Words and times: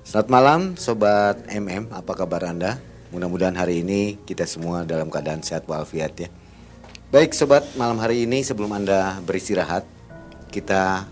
Selamat 0.00 0.28
malam 0.32 0.60
Sobat 0.80 1.44
MM, 1.52 1.92
apa 1.92 2.16
kabar 2.16 2.48
Anda? 2.48 2.80
Mudah-mudahan 3.12 3.52
hari 3.52 3.84
ini 3.84 4.16
kita 4.24 4.48
semua 4.48 4.88
dalam 4.88 5.12
keadaan 5.12 5.44
sehat 5.44 5.68
walafiat 5.68 6.16
ya. 6.16 6.28
Baik 7.12 7.36
Sobat, 7.36 7.68
malam 7.76 8.00
hari 8.00 8.24
ini 8.24 8.40
sebelum 8.40 8.72
Anda 8.72 9.20
beristirahat, 9.20 9.84
kita 10.48 11.04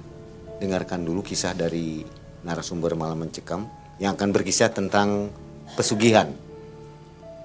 dengarkan 0.56 1.04
dulu 1.04 1.20
kisah 1.20 1.52
dari 1.52 2.00
narasumber 2.48 2.96
Malam 2.96 3.28
Mencekam 3.28 3.68
yang 4.00 4.16
akan 4.16 4.32
berkisah 4.32 4.72
tentang 4.72 5.28
pesugihan. 5.76 6.32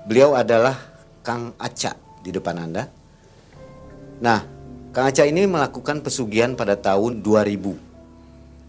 Beliau 0.07 0.39
adalah 0.39 0.79
Kang 1.27 1.59
Aca 1.59 1.91
di 2.23 2.31
depan 2.31 2.55
Anda. 2.55 2.87
Nah, 4.23 4.39
Kang 4.95 5.11
Aca 5.11 5.27
ini 5.27 5.43
melakukan 5.43 6.07
pesugihan 6.07 6.55
pada 6.55 6.79
tahun 6.79 7.19
2000 7.19 7.92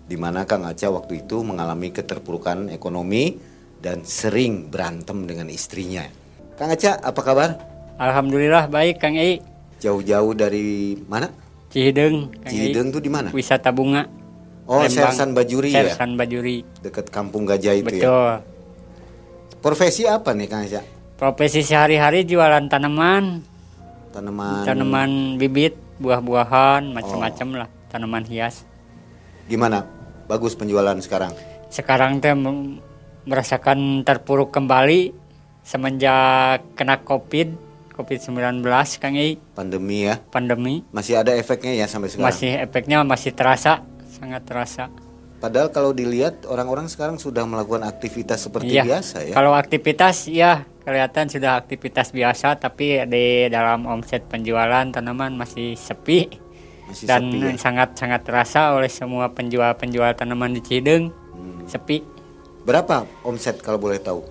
di 0.05 0.17
mana 0.21 0.45
Kang 0.45 0.69
Aca 0.69 0.93
waktu 0.93 1.25
itu 1.25 1.41
mengalami 1.41 1.89
keterpurukan 1.89 2.69
ekonomi 2.69 3.41
dan 3.81 4.05
sering 4.05 4.69
berantem 4.69 5.25
dengan 5.25 5.49
istrinya. 5.49 6.05
Kang 6.57 6.73
Aca, 6.73 7.01
apa 7.01 7.21
kabar? 7.25 7.51
Alhamdulillah 7.97 8.69
baik 8.69 9.01
Kang 9.01 9.17
Ei. 9.17 9.41
Jauh-jauh 9.81 10.33
dari 10.33 10.97
mana? 11.09 11.29
Cihideng. 11.73 12.31
Kang 12.41 12.53
Cihideng 12.53 12.89
tuh 12.93 13.03
di 13.03 13.11
mana? 13.11 13.29
Wisata 13.33 13.73
bunga. 13.73 14.07
Oh, 14.65 14.81
Lembang. 14.81 15.13
Sersan 15.13 15.37
Bajuri 15.37 15.77
ya? 15.77 15.85
Sersan 15.85 16.17
Bajuri. 16.17 16.65
Dekat 16.81 17.13
Kampung 17.13 17.45
Gajah 17.45 17.75
itu 17.77 18.01
ya? 18.01 18.05
Betul. 18.09 18.33
Profesi 19.61 20.05
apa 20.09 20.33
nih 20.33 20.49
Kang 20.49 20.65
Aca? 20.65 20.81
Profesi 21.15 21.61
sehari-hari 21.65 22.27
jualan 22.27 22.67
tanaman, 22.69 23.41
Tanaman... 24.13 24.67
tanaman 24.67 25.11
bibit, 25.39 25.79
buah-buahan, 26.03 26.91
Oh. 26.91 26.95
macam-macam 26.97 27.49
lah, 27.65 27.69
tanaman 27.89 28.25
hias. 28.27 28.67
Gimana? 29.45 29.85
Bagus 30.25 30.57
penjualan 30.57 30.97
sekarang? 30.99 31.37
Sekarang 31.69 32.19
teh 32.19 32.33
merasakan 33.25 34.05
terpuruk 34.05 34.53
kembali 34.53 35.13
semenjak 35.65 36.65
kena 36.77 37.01
Covid, 37.01 37.57
Covid-19 37.97 38.61
Kang 39.01 39.17
Ei, 39.17 39.41
Pandemi 39.57 40.09
ya? 40.09 40.21
pandemi. 40.33 40.85
Masih 40.93 41.21
ada 41.21 41.33
efeknya 41.33 41.73
ya 41.73 41.87
sampai 41.89 42.13
sekarang? 42.13 42.29
Masih 42.29 42.53
efeknya 42.61 42.99
masih 43.05 43.33
terasa, 43.33 43.81
sangat 44.09 44.45
terasa. 44.45 44.93
Padahal 45.41 45.69
kalau 45.69 45.93
dilihat 45.93 46.49
orang-orang 46.49 46.89
sekarang 46.89 47.21
sudah 47.21 47.45
melakukan 47.45 47.85
aktivitas 47.85 48.49
seperti 48.49 48.81
Iya. 48.81 48.85
biasa 48.89 49.17
ya? 49.29 49.35
Kalau 49.37 49.53
aktivitas 49.53 50.25
ya 50.29 50.65
kelihatan 50.85 51.29
sudah 51.29 51.61
aktivitas 51.61 52.13
biasa 52.13 52.57
tapi 52.57 53.05
di 53.09 53.49
dalam 53.49 53.85
omset 53.85 54.25
penjualan 54.25 54.85
tanaman 54.89 55.37
masih 55.37 55.77
sepi 55.77 56.29
Masih 56.89 57.05
dan 57.09 57.23
sepi 57.31 57.39
ya? 57.41 57.51
sangat-sangat 57.57 58.21
terasa 58.25 58.61
oleh 58.77 58.91
semua 58.93 59.33
penjual-penjual 59.33 60.13
tanaman 60.17 60.53
di 60.53 60.61
Cideng. 60.61 61.11
Hmm. 61.33 61.65
Sepi. 61.65 62.05
Berapa 62.65 63.05
omset 63.25 63.61
kalau 63.61 63.77
boleh 63.77 64.01
tahu? 64.01 64.25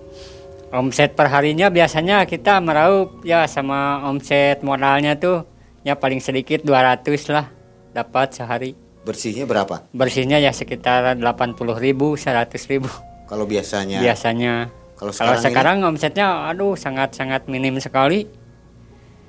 Omset 0.74 1.14
perharinya 1.14 1.70
biasanya 1.70 2.26
kita 2.26 2.58
meraup 2.58 3.22
ya 3.22 3.46
sama 3.46 4.02
omset 4.10 4.58
modalnya 4.66 5.14
tuh 5.14 5.46
ya 5.86 5.94
paling 5.94 6.18
sedikit 6.18 6.66
200 6.66 7.30
lah 7.30 7.46
dapat 7.94 8.34
sehari. 8.34 8.74
Bersihnya 9.06 9.44
berapa? 9.46 9.86
Bersihnya 9.94 10.40
ya 10.40 10.50
sekitar 10.50 11.14
80 11.14 11.54
ribu, 11.78 12.16
100 12.18 12.56
ribu 12.72 12.88
Kalau 13.30 13.44
biasanya? 13.46 14.00
biasanya. 14.02 14.72
Kalau 14.94 15.12
Kalau 15.12 15.36
sekarang, 15.36 15.78
sekarang 15.82 15.94
omsetnya 15.94 16.26
aduh 16.48 16.74
sangat-sangat 16.74 17.46
minim 17.46 17.76
sekali. 17.78 18.26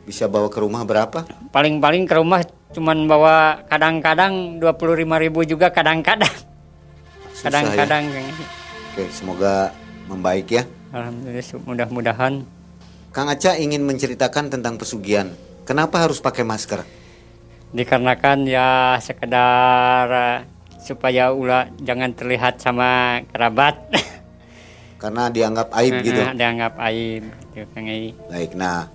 Bisa 0.05 0.29
bawa 0.29 0.47
ke 0.47 0.61
rumah 0.61 0.85
berapa? 0.85 1.25
paling-paling 1.49 2.05
ke 2.05 2.13
rumah 2.15 2.45
cuman 2.71 3.09
bawa 3.09 3.65
kadang-kadang 3.67 4.61
25.000 4.61 5.23
ribu 5.25 5.41
juga 5.43 5.73
kadang-kadang 5.73 6.31
Susah 7.35 7.51
kadang-kadang 7.51 8.03
ya? 8.07 8.21
Oke, 8.95 9.03
semoga 9.11 9.75
membaik 10.07 10.47
ya. 10.47 10.63
alhamdulillah 10.95 11.43
mudah-mudahan 11.65 12.33
Kang 13.15 13.31
Aca 13.31 13.55
ingin 13.55 13.79
menceritakan 13.87 14.51
tentang 14.51 14.75
pesugihan. 14.75 15.31
Kenapa 15.63 16.03
harus 16.03 16.19
pakai 16.19 16.43
masker? 16.43 16.83
dikarenakan 17.75 18.47
ya 18.47 18.95
sekedar 19.03 20.07
eh, 20.07 20.39
supaya 20.79 21.35
ulah 21.35 21.67
jangan 21.83 22.15
terlihat 22.15 22.63
sama 22.63 23.19
kerabat 23.27 23.75
Karena 25.01 25.27
dianggap 25.27 25.75
aib 25.75 26.01
gitu. 26.01 26.23
dianggap 26.33 26.79
aib 26.87 27.23
gitu 27.51 27.67
Kang. 27.75 27.85
Baik, 28.31 28.55
nah 28.55 28.87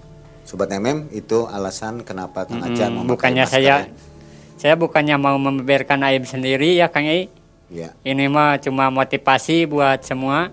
Sobat 0.50 0.66
MM 0.69 1.06
itu 1.15 1.47
alasan 1.47 2.03
kenapa 2.03 2.43
Kang 2.43 2.59
Aca 2.59 2.91
Mm, 2.91 2.91
memakai 2.97 3.06
bukannya 3.06 3.44
masker 3.47 3.55
saya 3.56 3.75
ya. 3.77 3.87
saya 4.59 4.75
bukannya 4.75 5.15
mau 5.15 5.38
membeberkan 5.38 6.03
aib 6.05 6.27
sendiri 6.27 6.75
ya 6.75 6.91
Kang 6.91 7.06
Ei 7.06 7.31
Ya. 7.71 7.94
Ini 8.03 8.27
mah 8.27 8.59
cuma 8.59 8.91
motivasi 8.91 9.62
buat 9.65 10.03
semua. 10.03 10.50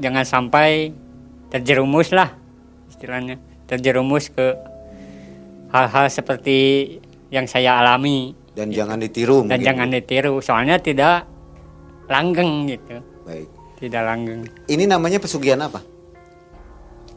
Jangan 0.00 0.24
sampai 0.24 0.96
terjerumus 1.52 2.08
lah 2.08 2.32
istilahnya. 2.88 3.36
Terjerumus 3.68 4.32
ke 4.32 4.56
hal-hal 5.68 6.08
seperti 6.08 6.56
yang 7.28 7.44
saya 7.44 7.76
alami 7.76 8.32
Dan 8.56 8.72
jangan 8.72 8.96
ditiru 8.96 9.44
dan 9.44 9.60
mungkin. 9.60 9.60
jangan 9.60 9.88
ditiru. 9.92 10.40
Soalnya 10.40 10.80
tidak 10.80 11.28
langgeng 12.08 12.64
gitu. 12.66 12.96
Baik. 13.22 13.48
Tidak 13.76 14.02
langgeng. 14.02 14.48
Ini 14.64 14.88
namanya 14.88 15.20
pesugihan 15.20 15.60
apa? 15.60 15.84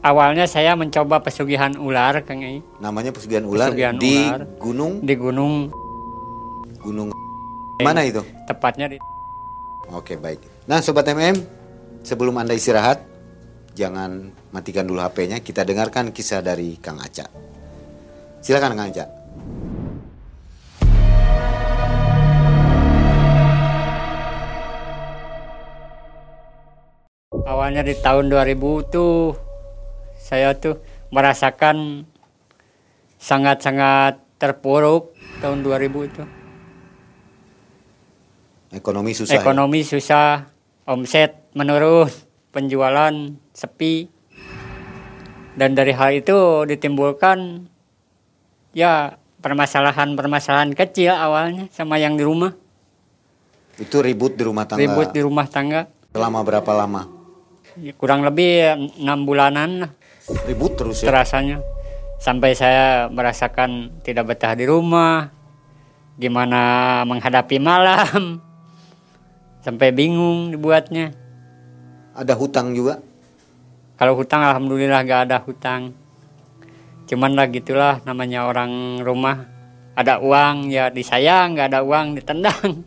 Awalnya 0.02 0.50
saya 0.50 0.74
mencoba 0.74 1.22
pesugihan 1.22 1.78
ular 1.78 2.26
Kang 2.26 2.42
Namanya 2.82 3.14
pesugihan 3.14 3.46
ular 3.46 3.70
Pesugihan 3.70 3.94
di 3.94 4.18
ular. 4.18 4.42
gunung 4.58 4.92
di 4.98 5.14
gunung 5.14 5.54
gunung 6.82 7.08
mana 7.78 8.02
itu? 8.02 8.18
tepatnya 8.50 8.90
di 8.90 8.98
Oke 9.94 10.18
baik. 10.18 10.66
Nah 10.66 10.82
sobat 10.82 11.06
MM, 11.06 11.38
sebelum 12.02 12.34
anda 12.34 12.50
istirahat, 12.50 13.02
jangan 13.78 14.34
matikan 14.50 14.86
dulu 14.86 14.98
HP-nya. 15.02 15.38
Kita 15.38 15.62
dengarkan 15.62 16.10
kisah 16.10 16.42
dari 16.42 16.78
Kang 16.82 16.98
Aca. 16.98 17.26
Silakan 18.42 18.74
Kang 18.74 18.90
Aca. 18.90 19.06
awalnya 27.42 27.82
di 27.84 27.94
tahun 28.00 28.30
2000 28.30 28.90
tuh 28.90 29.51
saya 30.22 30.54
tuh 30.54 30.78
merasakan 31.10 32.06
sangat-sangat 33.18 34.22
terpuruk 34.38 35.10
tahun 35.42 35.66
2000 35.66 36.08
itu. 36.08 36.24
Ekonomi 38.72 39.12
susah. 39.12 39.34
ya? 39.34 39.42
Ekonomi 39.42 39.80
susah, 39.82 40.28
omset 40.86 41.50
menurun, 41.58 42.08
penjualan 42.54 43.12
sepi. 43.52 44.08
Dan 45.52 45.76
dari 45.76 45.92
hal 45.92 46.16
itu 46.16 46.64
ditimbulkan 46.64 47.68
ya 48.72 49.20
permasalahan-permasalahan 49.44 50.72
kecil 50.72 51.12
awalnya 51.12 51.68
sama 51.68 52.00
yang 52.00 52.16
di 52.16 52.24
rumah. 52.24 52.56
Itu 53.76 54.00
ribut 54.00 54.38
di 54.38 54.48
rumah 54.48 54.64
tangga. 54.64 54.80
Ribut 54.80 55.12
di 55.12 55.20
rumah 55.20 55.44
tangga. 55.44 55.92
Selama 56.16 56.40
berapa 56.40 56.72
lama? 56.72 57.04
Ya, 57.76 57.92
kurang 57.92 58.24
lebih 58.24 58.80
enam 58.96 59.28
bulanan 59.28 59.70
lah 59.84 59.92
Ribut 60.30 60.78
terus 60.78 61.02
ya. 61.02 61.10
terasanya. 61.10 61.58
Sampai 62.22 62.54
saya 62.54 63.10
merasakan 63.10 63.98
tidak 64.06 64.34
betah 64.34 64.54
di 64.54 64.68
rumah. 64.70 65.34
Gimana 66.14 67.02
menghadapi 67.02 67.58
malam. 67.58 68.38
Sampai 69.64 69.90
bingung 69.90 70.54
dibuatnya. 70.54 71.10
Ada 72.14 72.38
hutang 72.38 72.76
juga. 72.76 73.02
Kalau 73.98 74.14
hutang 74.18 74.42
alhamdulillah 74.42 75.02
gak 75.06 75.30
ada 75.30 75.38
hutang. 75.42 75.94
Cuman 77.06 77.34
lah 77.34 77.50
gitulah 77.50 77.98
namanya 78.06 78.46
orang 78.46 79.02
rumah. 79.02 79.50
Ada 79.92 80.22
uang 80.22 80.72
ya 80.72 80.88
disayang, 80.88 81.58
gak 81.58 81.74
ada 81.74 81.80
uang 81.82 82.18
ditendang. 82.18 82.86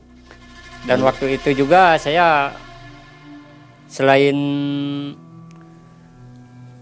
Dan 0.86 1.02
waktu 1.02 1.42
itu 1.42 1.66
juga 1.66 1.98
saya 1.98 2.54
selain 3.90 4.38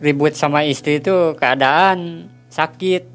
ribut 0.03 0.35
sama 0.35 0.67
istri 0.67 1.00
itu 1.00 1.31
keadaan 1.39 2.27
sakit. 2.51 3.07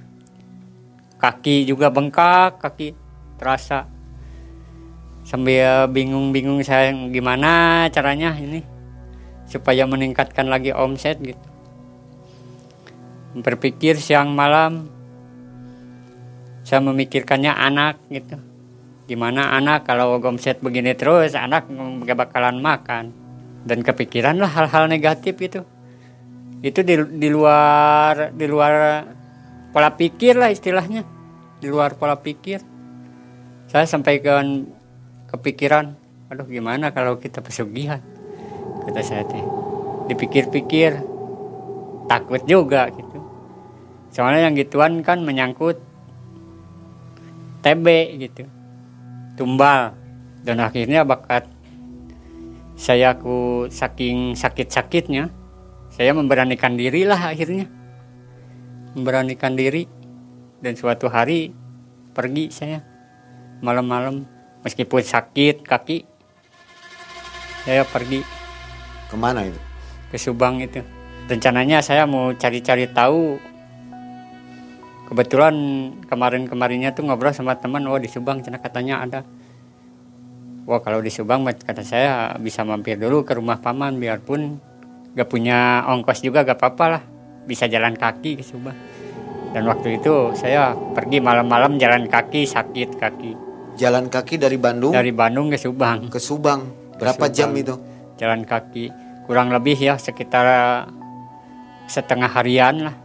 Kaki 1.20 1.68
juga 1.68 1.92
bengkak, 1.92 2.56
kaki 2.64 2.96
terasa. 3.36 3.84
Sambil 5.28 5.84
bingung-bingung 5.92 6.64
saya 6.64 6.88
gimana 7.12 7.84
caranya 7.92 8.32
ini 8.40 8.64
supaya 9.44 9.84
meningkatkan 9.84 10.48
lagi 10.48 10.72
omset 10.72 11.20
gitu. 11.20 11.46
Berpikir 13.36 14.00
siang 14.00 14.32
malam 14.32 14.88
saya 16.64 16.80
memikirkannya 16.80 17.52
anak 17.52 18.00
gitu. 18.08 18.40
Gimana 19.04 19.52
anak 19.52 19.84
kalau 19.84 20.16
omset 20.16 20.64
begini 20.64 20.96
terus 20.96 21.36
anak 21.36 21.68
gak 22.08 22.16
bakalan 22.16 22.62
makan 22.64 23.12
dan 23.68 23.84
kepikiran 23.84 24.40
lah 24.40 24.48
hal-hal 24.48 24.88
negatif 24.88 25.36
itu. 25.44 25.60
Itu 26.58 26.82
di, 26.82 26.98
di 26.98 27.28
luar 27.30 28.34
di 28.34 28.46
luar 28.50 29.06
pola 29.70 29.94
pikir 29.94 30.34
lah 30.34 30.50
istilahnya. 30.50 31.06
Di 31.58 31.66
luar 31.70 31.94
pola 31.94 32.18
pikir. 32.18 32.62
Saya 33.68 33.84
sampaikan 33.84 34.64
kepikiran, 35.28 35.92
aduh 36.32 36.48
gimana 36.48 36.88
kalau 36.90 37.20
kita 37.20 37.44
pesugihan? 37.44 38.00
Kata 38.86 39.00
saya 39.04 39.22
teh. 39.28 39.44
Dipikir-pikir. 40.08 40.98
Takut 42.08 42.40
juga 42.48 42.88
gitu. 42.88 43.20
Soalnya 44.08 44.48
yang 44.48 44.56
gituan 44.56 45.04
kan 45.04 45.20
menyangkut 45.20 45.76
TB 47.60 47.86
gitu. 48.16 48.48
Tumbal. 49.36 49.92
Dan 50.40 50.64
akhirnya 50.64 51.04
bakat 51.04 51.44
saya 52.78 53.18
ku 53.20 53.68
saking 53.68 54.32
sakit-sakitnya 54.32 55.28
saya 55.98 56.14
memberanikan 56.14 56.78
diri 56.78 57.02
lah 57.02 57.34
akhirnya 57.34 57.66
memberanikan 58.94 59.58
diri 59.58 59.84
dan 60.62 60.78
suatu 60.78 61.10
hari 61.10 61.50
pergi 62.14 62.54
saya 62.54 62.80
malam-malam 63.58 64.22
meskipun 64.62 65.02
sakit 65.02 65.66
kaki 65.66 66.06
saya 67.66 67.82
pergi 67.84 68.22
Ke 69.08 69.16
mana 69.16 69.44
itu? 69.44 69.60
ke 70.08 70.16
Subang 70.16 70.60
itu. 70.64 70.80
Rencananya 71.28 71.84
saya 71.84 72.08
mau 72.08 72.32
cari-cari 72.32 72.88
tahu. 72.88 73.36
Kebetulan 75.08 75.56
kemarin-kemarinnya 76.04 76.92
tuh 76.92 77.08
ngobrol 77.08 77.32
sama 77.32 77.56
teman, 77.56 77.84
oh 77.88 77.96
di 77.96 78.08
Subang 78.08 78.44
cina 78.44 78.60
katanya 78.60 79.04
ada. 79.04 79.20
Wah 80.68 80.80
kalau 80.84 81.00
di 81.00 81.08
Subang 81.08 81.48
kata 81.48 81.80
saya 81.80 82.36
bisa 82.36 82.60
mampir 82.64 83.00
dulu 83.00 83.24
ke 83.24 83.32
rumah 83.32 83.56
paman 83.60 83.96
biarpun 83.96 84.60
gak 85.18 85.26
punya 85.26 85.82
ongkos 85.90 86.22
juga 86.22 86.46
gak 86.46 86.62
apa-apa 86.62 86.84
lah. 86.86 87.02
Bisa 87.42 87.66
jalan 87.66 87.98
kaki 87.98 88.38
ke 88.38 88.44
Subang. 88.46 88.78
Dan 89.50 89.66
waktu 89.66 89.98
itu 89.98 90.30
saya 90.38 90.78
pergi 90.94 91.18
malam-malam 91.18 91.80
jalan 91.80 92.04
kaki 92.06 92.44
sakit 92.44 93.00
kaki 93.00 93.32
Jalan 93.80 94.12
kaki 94.12 94.36
dari 94.36 94.60
Bandung 94.60 94.92
dari 94.92 95.10
Bandung 95.10 95.48
ke 95.50 95.58
Subang. 95.58 96.12
ke 96.12 96.20
Subang. 96.20 96.68
Berapa 97.00 97.26
Subang. 97.26 97.34
jam 97.34 97.50
itu? 97.56 97.74
jalan 98.18 98.42
kaki 98.42 98.90
kurang 99.24 99.54
lebih 99.54 99.78
ya 99.78 99.94
sekitar 99.94 100.44
setengah 101.86 102.26
harian 102.26 102.90
lah 102.90 102.96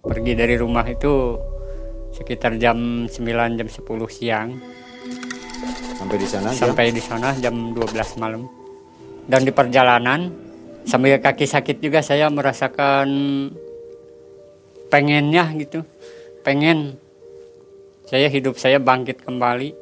pergi 0.00 0.38
dari 0.38 0.54
rumah 0.54 0.86
itu 0.86 1.34
sekitar 2.14 2.54
jam 2.62 3.10
9 3.10 3.58
jam 3.58 3.68
10 3.68 3.82
siang 4.06 4.48
Sampai 5.98 6.16
di 6.20 6.28
sana 6.30 6.48
jam 6.54 6.70
sampai 6.70 6.94
di 6.94 7.02
sana 7.02 7.28
jam 7.42 7.74
12 7.74 8.22
malam 8.22 8.46
dan 9.28 9.40
di 9.42 9.52
perjalanan 9.52 10.32
sambil 10.84 11.16
kaki 11.20 11.48
sakit 11.48 11.80
juga 11.80 12.04
saya 12.04 12.28
merasakan 12.28 13.08
pengennya 14.92 15.48
gitu. 15.56 15.82
Pengen 16.44 17.00
saya 18.04 18.28
hidup 18.28 18.60
saya 18.60 18.76
bangkit 18.80 19.24
kembali. 19.24 19.74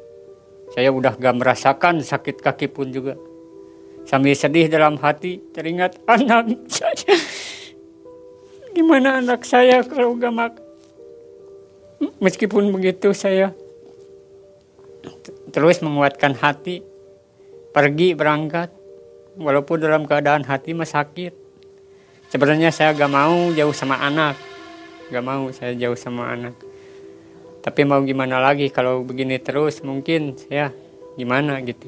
Saya 0.73 0.89
udah 0.89 1.13
gak 1.13 1.37
merasakan 1.37 2.01
sakit 2.01 2.41
kaki 2.41 2.71
pun 2.71 2.89
juga. 2.89 3.13
Sambil 4.09 4.33
sedih 4.33 4.65
dalam 4.71 4.97
hati 4.97 5.37
teringat 5.53 6.01
anak 6.09 6.65
saya. 6.71 7.13
Gimana 8.73 9.21
anak 9.21 9.45
saya 9.45 9.85
kalau 9.85 10.17
gak 10.17 10.33
makan 10.33 10.63
meskipun 12.19 12.71
begitu 12.71 13.11
saya 13.15 13.51
terus 15.51 15.83
menguatkan 15.83 16.33
hati 16.35 16.81
pergi 17.75 18.15
berangkat 18.17 18.71
walaupun 19.37 19.81
dalam 19.81 20.05
keadaan 20.05 20.45
hati 20.45 20.75
mah 20.75 20.87
sakit. 20.87 21.33
Sebenarnya 22.29 22.73
saya 22.73 22.97
gak 22.97 23.13
mau 23.13 23.53
jauh 23.53 23.73
sama 23.73 24.01
anak. 24.01 24.37
Gak 25.13 25.25
mau 25.25 25.49
saya 25.53 25.77
jauh 25.77 25.97
sama 25.97 26.33
anak. 26.33 26.57
Tapi 27.63 27.81
mau 27.87 28.01
gimana 28.03 28.41
lagi 28.41 28.67
kalau 28.73 29.05
begini 29.05 29.37
terus? 29.39 29.85
Mungkin 29.85 30.35
saya 30.35 30.73
gimana 31.15 31.61
gitu. 31.61 31.87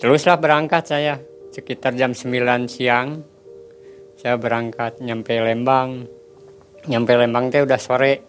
Teruslah 0.00 0.36
berangkat 0.36 0.84
saya. 0.86 1.16
Sekitar 1.50 1.98
jam 1.98 2.14
9 2.14 2.70
siang 2.70 3.26
saya 4.20 4.36
berangkat 4.36 5.00
nyampe 5.00 5.32
Lembang. 5.40 6.04
Nyampe 6.84 7.16
Lembang 7.16 7.48
teh 7.48 7.64
udah 7.64 7.80
sore. 7.80 8.20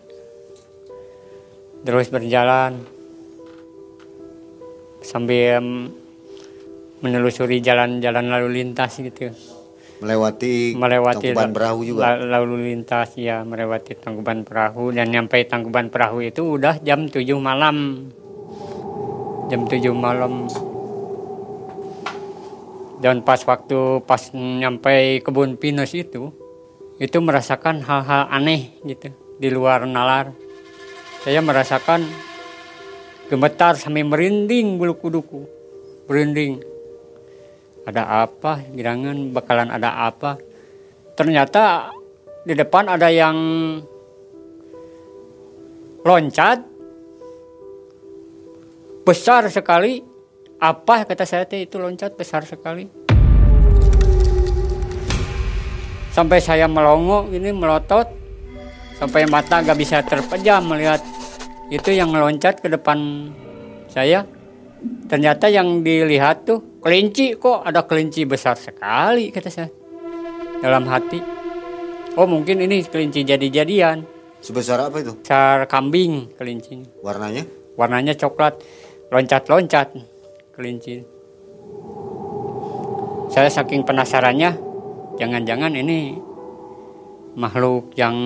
Terus 1.83 2.07
berjalan. 2.07 2.79
Sambil 5.03 5.59
menelusuri 7.01 7.59
jalan-jalan 7.59 8.29
lalu 8.29 8.61
lintas 8.61 9.01
gitu. 9.01 9.33
Melewati, 10.01 10.73
melewati 10.73 11.29
Tangkuban 11.29 11.53
Perahu 11.53 11.79
juga. 11.85 12.17
la- 12.17 12.41
lalu 12.41 12.73
lintas 12.73 13.13
ya 13.21 13.45
melewati 13.45 13.93
Tangkuban 13.93 14.41
Perahu. 14.41 14.89
Dan 14.89 15.13
nyampe 15.13 15.37
Tangkuban 15.45 15.93
Perahu 15.93 16.25
itu 16.25 16.57
udah 16.57 16.81
jam 16.81 17.05
7 17.05 17.37
malam. 17.37 18.09
Jam 19.53 19.61
7 19.69 19.93
malam. 19.93 20.49
Dan 23.01 23.25
pas 23.25 23.41
waktu 23.45 24.01
pas 24.05 24.29
nyampe 24.33 25.21
kebun 25.25 25.57
pinus 25.57 25.93
itu 25.97 26.33
itu 27.01 27.17
merasakan 27.17 27.81
hal-hal 27.81 28.29
aneh 28.29 28.77
gitu 28.85 29.09
di 29.41 29.49
luar 29.49 29.89
nalar. 29.89 30.33
Saya 31.25 31.41
merasakan 31.41 32.05
gemetar 33.29 33.77
sampai 33.77 34.05
merinding 34.05 34.77
bulu 34.77 34.97
kuduku. 34.97 35.45
Merinding 36.05 36.61
ada 37.81 38.25
apa? 38.25 38.61
Girangan 38.69 39.33
bakalan 39.33 39.73
ada 39.73 40.05
apa. 40.05 40.37
Ternyata 41.17 41.89
di 42.45 42.53
depan 42.53 42.89
ada 42.89 43.09
yang 43.09 43.37
loncat. 46.05 46.59
Besar 49.01 49.49
sekali. 49.49 50.01
Apa? 50.61 51.09
Kata 51.09 51.25
saya 51.25 51.49
itu 51.49 51.81
loncat 51.81 52.13
besar 52.13 52.45
sekali. 52.45 52.85
Sampai 56.13 56.37
saya 56.37 56.69
melongo 56.69 57.25
ini 57.33 57.49
melotot. 57.49 58.05
Sampai 59.01 59.25
mata 59.25 59.65
gak 59.65 59.79
bisa 59.81 60.05
terpejam 60.05 60.61
melihat 60.61 61.01
itu 61.73 61.89
yang 61.89 62.13
meloncat 62.13 62.61
ke 62.61 62.69
depan 62.69 63.31
saya. 63.89 64.29
Ternyata 65.09 65.49
yang 65.49 65.81
dilihat 65.81 66.45
tuh 66.45 66.70
kelinci 66.81 67.37
kok 67.37 67.61
ada 67.61 67.85
kelinci 67.85 68.25
besar 68.25 68.57
sekali 68.57 69.29
kata 69.29 69.49
saya. 69.53 69.69
Dalam 70.61 70.89
hati. 70.89 71.21
Oh 72.17 72.25
mungkin 72.25 72.59
ini 72.59 72.81
kelinci 72.83 73.21
jadi-jadian. 73.21 74.03
Sebesar 74.41 74.89
apa 74.89 75.05
itu? 75.05 75.13
besar 75.21 75.69
kambing 75.69 76.33
kelincinya. 76.33 76.89
Warnanya? 77.05 77.45
warnanya 77.77 78.17
coklat. 78.17 78.57
Loncat-loncat 79.13 79.93
kelinci. 80.57 81.05
Saya 83.31 83.47
saking 83.47 83.85
penasarannya 83.85 84.57
jangan-jangan 85.15 85.71
ini 85.77 86.17
makhluk 87.37 87.93
yang 87.95 88.17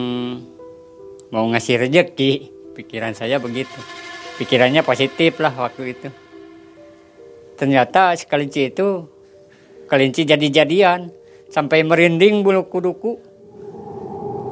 mau 1.29 1.45
ngasih 1.51 1.83
rejeki. 1.83 2.55
Pikiran 2.75 3.15
saya 3.15 3.39
begitu. 3.39 3.79
Pikirannya 4.35 4.83
positif 4.83 5.39
lah 5.39 5.55
waktu 5.55 5.95
itu 5.95 6.07
ternyata 7.55 8.15
si 8.19 8.27
kelinci 8.27 8.71
itu 8.71 9.07
kelinci 9.88 10.27
jadi-jadian 10.27 11.12
sampai 11.50 11.83
merinding 11.88 12.43
bulu 12.43 12.67
kuduku 12.67 13.19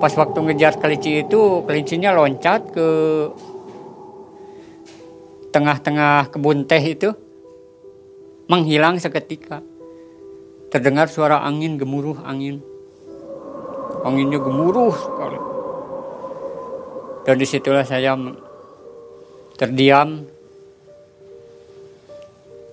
pas 0.03 0.11
waktu 0.19 0.35
ngejar 0.35 0.79
kelinci 0.83 1.23
itu 1.23 1.63
kelincinya 1.63 2.11
loncat 2.11 2.75
ke 2.75 2.89
tengah-tengah 5.53 6.33
kebun 6.33 6.65
teh 6.65 6.81
itu 6.81 7.13
menghilang 8.49 8.97
seketika. 8.97 9.61
Terdengar 10.73 11.05
suara 11.05 11.45
angin 11.45 11.77
gemuruh 11.77 12.17
angin. 12.25 12.59
Anginnya 14.01 14.41
gemuruh 14.41 14.91
sekali. 14.91 15.39
Dan 17.23 17.35
di 17.39 17.47
situlah 17.47 17.85
saya 17.87 18.17
terdiam 19.55 20.27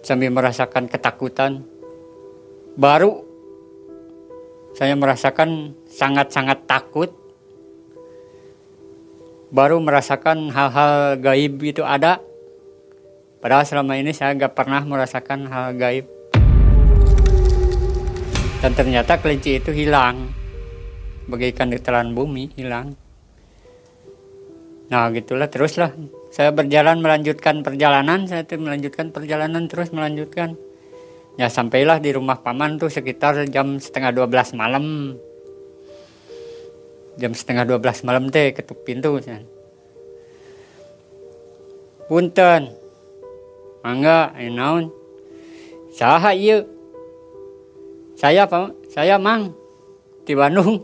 sambil 0.00 0.33
merasakan 0.33 0.88
ketakutan. 0.88 1.64
Baru 2.76 3.25
saya 4.73 4.95
merasakan 4.97 5.75
sangat-sangat 5.90 6.64
takut. 6.64 7.11
Baru 9.50 9.83
merasakan 9.83 10.54
hal-hal 10.54 11.19
gaib 11.19 11.59
itu 11.61 11.83
ada. 11.83 12.23
Padahal 13.42 13.66
selama 13.66 13.99
ini 13.99 14.14
saya 14.14 14.37
nggak 14.37 14.54
pernah 14.54 14.85
merasakan 14.87 15.50
hal 15.50 15.75
gaib. 15.75 16.07
Dan 18.61 18.73
ternyata 18.76 19.19
kelinci 19.19 19.59
itu 19.59 19.73
hilang. 19.73 20.30
Bagaikan 21.26 21.73
ditelan 21.73 22.12
bumi, 22.14 22.52
hilang. 22.54 22.95
Nah 24.92 25.09
gitulah 25.11 25.49
teruslah. 25.50 25.90
Saya 26.30 26.54
berjalan 26.54 27.02
melanjutkan 27.02 27.66
perjalanan, 27.66 28.30
saya 28.30 28.46
tuh 28.46 28.62
melanjutkan 28.62 29.10
perjalanan 29.10 29.66
terus 29.66 29.90
melanjutkan. 29.90 30.54
Ya 31.34 31.50
sampailah 31.50 31.99
di 31.99 32.14
rumah 32.14 32.38
paman 32.38 32.78
tuh 32.78 32.87
sekitar 32.87 33.34
jam 33.50 33.82
setengah 33.82 34.14
12 34.14 34.54
malam. 34.54 35.18
Jam 37.18 37.34
setengah 37.34 37.66
12 37.66 38.06
malam 38.06 38.30
teh 38.30 38.54
ketuk 38.54 38.87
pintu. 38.87 39.18
Punten, 42.06 42.62
Mangga, 43.82 44.30
naon? 44.38 44.94
Saha 45.90 46.30
ieu? 46.30 46.62
Saya 48.14 48.46
Pak, 48.46 48.87
saya 48.92 49.18
Mang 49.18 49.50
di 50.22 50.38
Bandung. 50.38 50.78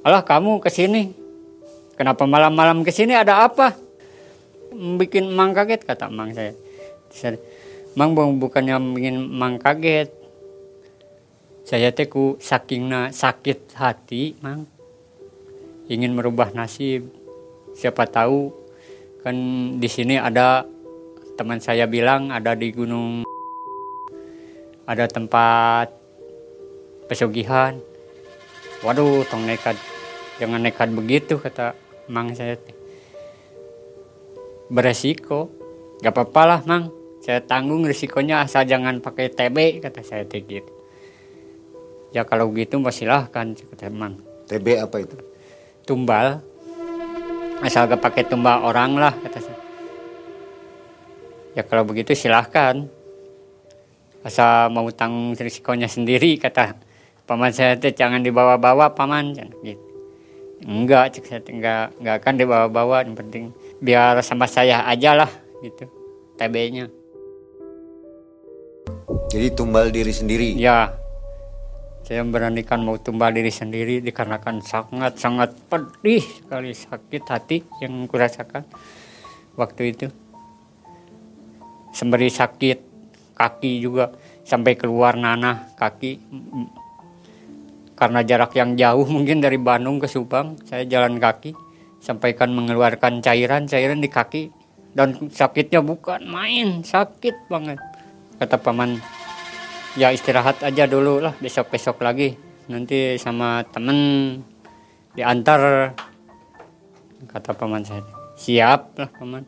Alah 0.00 0.24
kamu 0.24 0.64
ke 0.64 0.72
sini. 0.72 1.12
Kenapa 2.00 2.24
malam-malam 2.24 2.80
ke 2.80 2.88
sini 2.88 3.12
ada 3.12 3.44
apa? 3.44 3.89
Bikin 4.72 5.30
Mang 5.34 5.52
kaget 5.52 5.82
kata 5.84 6.08
Mang 6.08 6.34
saya. 6.34 6.54
Mang 7.98 8.14
bu- 8.14 8.38
bukannya 8.38 8.78
bikin 8.94 9.18
Mang 9.18 9.58
kaget. 9.58 10.10
Saya 11.66 11.94
teh 11.94 12.10
ku 12.10 12.34
sakingna 12.42 13.14
sakit 13.14 13.78
hati, 13.78 14.34
Mang. 14.42 14.66
Ingin 15.90 16.14
merubah 16.14 16.50
nasib. 16.54 17.06
Siapa 17.74 18.06
tahu 18.06 18.50
kan 19.20 19.36
di 19.76 19.88
sini 19.90 20.16
ada 20.16 20.64
teman 21.36 21.60
saya 21.60 21.84
bilang 21.84 22.32
ada 22.32 22.56
di 22.56 22.72
gunung 22.72 23.24
ada 24.88 25.04
tempat 25.04 25.92
pesugihan 27.04 27.76
waduh 28.80 29.24
tong 29.28 29.44
nekat 29.44 29.76
jangan 30.40 30.60
nekat 30.64 30.88
begitu 30.92 31.36
kata 31.36 31.76
mang 32.08 32.32
saya. 32.32 32.56
Beresiko. 34.70 35.50
Gak 36.00 36.16
apa-apa 36.16 36.42
lah 36.46 36.60
mang. 36.64 36.88
Saya 37.20 37.44
tanggung 37.44 37.84
risikonya 37.84 38.40
asal 38.40 38.64
jangan 38.64 39.04
pakai 39.04 39.28
TB 39.28 39.84
kata 39.84 40.00
saya 40.00 40.24
teh 40.24 40.40
gitu. 40.40 40.72
Ya 42.16 42.24
kalau 42.24 42.48
gitu 42.56 42.80
mah 42.80 42.94
silahkan 42.94 43.52
kata 43.52 43.92
mang. 43.92 44.16
TB 44.48 44.66
apa 44.80 44.96
itu? 45.04 45.18
tumbal. 45.84 46.38
Asal 47.60 47.90
gak 47.90 48.00
pakai 48.00 48.24
tumbal 48.24 48.64
orang 48.64 48.96
lah 48.96 49.12
kata 49.12 49.38
saya. 49.42 49.58
Ya 51.58 51.66
kalau 51.66 51.84
begitu 51.84 52.14
silahkan. 52.14 52.86
Asal 54.22 54.70
mau 54.72 54.88
tanggung 54.94 55.34
risikonya 55.34 55.88
sendiri 55.90 56.36
kata 56.38 56.76
paman 57.24 57.52
saya 57.52 57.76
teh 57.76 57.92
jangan 57.92 58.24
dibawa-bawa 58.24 58.96
paman. 58.96 59.36
Gitu. 59.60 59.82
Enggak 60.64 61.16
cek 61.16 61.24
saya 61.28 61.40
enggak 61.48 61.92
enggak 62.00 62.14
akan 62.20 62.34
dibawa-bawa 62.36 62.96
yang 63.04 63.16
penting 63.16 63.44
biar 63.80 64.20
sama 64.20 64.44
saya 64.44 64.84
aja 64.84 65.16
lah 65.16 65.30
gitu. 65.64 65.88
TB-nya 66.36 66.88
Jadi 69.30 69.48
tumbal 69.52 69.92
diri 69.92 70.12
sendiri. 70.12 70.56
ya. 70.56 70.96
Saya 72.02 72.26
memberanikan 72.26 72.82
mau 72.82 72.98
tumbal 72.98 73.30
diri 73.30 73.54
sendiri 73.54 74.02
dikarenakan 74.02 74.64
sangat-sangat 74.64 75.54
pedih 75.70 76.24
sekali 76.24 76.74
sakit 76.74 77.22
hati 77.30 77.62
yang 77.78 78.10
kurasakan 78.10 78.66
waktu 79.54 79.94
itu. 79.94 80.06
Sembari 81.94 82.26
sakit 82.26 82.78
kaki 83.38 83.78
juga 83.78 84.10
sampai 84.42 84.74
keluar 84.74 85.14
nanah 85.14 85.70
kaki. 85.78 86.18
Karena 87.94 88.26
jarak 88.26 88.58
yang 88.58 88.74
jauh 88.74 89.06
mungkin 89.06 89.38
dari 89.38 89.60
Bandung 89.60 90.02
ke 90.02 90.10
Subang 90.10 90.58
saya 90.66 90.82
jalan 90.90 91.22
kaki 91.22 91.69
sampaikan 92.00 92.50
mengeluarkan 92.56 93.20
cairan 93.20 93.68
cairan 93.68 94.00
di 94.00 94.08
kaki. 94.08 94.50
Dan 94.90 95.30
sakitnya 95.30 95.78
bukan 95.86 96.26
main 96.26 96.82
sakit 96.82 97.46
banget. 97.46 97.78
Kata 98.42 98.58
paman 98.58 98.98
ya 99.94 100.10
istirahat 100.10 100.66
aja 100.66 100.90
dulu 100.90 101.22
lah 101.22 101.36
besok 101.38 101.70
besok 101.70 102.02
lagi. 102.02 102.34
Nanti 102.66 103.14
sama 103.14 103.62
temen 103.70 103.98
diantar. 105.14 105.94
Kata 107.30 107.54
paman 107.54 107.86
saya 107.86 108.02
siap 108.34 108.98
lah 108.98 109.12
paman. 109.14 109.46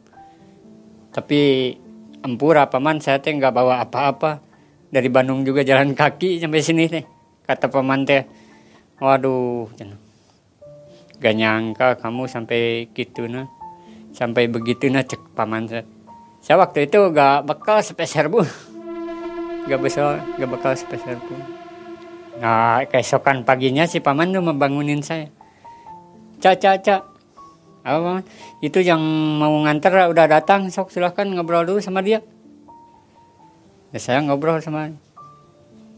Tapi 1.10 1.74
empura 2.22 2.70
paman. 2.70 3.02
Saya 3.02 3.18
teh 3.18 3.34
nggak 3.34 3.50
bawa 3.50 3.82
apa-apa. 3.82 4.38
Dari 4.92 5.08
Bandung 5.10 5.42
juga 5.42 5.66
jalan 5.66 5.96
kaki 5.96 6.38
sampai 6.38 6.62
sini 6.62 6.86
teh. 6.86 7.02
Kata 7.42 7.66
paman 7.66 8.06
teh 8.06 8.22
waduh. 9.02 9.66
Gak 11.22 11.38
nyangka 11.38 11.94
kamu 12.02 12.26
sampai 12.26 12.90
gitu 12.90 13.30
nah 13.30 13.46
sampai 14.10 14.50
begitu 14.50 14.90
nah 14.90 15.06
cek 15.06 15.38
paman 15.38 15.70
saya 15.70 15.86
saya 16.42 16.58
waktu 16.58 16.90
itu 16.90 16.98
gak 17.14 17.46
bakal 17.46 17.78
sepeser 17.78 18.26
bu 18.26 18.42
gak 19.70 19.78
besar 19.78 20.18
gak 20.36 20.50
bakal 20.50 20.74
sepeser 20.74 21.16
pun 21.22 21.38
nah 22.42 22.82
keesokan 22.90 23.46
paginya 23.46 23.86
si 23.86 24.02
paman 24.02 24.32
tuh 24.32 24.42
membangunin 24.42 25.04
saya. 25.04 25.28
Cak 26.42 26.58
cak 26.58 27.02
apa 27.82 28.22
itu 28.62 28.82
yang 28.82 28.98
mau 29.38 29.52
nganter 29.62 30.10
udah 30.10 30.26
datang. 30.26 30.66
Sok 30.66 30.90
silahkan 30.90 31.28
ngobrol 31.28 31.62
dulu 31.62 31.78
sama 31.78 32.02
dia. 32.02 32.18
Ya, 33.94 33.98
saya 34.02 34.18
ngobrol 34.24 34.58
sama 34.58 34.90
dia. 34.90 34.98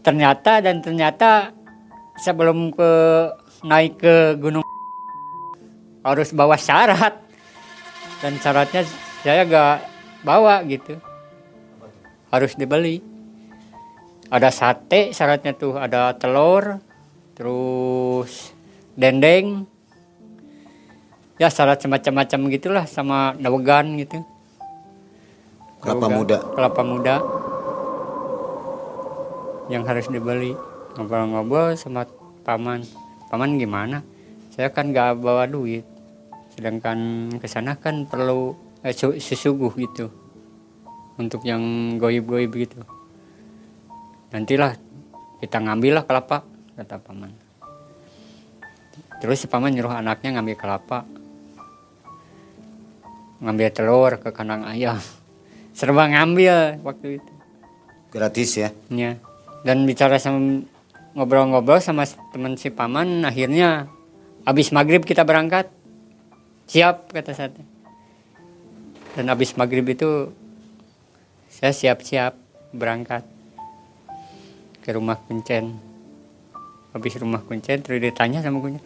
ternyata 0.05 0.61
dan 0.61 0.85
ternyata 0.85 1.57
sebelum 2.21 2.69
ke 2.77 2.93
naik 3.65 3.97
ke 3.97 4.37
gunung 4.37 4.61
harus 6.05 6.31
bawa 6.37 6.61
syarat. 6.61 7.17
Dan 8.21 8.37
syaratnya 8.39 8.85
saya 9.25 9.43
gak 9.49 9.77
bawa 10.21 10.61
gitu. 10.69 11.01
Harus 12.29 12.53
dibeli. 12.55 13.01
Ada 14.29 14.53
sate 14.53 15.17
syaratnya 15.17 15.57
tuh 15.57 15.81
ada 15.81 16.13
telur 16.15 16.79
terus 17.35 18.53
dendeng. 18.95 19.65
Ya 21.41 21.51
syarat 21.51 21.83
semacam-macam 21.83 22.41
gitulah 22.53 22.85
sama 22.87 23.35
dawegan 23.41 23.99
gitu. 23.99 24.23
Kelapa 25.83 26.09
Dawegan, 26.09 26.17
muda. 26.17 26.39
kelapa 26.55 26.83
muda. 26.85 27.17
Yang 29.69 29.83
harus 29.89 30.07
dibeli. 30.13 30.53
Ngobrol-ngobrol 30.95 31.75
sama 31.75 32.07
paman. 32.47 32.87
Paman 33.29 33.59
gimana? 33.59 34.01
Saya 34.55 34.71
kan 34.71 34.95
gak 34.95 35.19
bawa 35.19 35.51
duit 35.51 35.83
sedangkan 36.55 37.31
ke 37.43 37.47
sana 37.51 37.77
kan 37.77 38.07
perlu 38.07 38.55
eh, 38.87 38.95
su- 38.95 39.19
sesuguh 39.19 39.75
gitu 39.75 40.11
untuk 41.19 41.43
yang 41.43 41.95
goib-goib 41.99 42.51
gitu. 42.55 42.81
Nantilah 44.31 44.79
kita 45.43 45.59
ngambil 45.63 46.03
lah 46.03 46.05
kelapa 46.07 46.47
kata 46.75 46.99
paman. 47.03 47.33
Terus 49.23 49.43
si 49.43 49.47
paman 49.47 49.75
nyuruh 49.75 49.95
anaknya 49.95 50.39
ngambil 50.39 50.57
kelapa. 50.59 51.07
Ngambil 53.45 53.69
telur 53.75 54.13
ke 54.19 54.31
kandang 54.31 54.67
ayam. 54.67 54.99
Serba 55.77 56.07
ngambil 56.07 56.81
waktu 56.87 57.19
itu. 57.19 57.33
Gratis 58.15 58.55
ya. 58.55 58.71
ya 58.95 59.19
dan 59.65 59.89
bicara 59.89 60.21
sama 60.21 60.63
ngobrol-ngobrol 61.17 61.81
sama 61.81 62.05
teman 62.31 62.55
si 62.61 62.69
paman 62.69 63.25
akhirnya 63.25 63.89
habis 64.45 64.71
maghrib 64.71 65.03
kita 65.09 65.25
berangkat 65.25 65.73
siap 66.65 67.13
kata 67.13 67.33
saya 67.37 67.51
dan 69.15 69.31
habis 69.31 69.55
maghrib 69.55 69.87
itu 69.87 70.35
saya 71.53 71.71
siap-siap 71.71 72.35
berangkat 72.75 73.23
ke 74.83 74.91
rumah 74.91 75.17
kuncen. 75.23 75.79
Habis 76.91 77.19
rumah 77.23 77.43
kuncen 77.43 77.83
terus 77.83 77.99
ditanya 78.03 78.43
sama 78.43 78.59
kuncen 78.59 78.83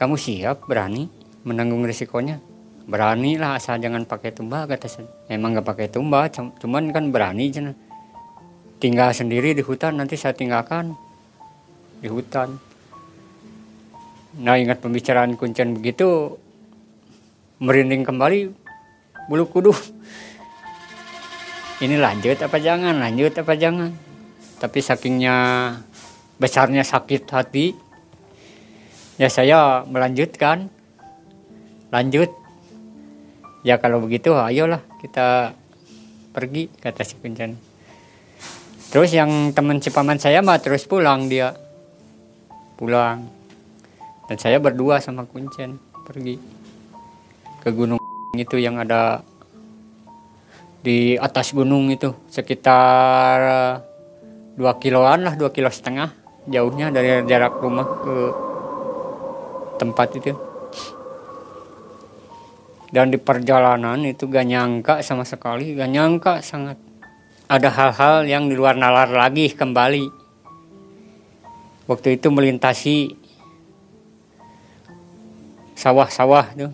kamu 0.00 0.16
siap 0.16 0.64
berani 0.64 1.12
menanggung 1.44 1.84
risikonya? 1.84 2.40
Berani 2.88 3.36
lah 3.36 3.60
asal 3.60 3.76
jangan 3.76 4.08
pakai 4.08 4.32
tumbal 4.32 4.64
kata 4.64 4.88
saya 4.88 5.04
emang 5.28 5.52
nggak 5.52 5.68
pakai 5.68 5.86
tumbal 5.92 6.32
cum- 6.32 6.56
cuman 6.56 6.88
kan 6.88 7.12
berani 7.12 7.52
cina 7.52 7.76
tinggal 8.80 9.12
sendiri 9.12 9.52
di 9.52 9.60
hutan 9.60 10.00
nanti 10.00 10.16
saya 10.16 10.32
tinggalkan 10.32 10.96
di 12.00 12.08
hutan. 12.08 12.56
Nah 14.40 14.56
ingat 14.56 14.80
pembicaraan 14.80 15.36
kuncen 15.36 15.76
begitu 15.76 16.40
merinding 17.60 18.02
kembali 18.02 18.50
bulu 19.28 19.44
kuduk 19.46 19.76
ini 21.80 21.96
lanjut 21.96 22.36
apa 22.44 22.60
jangan 22.60 23.00
lanjut 23.00 23.32
apa 23.40 23.56
jangan. 23.56 23.88
Tapi 24.60 24.84
sakingnya 24.84 25.36
besarnya 26.36 26.84
sakit 26.84 27.24
hati 27.32 27.72
ya 29.16 29.32
saya 29.32 29.88
melanjutkan. 29.88 30.68
Lanjut. 31.88 32.28
Ya 33.64 33.80
kalau 33.80 34.04
begitu 34.04 34.36
ayolah 34.36 34.84
kita 35.00 35.56
pergi 36.36 36.68
kata 36.68 37.02
si 37.02 37.16
kuncen 37.16 37.56
terus 38.92 39.10
yang 39.10 39.50
teman 39.50 39.82
si 39.82 39.90
paman 39.90 40.20
saya 40.20 40.44
mah 40.44 40.60
terus 40.60 40.84
pulang 40.84 41.32
dia. 41.32 41.56
Pulang. 42.76 43.24
Dan 44.28 44.36
saya 44.36 44.60
berdua 44.60 45.00
sama 45.00 45.24
kuncen 45.24 45.80
pergi 46.04 46.59
ke 47.60 47.68
gunung 47.76 48.00
itu 48.34 48.56
yang 48.56 48.80
ada 48.80 49.20
di 50.80 51.12
atas 51.20 51.52
gunung 51.52 51.92
itu 51.92 52.16
sekitar 52.32 53.36
dua 54.56 54.80
kiloan 54.80 55.28
lah 55.28 55.36
dua 55.36 55.52
kilo 55.52 55.68
setengah 55.68 56.08
jauhnya 56.48 56.88
dari 56.88 57.20
jarak 57.28 57.60
rumah 57.60 57.84
ke 58.00 58.16
tempat 59.76 60.08
itu. 60.16 60.32
Dan 62.90 63.14
di 63.14 63.22
perjalanan 63.22 64.02
itu 64.02 64.26
gak 64.26 64.46
nyangka 64.50 64.94
sama 65.04 65.22
sekali 65.22 65.76
gak 65.76 65.90
nyangka 65.92 66.42
sangat. 66.42 66.80
Ada 67.46 67.70
hal-hal 67.70 68.16
yang 68.26 68.48
di 68.50 68.56
luar 68.56 68.74
nalar 68.74 69.10
lagi 69.12 69.52
kembali. 69.52 70.10
Waktu 71.86 72.18
itu 72.18 72.28
melintasi 72.30 72.96
sawah-sawah 75.74 76.46
tuh 76.54 76.72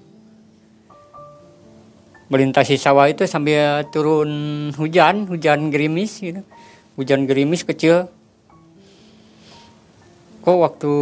melintasi 2.26 2.74
sawah 2.74 3.06
itu 3.06 3.22
sambil 3.30 3.86
turun 3.94 4.30
hujan 4.74 5.30
hujan 5.30 5.70
gerimis 5.70 6.18
gitu. 6.18 6.42
Hujan 6.98 7.28
gerimis 7.28 7.62
kecil. 7.62 8.08
Kok 10.42 10.58
waktu 10.62 10.92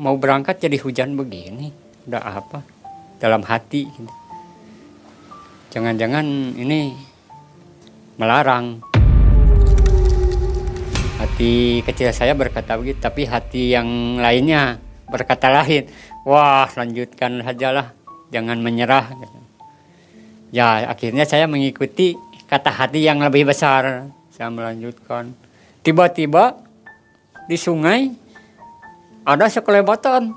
mau 0.00 0.14
berangkat 0.16 0.62
jadi 0.62 0.76
hujan 0.80 1.16
begini? 1.16 1.72
Udah 2.08 2.40
apa 2.40 2.64
dalam 3.20 3.44
hati 3.44 3.84
gitu. 3.84 4.12
jangan-jangan 5.70 6.56
ini 6.56 6.96
melarang. 8.16 8.80
Hati 11.20 11.84
kecil 11.84 12.16
saya 12.16 12.32
berkata 12.32 12.80
begitu 12.80 12.96
tapi 12.96 13.28
hati 13.28 13.76
yang 13.76 14.16
lainnya 14.16 14.80
berkata 15.08 15.52
lain. 15.52 15.88
Wah 16.24 16.68
lanjutkan 16.72 17.44
sajalah. 17.44 17.92
Jangan 18.30 18.62
menyerah 18.62 19.10
ya 20.50 20.90
akhirnya 20.90 21.26
saya 21.26 21.46
mengikuti 21.46 22.18
kata 22.50 22.70
hati 22.74 23.06
yang 23.06 23.22
lebih 23.22 23.46
besar. 23.46 24.10
Saya 24.34 24.50
melanjutkan. 24.50 25.30
Tiba-tiba 25.86 26.58
di 27.46 27.54
sungai 27.54 28.10
ada 29.22 29.46
sekelebatan 29.46 30.34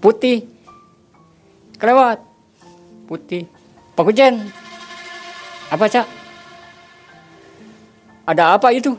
putih. 0.00 0.48
Kelewat. 1.76 2.24
Putih. 3.04 3.44
Pak 3.92 4.04
Kujen 4.08 4.48
apa 5.70 5.84
cak? 5.86 6.06
Ada 8.24 8.56
apa 8.56 8.72
itu? 8.72 8.96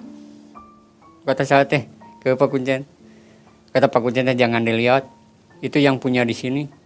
Kata 1.26 1.44
saya 1.48 1.64
teh 1.66 1.88
ke 2.22 2.38
Pak 2.38 2.50
Kujen 2.52 2.86
kata 3.72 3.88
Pak 3.88 4.02
Kujen 4.04 4.28
jangan 4.36 4.62
dilihat. 4.62 5.08
Itu 5.62 5.78
yang 5.78 6.02
punya 6.02 6.26
di 6.26 6.34
sini 6.34 6.81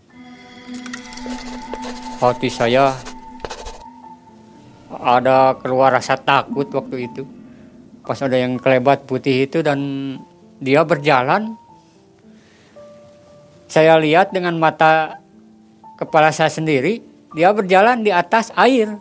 hati 2.19 2.47
saya 2.47 2.95
ada 4.89 5.59
keluar 5.59 5.91
rasa 5.91 6.15
takut 6.15 6.67
waktu 6.71 7.11
itu. 7.11 7.23
Pas 8.05 8.21
ada 8.21 8.37
yang 8.37 8.61
kelebat 8.61 9.09
putih 9.09 9.49
itu 9.49 9.65
dan 9.65 9.79
dia 10.61 10.85
berjalan 10.85 11.57
saya 13.65 13.97
lihat 13.97 14.31
dengan 14.31 14.55
mata 14.55 15.19
kepala 15.97 16.29
saya 16.31 16.53
sendiri 16.53 17.01
dia 17.35 17.51
berjalan 17.51 18.05
di 18.05 18.13
atas 18.13 18.53
air. 18.55 18.95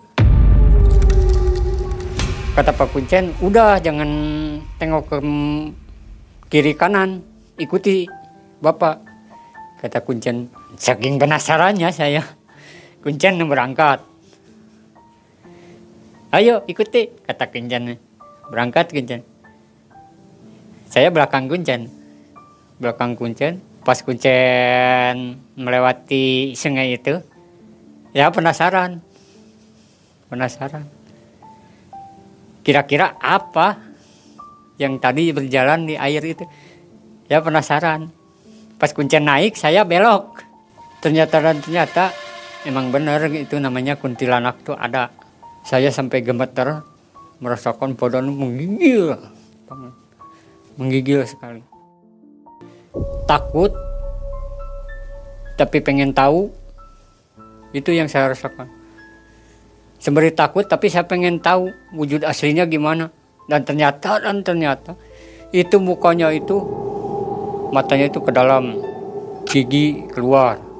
Kata 2.54 2.70
Pak 2.70 2.88
Kuncen 2.94 3.34
udah 3.42 3.82
jangan 3.82 4.10
tengok 4.78 5.10
ke 5.10 5.18
kiri 6.50 6.72
kanan 6.74 7.22
ikuti 7.58 8.06
bapak. 8.62 9.02
Kata 9.84 10.00
Kuncen 10.00 10.48
saking 10.80 11.20
penasarannya 11.20 11.90
saya 11.92 12.24
Kuncen 13.04 13.36
berangkat 13.44 14.00
ayo 16.32 16.64
ikuti 16.64 17.12
kata 17.28 17.52
Kuncen 17.52 18.00
berangkat 18.48 18.88
Kuncen 18.90 19.20
saya 20.88 21.12
belakang 21.12 21.52
Kuncen 21.52 21.92
belakang 22.80 23.12
Kuncen 23.14 23.60
pas 23.84 24.00
Kuncen 24.00 25.36
melewati 25.60 26.56
sungai 26.56 26.96
itu 26.96 27.20
ya 28.14 28.30
penasaran. 28.30 29.02
Penasaran. 30.30 30.86
Kira-kira 32.64 33.18
apa 33.20 33.76
yang 34.80 34.96
tadi 34.96 35.34
berjalan 35.34 35.84
di 35.84 36.00
air 36.00 36.22
itu? 36.24 36.46
Ya 37.28 37.44
penasaran. 37.44 38.08
Pas 38.80 38.94
Kuncen 38.94 39.28
naik 39.28 39.58
saya 39.58 39.84
belok. 39.84 40.40
Ternyata 41.04 41.44
dan 41.44 41.60
ternyata 41.60 42.08
emang 42.64 42.88
benar 42.90 43.28
itu 43.28 43.60
namanya 43.60 43.94
kuntilanak 44.00 44.64
tuh 44.64 44.74
ada. 44.74 45.12
Saya 45.64 45.88
sampai 45.88 46.20
gemeter 46.20 46.84
merasakan 47.40 47.96
badan 47.96 48.28
menggigil. 48.28 49.16
Menggigil 50.76 51.24
sekali. 51.24 51.62
Takut 53.24 53.72
tapi 55.56 55.80
pengen 55.80 56.12
tahu. 56.12 56.50
Itu 57.74 57.90
yang 57.90 58.06
saya 58.06 58.30
rasakan. 58.32 58.68
Sembari 59.98 60.30
takut 60.36 60.68
tapi 60.68 60.92
saya 60.92 61.08
pengen 61.08 61.40
tahu 61.40 61.72
wujud 61.96 62.24
aslinya 62.24 62.68
gimana. 62.68 63.08
Dan 63.48 63.64
ternyata 63.64 64.20
dan 64.20 64.40
ternyata 64.40 64.96
itu 65.52 65.76
mukanya 65.76 66.32
itu 66.32 66.60
matanya 67.72 68.08
itu 68.08 68.20
ke 68.24 68.32
dalam 68.32 68.80
gigi 69.44 70.08
keluar 70.10 70.73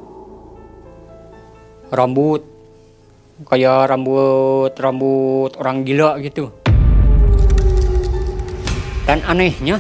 rambut 1.95 2.43
kayak 3.47 3.91
rambut 3.91 4.75
rambut 4.75 5.51
orang 5.59 5.87
gila 5.87 6.19
gitu 6.23 6.51
dan 9.07 9.23
anehnya 9.27 9.79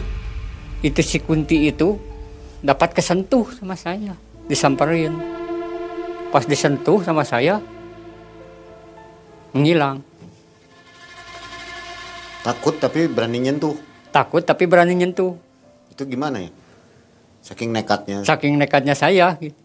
itu 0.84 1.00
si 1.00 1.18
Kunti 1.22 1.70
itu 1.70 1.96
dapat 2.62 2.94
kesentuh 2.94 3.48
sama 3.54 3.74
saya 3.74 4.14
disamperin 4.50 5.16
pas 6.34 6.42
disentuh 6.42 7.02
sama 7.02 7.22
saya 7.22 7.58
menghilang 9.54 10.02
Takut 12.44 12.76
tapi 12.76 13.08
berani 13.08 13.40
nyentuh. 13.40 13.72
takut 14.12 14.44
tapi 14.44 14.68
berani 14.68 14.92
nyentuh 14.92 15.32
Itu 15.88 16.04
gimana 16.04 16.44
ya? 16.44 16.52
Saking 17.40 17.72
nekatnya. 17.72 18.20
saking 18.20 18.60
nekatnya 18.60 18.92
saya 18.92 19.32
gitu. 19.40 19.56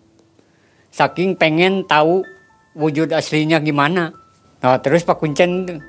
saking 0.87 1.35
pengen 1.35 1.83
tahu 1.83 2.23
wujud 2.79 3.11
aslinya 3.11 3.59
gimana? 3.59 4.15
Nah 4.63 4.79
terus 4.79 5.03
Pak 5.03 5.19
Kuncen 5.19 5.83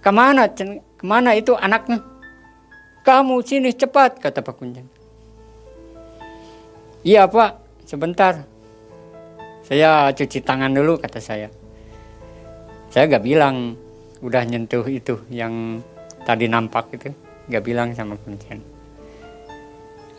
ke 0.00 0.10
mana 0.10 0.48
Cen? 0.48 0.80
ke 0.96 1.04
mana 1.04 1.36
itu 1.36 1.52
anaknya? 1.52 2.00
Kamu 3.04 3.44
sini 3.44 3.76
cepat 3.76 4.16
kata 4.16 4.40
Pak 4.40 4.56
Kuncen. 4.56 4.88
Iya 7.04 7.28
pak 7.28 7.60
sebentar. 7.88 8.44
Saya 9.64 10.12
cuci 10.12 10.44
tangan 10.44 10.72
dulu 10.72 11.00
kata 11.00 11.16
saya. 11.16 11.48
Saya 12.90 13.06
gak 13.06 13.22
bilang 13.22 13.78
udah 14.20 14.42
nyentuh 14.44 14.84
itu 14.90 15.16
yang 15.30 15.78
tadi 16.26 16.50
nampak 16.50 16.92
itu 16.92 17.14
gak 17.48 17.64
bilang 17.64 17.94
sama 17.96 18.18
kuncen. 18.20 18.60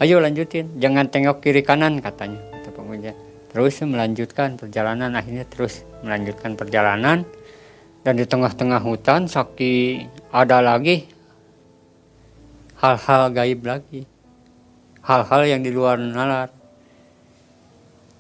Ayo 0.01 0.17
lanjutin 0.17 0.71
jangan 0.81 1.05
tengok 1.11 1.43
kiri 1.43 1.61
kanan 1.61 2.01
katanya 2.01 2.41
kata 2.57 2.69
pengunjung 2.73 3.30
terus 3.51 3.83
melanjutkan 3.83 4.55
perjalanan. 4.55 5.11
Akhirnya 5.11 5.43
terus 5.43 5.83
melanjutkan 6.01 6.55
perjalanan. 6.55 7.27
Dan 8.01 8.17
di 8.17 8.25
tengah-tengah 8.25 8.81
hutan 8.81 9.29
Saki 9.29 10.01
ada 10.33 10.57
lagi 10.63 11.05
hal-hal 12.81 13.29
gaib 13.29 13.61
lagi. 13.61 14.07
Hal-hal 15.05 15.41
yang 15.45 15.61
di 15.61 15.69
luar 15.69 15.99
nalar. 15.99 16.49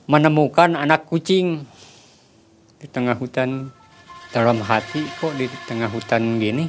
Menemukan 0.05 0.75
anak 0.75 1.07
kucing 1.07 1.63
di 2.77 2.87
tengah 2.91 3.15
hutan. 3.15 3.71
Dalam 4.31 4.63
hati 4.63 5.03
kok 5.19 5.35
di 5.35 5.43
tengah 5.67 5.91
hutan 5.91 6.39
gini? 6.39 6.63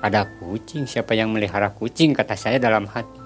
Ada 0.00 0.24
kucing 0.40 0.88
siapa 0.88 1.12
yang 1.12 1.28
melihara 1.28 1.68
kucing? 1.76 2.16
Kata 2.16 2.32
saya 2.40 2.56
dalam 2.56 2.88
hati 2.88 3.21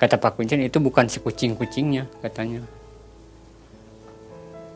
kata 0.00 0.16
Pak 0.16 0.40
Kuncen 0.40 0.64
itu 0.64 0.80
bukan 0.80 1.04
si 1.06 1.20
kucing-kucingnya 1.20 2.08
katanya 2.24 2.64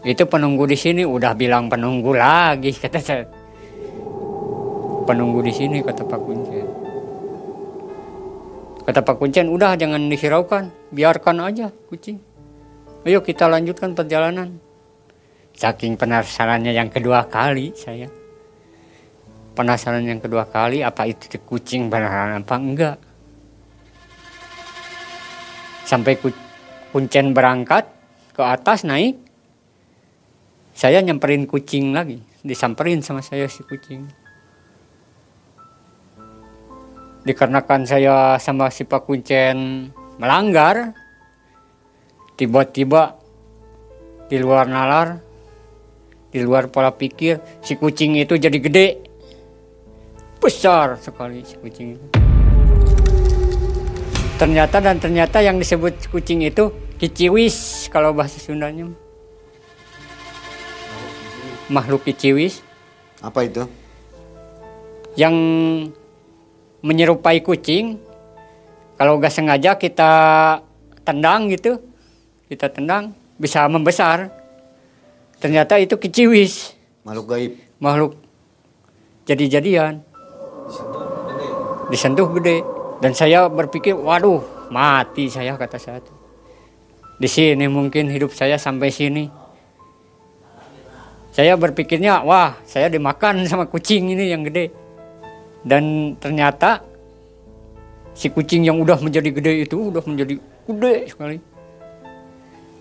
itu 0.05 0.21
penunggu 0.29 0.69
di 0.69 0.77
sini 0.77 1.03
udah 1.09 1.33
bilang 1.33 1.73
penunggu 1.73 2.13
lagi 2.13 2.77
kata 2.83 2.99
saya 3.01 3.25
penunggu 5.09 5.41
di 5.41 5.53
sini 5.57 5.81
kata 5.81 6.05
Pak 6.05 6.21
Kuncen 6.21 6.85
Kata 8.85 9.01
Pak 9.01 9.17
Kuncen, 9.17 9.49
udah 9.49 9.81
jangan 9.81 10.13
dihiraukan, 10.13 10.93
biarkan 10.93 11.41
aja 11.41 11.73
kucing. 11.89 12.21
Ayo 13.09 13.25
kita 13.25 13.49
lanjutkan 13.49 13.97
perjalanan. 13.97 14.61
Saking 15.57 15.97
penasarannya 15.97 16.77
yang 16.77 16.93
kedua 16.93 17.25
kali 17.25 17.73
saya. 17.73 18.13
Penasaran 19.57 20.05
yang 20.05 20.21
kedua 20.21 20.45
kali, 20.45 20.85
apa 20.85 21.09
itu 21.09 21.33
kucing 21.49 21.89
beneran 21.89 22.45
apa 22.45 22.57
enggak. 22.61 22.97
Sampai 25.85 26.16
Kuncen 26.90 27.35
berangkat 27.35 27.87
ke 28.33 28.42
atas 28.42 28.83
naik, 28.83 29.20
saya 30.75 31.03
nyamperin 31.05 31.47
kucing 31.47 31.94
lagi. 31.94 32.23
Disamperin 32.44 33.03
sama 33.03 33.23
saya 33.23 33.47
si 33.47 33.62
kucing. 33.62 34.25
dikarenakan 37.25 37.88
saya 37.88 38.37
sama 38.37 38.68
si 38.68 38.85
Pak 38.85 39.09
Kuncen 39.09 39.88
melanggar 40.20 40.92
tiba-tiba 42.37 43.16
di 44.29 44.37
luar 44.37 44.68
nalar 44.68 45.25
di 46.29 46.44
luar 46.44 46.68
pola 46.68 46.92
pikir 46.92 47.64
si 47.64 47.81
kucing 47.81 48.20
itu 48.20 48.37
jadi 48.37 48.59
gede 48.61 48.87
besar 50.37 51.01
sekali 51.01 51.40
si 51.49 51.57
kucing 51.57 51.97
itu 51.97 52.24
ternyata 54.37 54.83
dan 54.83 54.99
ternyata 54.99 55.38
yang 55.40 55.57
disebut 55.57 56.11
kucing 56.11 56.42
itu 56.42 56.70
kiciwis 56.99 57.87
kalau 57.92 58.14
bahasa 58.14 58.38
Sundanya. 58.42 58.90
Makhluk 61.70 62.05
kiciwis. 62.05 62.61
Apa 63.25 63.47
itu? 63.49 63.64
yang 65.14 65.35
menyerupai 66.83 67.38
kucing 67.40 68.03
kalau 68.99 69.18
gak 69.18 69.31
sengaja 69.31 69.79
kita 69.79 70.12
tendang 71.07 71.51
gitu 71.51 71.79
kita 72.51 72.70
tendang 72.70 73.14
bisa 73.38 73.66
membesar. 73.66 74.31
Ternyata 75.42 75.77
itu 75.83 75.99
kiciwis. 75.99 76.75
Makhluk 77.03 77.27
gaib. 77.31 77.53
makhluk 77.83 78.12
jadi-jadian. 79.29 80.01
Disentuh 81.92 82.29
gede 82.38 82.74
dan 83.05 83.12
saya 83.12 83.53
berpikir 83.53 83.93
waduh 83.93 84.40
mati 84.73 85.29
saya 85.29 85.61
kata 85.61 85.77
saya 85.77 86.01
di 87.14 87.29
sini 87.31 87.71
mungkin 87.71 88.11
hidup 88.11 88.35
saya 88.35 88.59
sampai 88.59 88.90
sini. 88.90 89.25
Saya 91.35 91.55
berpikirnya 91.59 92.23
wah 92.27 92.59
saya 92.67 92.90
dimakan 92.90 93.43
sama 93.51 93.71
kucing 93.71 94.11
ini 94.14 94.35
yang 94.35 94.43
gede. 94.47 94.71
Dan 95.64 96.14
ternyata 96.21 96.85
si 98.12 98.29
kucing 98.29 98.67
yang 98.67 98.77
udah 98.83 99.01
menjadi 99.01 99.31
gede 99.33 99.53
itu 99.64 99.88
udah 99.95 100.03
menjadi 100.05 100.35
gede 100.69 100.95
sekali. 101.09 101.38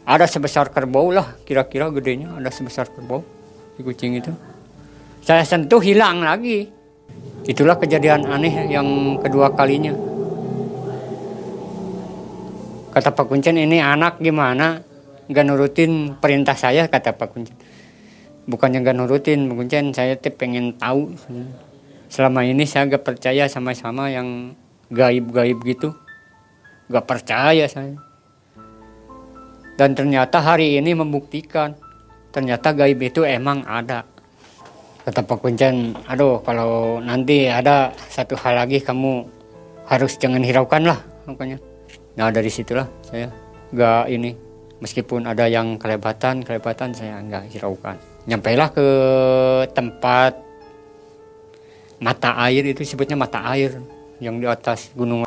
Ada 0.03 0.27
sebesar 0.27 0.67
kerbau 0.67 1.15
lah 1.15 1.39
kira-kira 1.47 1.87
gedenya 1.87 2.35
ada 2.35 2.51
sebesar 2.51 2.91
kerbau 2.91 3.23
si 3.77 3.81
kucing 3.85 4.19
itu. 4.19 4.33
Saya 5.23 5.45
sentuh 5.47 5.79
hilang 5.79 6.19
lagi. 6.19 6.67
Itulah 7.47 7.79
kejadian 7.79 8.27
aneh 8.27 8.71
yang 8.71 9.19
kedua 9.19 9.51
kalinya 9.51 10.12
kata 12.93 13.09
Pak 13.17 13.25
Kuncen 13.25 13.57
ini 13.57 13.81
anak 13.81 14.21
gimana? 14.21 14.85
Nggak 15.25 15.45
nurutin 15.49 16.13
perintah 16.21 16.53
saya 16.53 16.85
kata 16.85 17.17
Pak 17.17 17.27
Kuncen. 17.33 17.57
Bukannya 18.45 18.85
nggak 18.85 18.97
nurutin 19.01 19.49
Pak 19.49 19.55
Kuncen 19.57 19.97
saya 19.97 20.13
tuh 20.13 20.29
pengen 20.37 20.77
tahu. 20.77 21.09
Selama 22.13 22.45
ini 22.45 22.69
saya 22.69 22.85
gak 22.85 23.01
percaya 23.01 23.49
sama-sama 23.49 24.13
yang 24.13 24.53
gaib-gaib 24.93 25.57
gitu. 25.65 25.97
Gak 26.85 27.09
percaya 27.09 27.65
saya. 27.65 27.97
Dan 29.73 29.97
ternyata 29.97 30.37
hari 30.37 30.77
ini 30.77 30.93
membuktikan 30.93 31.73
ternyata 32.29 32.69
gaib 32.77 33.01
itu 33.01 33.25
emang 33.25 33.65
ada. 33.65 34.05
Kata 35.01 35.25
Pak 35.25 35.41
Kuncen 35.41 35.97
aduh 36.05 36.37
kalau 36.45 37.01
nanti 37.01 37.49
ada 37.49 37.89
satu 38.13 38.37
hal 38.37 38.61
lagi 38.61 38.77
kamu 38.77 39.25
harus 39.89 40.15
jangan 40.21 40.45
hiraukan 40.45 40.85
lah 40.85 41.01
makanya 41.27 41.59
nah 42.13 42.29
dari 42.29 42.49
situlah 42.49 42.85
saya 43.05 43.29
gak 43.73 44.09
ini. 44.09 44.31
Meskipun 44.83 45.23
ada 45.23 45.47
yang 45.47 45.79
kelebatan 45.79 46.43
kelebatan 46.43 46.91
saya 46.91 47.23
nggak 47.23 47.55
hiraukan. 47.55 47.95
Nyampailah 48.27 48.67
ke 48.67 48.87
tempat 49.71 50.35
mata 52.03 52.35
air 52.43 52.67
itu 52.67 52.83
sebutnya 52.83 53.15
mata 53.15 53.39
air 53.47 53.79
yang 54.19 54.43
di 54.43 54.47
atas 54.47 54.91
gunung 54.91 55.23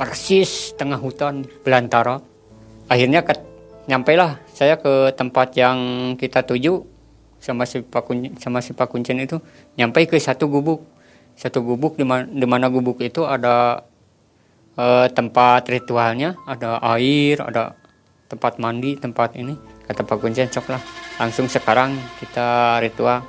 persis 0.00 0.72
tengah 0.72 0.96
hutan 0.96 1.44
belantara. 1.60 2.24
Akhirnya 2.88 3.20
ke, 3.20 3.36
nyampailah 3.92 4.40
saya 4.48 4.80
ke 4.80 5.12
tempat 5.12 5.52
yang 5.52 5.76
kita 6.16 6.48
tuju 6.48 6.80
sama 7.36 7.68
si 7.68 7.84
Pak 7.84 8.02
Kun, 8.08 8.40
sama 8.40 8.64
si 8.64 8.72
Pak 8.72 8.88
Kuncen 8.88 9.20
itu 9.20 9.36
nyampe 9.76 10.08
ke 10.08 10.16
satu 10.16 10.48
gubuk. 10.48 10.80
Satu 11.36 11.60
gubuk 11.60 12.00
di 12.00 12.46
mana 12.48 12.66
gubuk 12.72 13.04
itu 13.04 13.28
ada 13.28 13.84
eh, 14.78 15.06
tempat 15.10 15.66
ritualnya 15.66 16.38
ada 16.46 16.78
air 16.94 17.42
ada 17.42 17.74
tempat 18.30 18.62
mandi 18.62 18.94
tempat 18.94 19.34
ini 19.34 19.58
kata 19.88 20.04
Pak 20.04 20.20
Kuncen 20.20 20.52
cok 20.52 20.66
lah. 20.68 20.82
Langsung 21.16 21.48
sekarang 21.48 21.96
kita 22.20 22.78
ritual. 22.84 23.24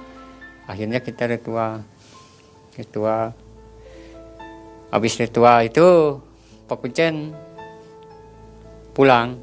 Akhirnya 0.68 1.00
kita 1.00 1.26
ritual. 1.26 1.82
Ritual. 2.76 3.32
Habis 4.92 5.18
ritual 5.18 5.66
itu 5.66 6.20
Pak 6.68 6.78
Kuncen 6.84 7.32
pulang. 8.92 9.40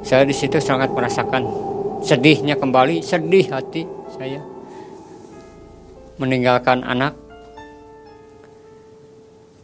Saya 0.00 0.24
di 0.24 0.32
situ 0.32 0.56
sangat 0.58 0.88
merasakan 0.90 1.44
sedihnya 2.00 2.56
kembali 2.56 3.04
sedih 3.04 3.52
hati 3.52 3.84
saya. 4.16 4.40
Meninggalkan 6.16 6.82
anak 6.82 7.27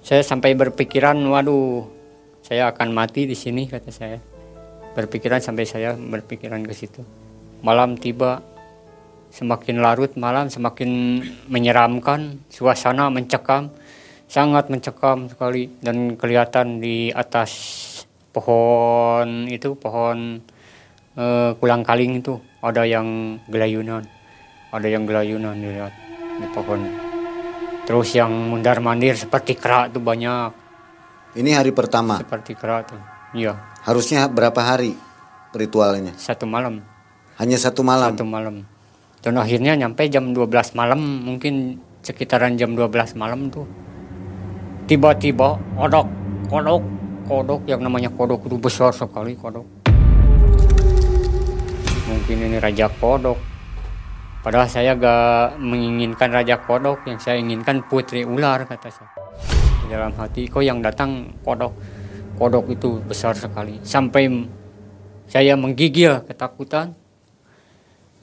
saya 0.05 0.21
sampai 0.21 0.53
berpikiran 0.53 1.17
waduh 1.33 1.89
saya 2.45 2.69
akan 2.69 2.93
mati 2.93 3.25
di 3.25 3.33
sini 3.33 3.65
kata 3.65 3.89
saya. 3.89 4.21
Berpikiran 4.93 5.41
sampai 5.41 5.65
saya 5.65 5.97
berpikiran 5.97 6.61
ke 6.61 6.77
situ. 6.77 7.01
Malam 7.65 7.97
tiba 7.97 8.45
semakin 9.33 9.81
larut 9.81 10.13
malam 10.21 10.53
semakin 10.53 11.25
menyeramkan 11.49 12.45
suasana 12.53 13.09
mencekam 13.09 13.73
sangat 14.29 14.69
mencekam 14.69 15.27
sekali 15.33 15.73
dan 15.81 16.21
kelihatan 16.21 16.79
di 16.79 17.09
atas 17.11 17.51
pohon 18.31 19.49
itu 19.49 19.73
pohon 19.75 20.45
eh, 21.17 21.51
kulang 21.57 21.81
kaling 21.81 22.21
itu. 22.21 22.37
Ada 22.61 22.85
yang 22.85 23.41
gelayunan 23.49 24.05
ada 24.75 24.91
yang 24.91 25.07
gelayunan 25.07 25.55
dilihat 25.55 25.95
di 26.43 26.47
pohon 26.51 27.04
terus 27.85 28.17
yang 28.17 28.33
mundar 28.33 28.81
mandir 28.81 29.15
seperti 29.15 29.57
kera 29.57 29.93
tuh 29.93 30.01
banyak. 30.01 30.53
Ini 31.37 31.51
hari 31.61 31.71
pertama. 31.75 32.17
seperti 32.19 32.57
kera 32.57 32.87
tuh 32.87 33.01
iya. 33.37 33.53
Harusnya 33.85 34.25
berapa 34.31 34.57
hari 34.57 34.97
ritualnya? 35.53 36.17
satu 36.17 36.49
malam. 36.49 36.81
Hanya 37.37 37.61
satu 37.61 37.85
malam. 37.85 38.17
satu 38.17 38.25
malam. 38.25 38.65
Dan 39.21 39.37
akhirnya 39.41 39.77
nyampe 39.77 40.09
jam 40.09 40.33
12 40.33 40.77
malam 40.77 41.01
mungkin 41.01 41.81
sekitaran 42.01 42.57
jam 42.57 42.73
12 42.73 43.17
malam 43.17 43.53
tuh. 43.53 43.69
Tiba-tiba 44.85 45.57
odok 45.81 46.09
kodok 46.49 46.83
kodok 47.25 47.61
yang 47.65 47.81
namanya 47.81 48.13
kodok 48.13 48.45
itu 48.49 48.57
besar 48.57 48.93
sekali 48.93 49.37
kodok. 49.37 49.65
Mungkin 52.05 52.37
ini 52.37 52.57
raja 52.61 52.89
kodok 52.89 53.54
padahal 54.45 54.69
saya 54.69 54.93
gak 54.93 55.57
menginginkan 55.57 56.29
raja 56.29 56.61
kodok 56.61 57.09
yang 57.09 57.17
saya 57.17 57.41
inginkan 57.41 57.81
putri 57.89 58.29
ular 58.29 58.69
kata 58.69 58.93
saya. 58.93 59.09
Di 59.81 59.89
dalam 59.89 60.13
hati 60.13 60.45
kok 60.45 60.61
yang 60.61 60.85
datang 60.85 61.33
kodok. 61.41 61.73
Kodok 62.37 62.69
itu 62.69 63.01
besar 63.01 63.33
sekali. 63.33 63.81
Sampai 63.81 64.29
saya 65.25 65.57
menggigil 65.57 66.29
ketakutan. 66.29 66.93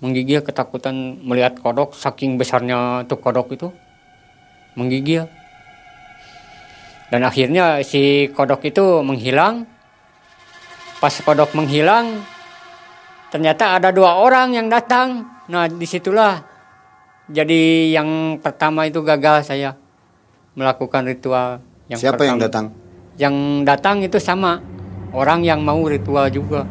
Menggigil 0.02 0.46
ketakutan 0.46 1.18
melihat 1.26 1.58
kodok 1.58 1.98
saking 1.98 2.38
besarnya 2.38 3.02
tuh 3.10 3.18
kodok 3.18 3.58
itu. 3.58 3.74
Menggigil. 4.78 5.26
Dan 7.10 7.26
akhirnya 7.26 7.82
si 7.82 8.30
kodok 8.30 8.62
itu 8.68 9.02
menghilang. 9.02 9.66
Pas 11.02 11.14
kodok 11.18 11.58
menghilang 11.58 12.22
ternyata 13.32 13.80
ada 13.80 13.90
dua 13.96 14.20
orang 14.22 14.54
yang 14.54 14.68
datang 14.68 15.24
nah 15.52 15.68
di 15.68 15.84
situlah 15.84 16.40
jadi 17.28 17.92
yang 17.92 18.40
pertama 18.40 18.88
itu 18.88 19.04
gagal 19.04 19.46
saya 19.46 19.76
melakukan 20.52 21.04
ritual 21.04 21.60
yang 21.88 22.00
Siapa 22.00 22.24
yang 22.24 22.40
pertama. 22.40 22.48
datang? 22.48 22.66
yang 23.16 23.36
datang 23.62 23.98
itu 24.00 24.16
sama 24.18 24.64
orang 25.12 25.44
yang 25.44 25.60
mau 25.60 25.84
ritual 25.84 26.32
juga. 26.32 26.64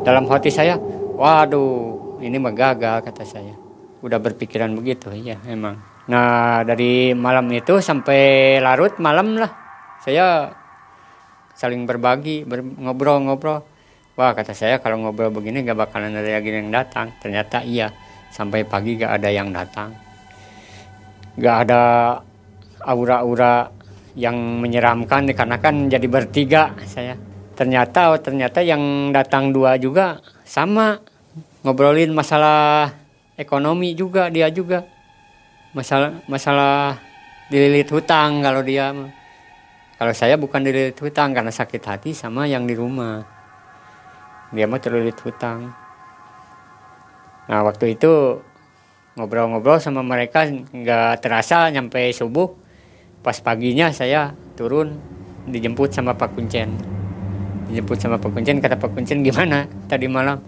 Dalam 0.00 0.24
hati 0.28 0.48
saya 0.48 0.76
waduh 1.16 2.20
ini 2.20 2.36
mah 2.36 2.52
gagal 2.52 3.04
kata 3.04 3.24
saya. 3.24 3.56
Udah 4.00 4.16
berpikiran 4.16 4.72
begitu 4.72 5.12
iya 5.12 5.36
emang. 5.44 5.76
Nah 6.08 6.60
dari 6.64 7.12
malam 7.12 7.48
itu 7.52 7.80
sampai 7.80 8.56
larut 8.60 8.96
malam 8.96 9.36
lah. 9.36 9.52
Saya 10.00 10.52
saling 11.52 11.84
berbagi 11.84 12.44
ber- 12.44 12.64
ngobrol-ngobrol 12.64 13.60
wah 14.20 14.36
kata 14.36 14.52
saya 14.52 14.76
kalau 14.84 15.00
ngobrol 15.00 15.32
begini 15.32 15.64
gak 15.64 15.80
bakalan 15.80 16.12
ada 16.12 16.28
lagi 16.28 16.52
yang 16.52 16.68
datang. 16.68 17.16
Ternyata 17.24 17.64
iya 17.64 17.88
sampai 18.28 18.68
pagi 18.68 19.00
gak 19.00 19.16
ada 19.16 19.32
yang 19.32 19.48
datang. 19.48 19.96
Gak 21.40 21.56
ada 21.64 21.82
aura-aura 22.84 23.72
yang 24.12 24.36
menyeramkan 24.60 25.24
dikarenakan 25.24 25.88
jadi 25.88 26.04
bertiga 26.04 26.76
saya. 26.84 27.16
Ternyata 27.56 28.12
oh, 28.12 28.20
ternyata 28.20 28.60
yang 28.60 29.08
datang 29.08 29.56
dua 29.56 29.80
juga 29.80 30.20
sama. 30.44 31.00
Ngobrolin 31.64 32.12
masalah 32.12 32.92
ekonomi 33.40 33.96
juga 33.96 34.28
dia 34.28 34.52
juga. 34.52 34.84
Masalah 35.72 36.20
masalah 36.28 37.00
dililit 37.48 37.88
hutang 37.88 38.44
kalau 38.44 38.60
dia 38.60 38.92
kalau 39.96 40.12
saya 40.12 40.36
bukan 40.36 40.60
dililit 40.60 40.96
hutang 41.00 41.32
karena 41.32 41.52
sakit 41.52 41.82
hati 41.84 42.10
sama 42.12 42.48
yang 42.48 42.64
di 42.64 42.74
rumah 42.74 43.39
dia 44.50 44.66
mah 44.66 44.82
terlilit 44.82 45.14
hutang. 45.22 45.70
Nah 47.46 47.60
waktu 47.62 47.94
itu 47.94 48.42
ngobrol-ngobrol 49.14 49.78
sama 49.78 50.02
mereka 50.02 50.46
nggak 50.50 51.22
terasa 51.22 51.70
nyampe 51.70 52.10
subuh. 52.10 52.50
Pas 53.20 53.36
paginya 53.38 53.92
saya 53.94 54.34
turun 54.58 54.98
dijemput 55.46 55.94
sama 55.94 56.18
Pak 56.18 56.34
Kuncen. 56.34 56.74
Dijemput 57.70 57.98
sama 58.02 58.18
Pak 58.18 58.30
Kuncen 58.34 58.58
kata 58.58 58.74
Pak 58.74 58.90
Kuncen 58.90 59.22
gimana 59.22 59.70
tadi 59.86 60.10
malam? 60.10 60.42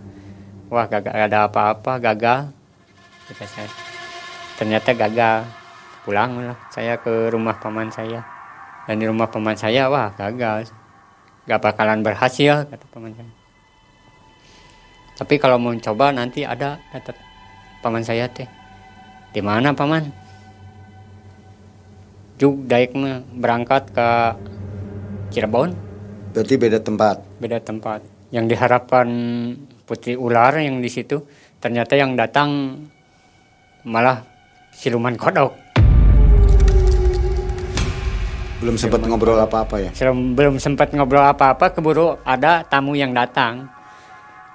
Wah 0.72 0.88
gak 0.88 1.04
ada 1.12 1.46
apa-apa 1.46 2.00
gagal 2.00 2.50
kata 3.30 3.44
saya. 3.46 3.70
Ternyata 4.58 4.90
gagal. 4.96 5.38
Pulang 6.02 6.34
lah 6.42 6.58
saya 6.74 6.98
ke 6.98 7.30
rumah 7.30 7.62
paman 7.62 7.92
saya. 7.94 8.26
Dan 8.90 8.98
di 8.98 9.06
rumah 9.06 9.30
paman 9.30 9.54
saya 9.54 9.86
wah 9.86 10.10
gagal. 10.16 10.72
Gak 11.46 11.60
bakalan 11.62 12.02
berhasil 12.02 12.66
kata 12.66 12.86
paman 12.90 13.14
saya 13.14 13.41
tapi 15.12 15.36
kalau 15.36 15.60
mau 15.60 15.76
coba 15.76 16.08
nanti 16.08 16.40
ada 16.42 16.80
kata 16.88 17.12
paman 17.84 18.00
saya 18.00 18.24
teh 18.32 18.48
di 19.32 19.40
mana 19.40 19.72
paman? 19.72 20.08
Juk 22.36 22.68
Daik 22.68 22.92
mah 22.96 23.24
berangkat 23.32 23.92
ke 23.92 24.08
Cirebon. 25.32 25.72
Berarti 26.32 26.54
beda 26.56 26.80
tempat. 26.80 27.16
beda 27.40 27.60
tempat. 27.60 28.00
Yang 28.32 28.56
diharapkan 28.56 29.08
putri 29.84 30.16
ular 30.16 30.56
yang 30.56 30.80
di 30.80 30.88
situ 30.88 31.20
ternyata 31.60 31.92
yang 31.96 32.16
datang 32.16 32.80
malah 33.84 34.24
siluman 34.72 35.16
kodok. 35.16 35.52
Belum 38.64 38.76
sempat 38.80 39.00
ngobrol 39.04 39.36
apa-apa 39.36 39.76
ya. 39.76 39.90
Belum 40.12 40.56
sempat 40.56 40.92
ngobrol 40.96 41.24
apa-apa 41.24 41.72
keburu 41.72 42.16
ada 42.24 42.64
tamu 42.64 42.96
yang 42.96 43.12
datang 43.12 43.68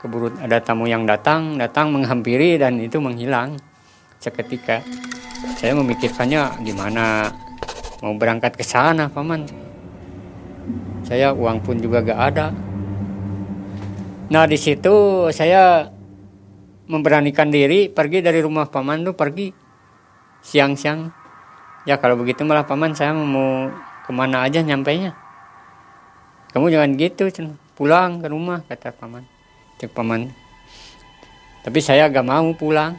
keburu 0.07 0.31
ada 0.39 0.63
tamu 0.63 0.87
yang 0.87 1.03
datang 1.03 1.59
datang 1.59 1.91
menghampiri 1.91 2.55
dan 2.55 2.79
itu 2.79 3.03
menghilang 3.03 3.59
seketika. 4.23 4.79
Saya 5.59 5.75
memikirkannya 5.75 6.63
gimana? 6.63 7.27
Mau 7.99 8.15
berangkat 8.15 8.55
ke 8.55 8.63
sana 8.63 9.11
paman? 9.11 9.43
Saya 11.03 11.35
uang 11.35 11.59
pun 11.59 11.75
juga 11.83 11.99
gak 11.99 12.19
ada. 12.33 12.55
Nah 14.31 14.47
di 14.47 14.55
situ 14.55 15.27
saya 15.35 15.91
memberanikan 16.87 17.51
diri 17.51 17.91
pergi 17.91 18.23
dari 18.23 18.39
rumah 18.39 18.71
paman 18.71 19.03
tuh 19.03 19.13
pergi 19.13 19.51
siang-siang. 20.39 21.11
Ya 21.83 21.99
kalau 21.99 22.15
begitu 22.15 22.47
malah 22.47 22.63
paman 22.63 22.95
saya 22.95 23.11
mau 23.11 23.67
ke 24.07 24.11
mana 24.15 24.47
aja 24.47 24.63
nyampainya. 24.63 25.11
Kamu 26.55 26.71
jangan 26.71 26.95
gitu 26.95 27.27
pulang 27.75 28.23
ke 28.23 28.27
rumah 28.31 28.63
kata 28.65 28.95
paman 28.95 29.36
cek 29.77 29.93
paman. 29.93 30.29
Tapi 31.61 31.79
saya 31.81 32.09
gak 32.09 32.25
mau 32.25 32.49
pulang. 32.57 32.97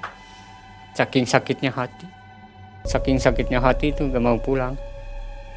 Saking 0.94 1.26
sakitnya 1.26 1.74
hati. 1.74 2.06
Saking 2.86 3.18
sakitnya 3.18 3.58
hati 3.58 3.90
itu 3.90 4.06
gak 4.06 4.22
mau 4.22 4.38
pulang. 4.38 4.78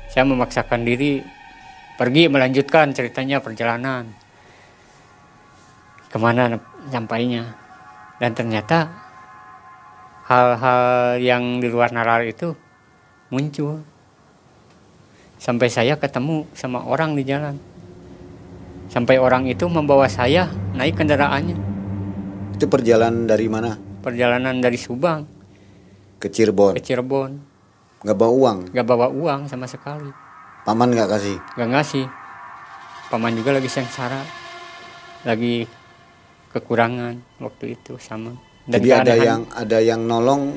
Saya 0.10 0.28
memaksakan 0.28 0.84
diri 0.84 1.22
pergi 1.96 2.28
melanjutkan 2.28 2.92
ceritanya 2.92 3.38
perjalanan. 3.40 4.10
Ke 6.10 6.18
mana 6.18 6.58
nyampainya. 6.90 7.54
Dan 8.18 8.34
ternyata 8.34 8.90
hal-hal 10.26 11.18
yang 11.22 11.62
di 11.62 11.68
luar 11.70 11.94
nalar 11.94 12.26
itu 12.26 12.54
muncul. 13.30 13.82
Sampai 15.42 15.74
saya 15.74 15.98
ketemu 15.98 16.46
sama 16.54 16.86
orang 16.86 17.18
di 17.18 17.26
jalan 17.26 17.71
sampai 18.92 19.16
orang 19.16 19.48
itu 19.48 19.64
membawa 19.66 20.06
saya 20.06 20.46
naik 20.74 21.00
kendaraannya 21.00 21.56
Itu 22.54 22.68
perjalanan 22.68 23.24
dari 23.24 23.48
mana? 23.48 23.80
perjalanan 24.02 24.60
dari 24.60 24.76
Subang 24.76 25.24
Ke 26.18 26.28
Cirebon. 26.28 26.76
ke 26.76 26.84
Cirebon 26.84 27.32
Nggak 28.02 28.18
bawa 28.18 28.32
uang. 28.34 28.58
gak 28.70 28.84
bawa 28.84 29.08
uang 29.08 29.42
sama 29.46 29.66
sekali 29.66 30.10
Paman 30.62 30.92
nggak 30.92 31.10
kasih. 31.10 31.38
gak 31.56 31.70
ngasih 31.70 32.06
paman 33.08 33.34
juga 33.34 33.52
lagi 33.52 33.68
sengsara 33.68 34.24
lagi 35.22 35.68
kekurangan 36.50 37.20
waktu 37.38 37.76
itu 37.76 37.96
sama 37.98 38.36
Jadi 38.64 38.88
ada 38.90 39.14
yang 39.14 39.42
ada 39.50 39.78
yang 39.78 40.02
nolong 40.02 40.56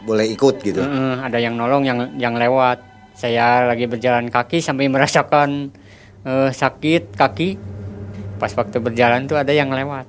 boleh 0.00 0.28
ikut 0.28 0.60
gitu. 0.60 0.78
Mm-mm, 0.78 1.22
ada 1.22 1.38
yang 1.38 1.54
nolong 1.54 1.80
yang 1.80 1.98
yang 2.14 2.34
lewat 2.34 2.82
saya 3.12 3.64
lagi 3.64 3.86
berjalan 3.86 4.28
kaki 4.28 4.58
sampai 4.58 4.84
merasakan 4.86 5.72
eh, 6.22 6.50
sakit 6.50 7.14
kaki 7.14 7.56
pas 8.44 8.52
waktu 8.60 8.76
berjalan 8.76 9.24
tuh 9.24 9.40
ada 9.40 9.56
yang 9.56 9.72
lewat. 9.72 10.04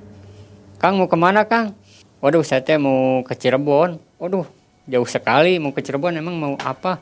Kang 0.76 1.00
mau 1.00 1.08
ke 1.08 1.16
mana 1.16 1.48
Kang? 1.48 1.72
Waduh 2.20 2.44
saya 2.44 2.60
teh 2.60 2.76
mau 2.76 3.24
ke 3.24 3.32
Cirebon. 3.32 3.96
Waduh 4.20 4.44
jauh 4.84 5.08
sekali 5.08 5.56
mau 5.56 5.72
ke 5.72 5.80
Cirebon 5.80 6.20
emang 6.20 6.36
mau 6.36 6.52
apa? 6.60 7.00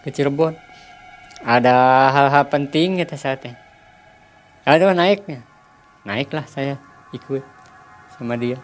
Ke 0.00 0.08
Cirebon. 0.08 0.56
Ada 1.44 2.08
hal-hal 2.08 2.48
penting 2.48 3.04
kata 3.04 3.20
saya 3.20 3.36
teh. 3.36 3.52
Aduh 4.64 4.96
naiknya. 4.96 5.44
Naiklah 6.08 6.48
saya 6.48 6.80
ikut 7.12 7.44
sama 8.16 8.40
dia. 8.40 8.56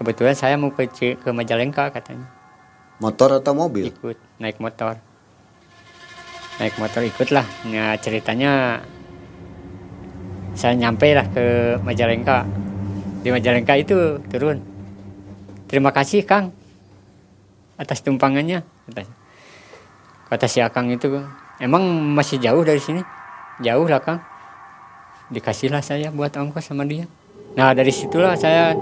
Kebetulan 0.00 0.32
saya 0.32 0.56
mau 0.56 0.72
ke 0.72 0.88
ke 1.20 1.28
Majalengka 1.36 1.92
katanya. 1.92 2.24
Motor 2.96 3.44
atau 3.44 3.52
mobil? 3.52 3.92
ikut 3.92 4.16
naik 4.40 4.56
motor. 4.56 4.96
Naik 6.56 6.80
motor 6.80 7.04
ikut 7.04 7.28
lah 7.28 7.44
nah 7.68 7.92
ceritanya 8.00 8.80
saya 10.60 10.76
nyampe 10.76 11.16
lah 11.16 11.24
ke 11.32 11.80
Majalengka. 11.80 12.44
Di 13.24 13.32
Majalengka 13.32 13.80
itu 13.80 14.20
turun. 14.28 14.60
Terima 15.64 15.88
kasih 15.88 16.28
Kang 16.28 16.52
atas 17.80 18.04
tumpangannya. 18.04 18.60
Kata, 18.84 19.08
kata 20.28 20.46
si 20.52 20.60
Akang 20.60 20.92
itu 20.92 21.08
emang 21.64 21.80
masih 22.12 22.36
jauh 22.36 22.60
dari 22.60 22.76
sini? 22.76 23.00
Jauh 23.64 23.88
lah 23.88 24.04
Kang. 24.04 24.20
Dikasihlah 25.32 25.80
saya 25.80 26.12
buat 26.12 26.36
ongkos 26.36 26.68
sama 26.68 26.84
dia. 26.84 27.08
Nah 27.56 27.72
dari 27.72 27.88
situlah 27.88 28.36
saya 28.36 28.76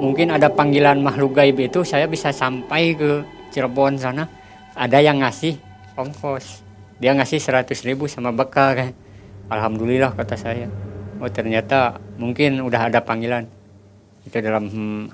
mungkin 0.00 0.32
ada 0.32 0.48
panggilan 0.48 1.04
makhluk 1.04 1.36
gaib 1.36 1.60
itu 1.60 1.84
saya 1.84 2.08
bisa 2.08 2.32
sampai 2.32 2.96
ke 2.96 3.20
Cirebon 3.52 4.00
sana. 4.00 4.32
Ada 4.72 5.04
yang 5.04 5.20
ngasih 5.20 5.60
ongkos. 5.92 6.64
Dia 6.96 7.12
ngasih 7.12 7.36
100 7.36 7.68
ribu 7.84 8.08
sama 8.08 8.32
bekal 8.32 8.72
kan. 8.72 8.90
Alhamdulillah 9.52 10.16
kata 10.16 10.40
saya 10.40 10.72
oh 11.22 11.30
ternyata 11.30 12.02
mungkin 12.18 12.58
udah 12.58 12.90
ada 12.90 12.98
panggilan. 13.06 13.46
Itu 14.26 14.42
dalam 14.42 14.66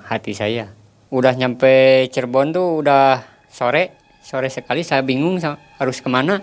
hati 0.08 0.32
saya. 0.32 0.72
Udah 1.12 1.36
nyampe 1.36 2.08
Cirebon 2.08 2.56
tuh 2.56 2.80
udah 2.80 3.20
sore 3.52 3.92
sore 4.24 4.48
sekali. 4.48 4.80
Saya 4.80 5.04
bingung 5.04 5.36
harus 5.76 6.00
ke 6.00 6.08
mana. 6.08 6.40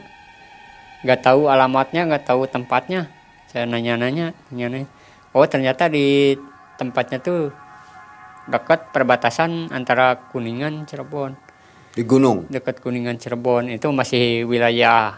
Nggak 1.02 1.26
tahu 1.26 1.50
alamatnya 1.50 2.06
nggak 2.06 2.30
tahu 2.30 2.46
tempatnya. 2.46 3.10
Saya 3.50 3.66
nanya-nanya 3.66 4.38
nanya 4.54 4.86
oh 5.34 5.46
ternyata 5.50 5.90
di 5.90 6.38
tempatnya 6.78 7.20
tuh 7.24 7.50
dekat 8.46 8.94
perbatasan 8.94 9.74
antara 9.74 10.30
Kuningan 10.30 10.86
Cirebon. 10.86 11.34
Di 11.98 12.06
gunung? 12.06 12.46
Dekat 12.54 12.82
Kuningan 12.86 13.18
Cirebon. 13.18 13.74
Itu 13.74 13.90
masih 13.90 14.46
wilayah 14.46 15.18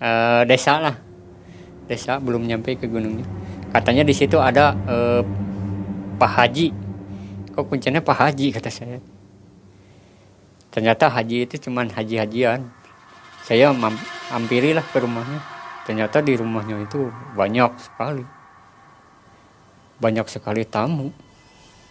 uh, 0.00 0.42
desa 0.44 0.80
lah. 0.80 0.96
Desa 1.84 2.16
belum 2.16 2.48
nyampe 2.48 2.80
ke 2.80 2.88
gunungnya 2.88 3.43
katanya 3.74 4.06
di 4.06 4.14
situ 4.14 4.38
ada 4.38 4.78
uh, 4.86 5.22
Pak 6.14 6.30
Haji. 6.30 6.70
Kok 7.50 7.66
kuncinya 7.66 7.98
Pak 7.98 8.14
Haji 8.14 8.54
kata 8.54 8.70
saya. 8.70 9.02
Ternyata 10.74 11.06
haji 11.06 11.46
itu 11.46 11.70
cuman 11.70 11.86
haji-hajian. 11.86 12.66
Saya 13.46 13.70
hampirilah 14.34 14.82
ke 14.82 14.98
rumahnya. 14.98 15.38
Ternyata 15.86 16.18
di 16.18 16.34
rumahnya 16.34 16.82
itu 16.82 17.14
banyak 17.38 17.70
sekali. 17.78 18.26
Banyak 20.02 20.26
sekali 20.26 20.66
tamu. 20.66 21.14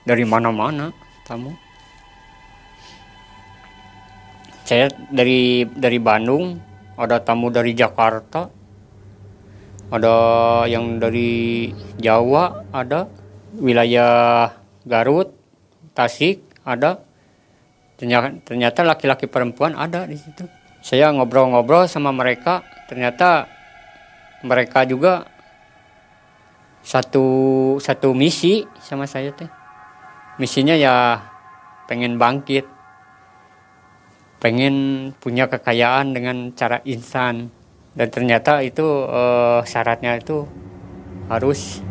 Dari 0.03 0.27
mana-mana 0.27 0.91
tamu. 1.23 1.55
Saya 4.67 4.91
dari 5.07 5.63
dari 5.63 5.99
Bandung 6.03 6.59
ada 6.99 7.23
tamu 7.23 7.47
dari 7.55 7.71
Jakarta 7.71 8.51
ada 9.89 10.15
yang 10.69 11.01
dari 11.01 11.71
Jawa 11.99 12.69
ada 12.71 13.09
wilayah 13.57 14.51
Garut 14.83 15.33
Tasik 15.93 16.43
ada. 16.63 17.03
Ternyata 17.99 18.83
laki-laki 18.83 19.29
perempuan 19.31 19.77
ada 19.77 20.03
di 20.03 20.17
situ. 20.19 20.43
Saya 20.83 21.11
ngobrol-ngobrol 21.15 21.87
sama 21.87 22.11
mereka 22.11 22.63
ternyata 22.91 23.47
mereka 24.43 24.83
juga 24.83 25.23
satu 26.83 27.25
satu 27.79 28.11
misi 28.11 28.67
sama 28.83 29.07
saya 29.07 29.31
teh. 29.31 29.47
Misinya 30.35 30.75
ya 30.75 31.21
pengen 31.87 32.19
bangkit 32.19 32.67
pengen 34.43 34.75
punya 35.23 35.47
kekayaan 35.47 36.11
dengan 36.11 36.51
cara 36.51 36.83
instan 36.83 37.47
dan 37.93 38.07
ternyata 38.09 38.65
itu 38.65 38.85
uh, 39.05 39.61
syaratnya 39.65 40.17
itu 40.17 40.45
harus 41.29 41.81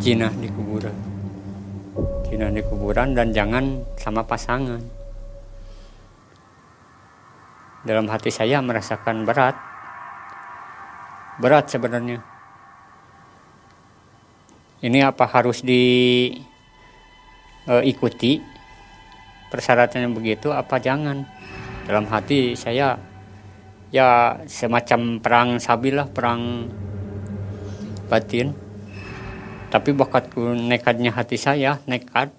jinah 0.00 0.32
di 0.36 0.48
kuburan 0.52 1.10
jinah 2.30 2.54
di 2.54 2.62
kuburan 2.62 3.10
dan 3.18 3.34
jangan 3.34 3.82
sama 3.98 4.22
pasangan. 4.22 4.78
Dalam 7.82 8.06
hati 8.06 8.30
saya 8.30 8.62
merasakan 8.62 9.26
berat. 9.26 9.58
Berat 11.42 11.66
sebenarnya. 11.66 12.22
Ini 14.80 15.04
apa 15.04 15.26
harus 15.26 15.60
diikuti 15.60 16.40
e, 18.38 18.40
persyaratannya 19.50 20.08
begitu 20.14 20.54
apa 20.54 20.78
jangan? 20.78 21.26
Dalam 21.84 22.06
hati 22.06 22.54
saya 22.54 22.94
ya 23.90 24.40
semacam 24.46 25.18
perang 25.18 25.48
sabilah 25.58 26.06
perang 26.10 26.70
batin 28.10 28.54
tapi 29.70 29.94
bakatku 29.94 30.54
nekatnya 30.54 31.14
hati 31.14 31.38
saya 31.38 31.78
nekat 31.86 32.34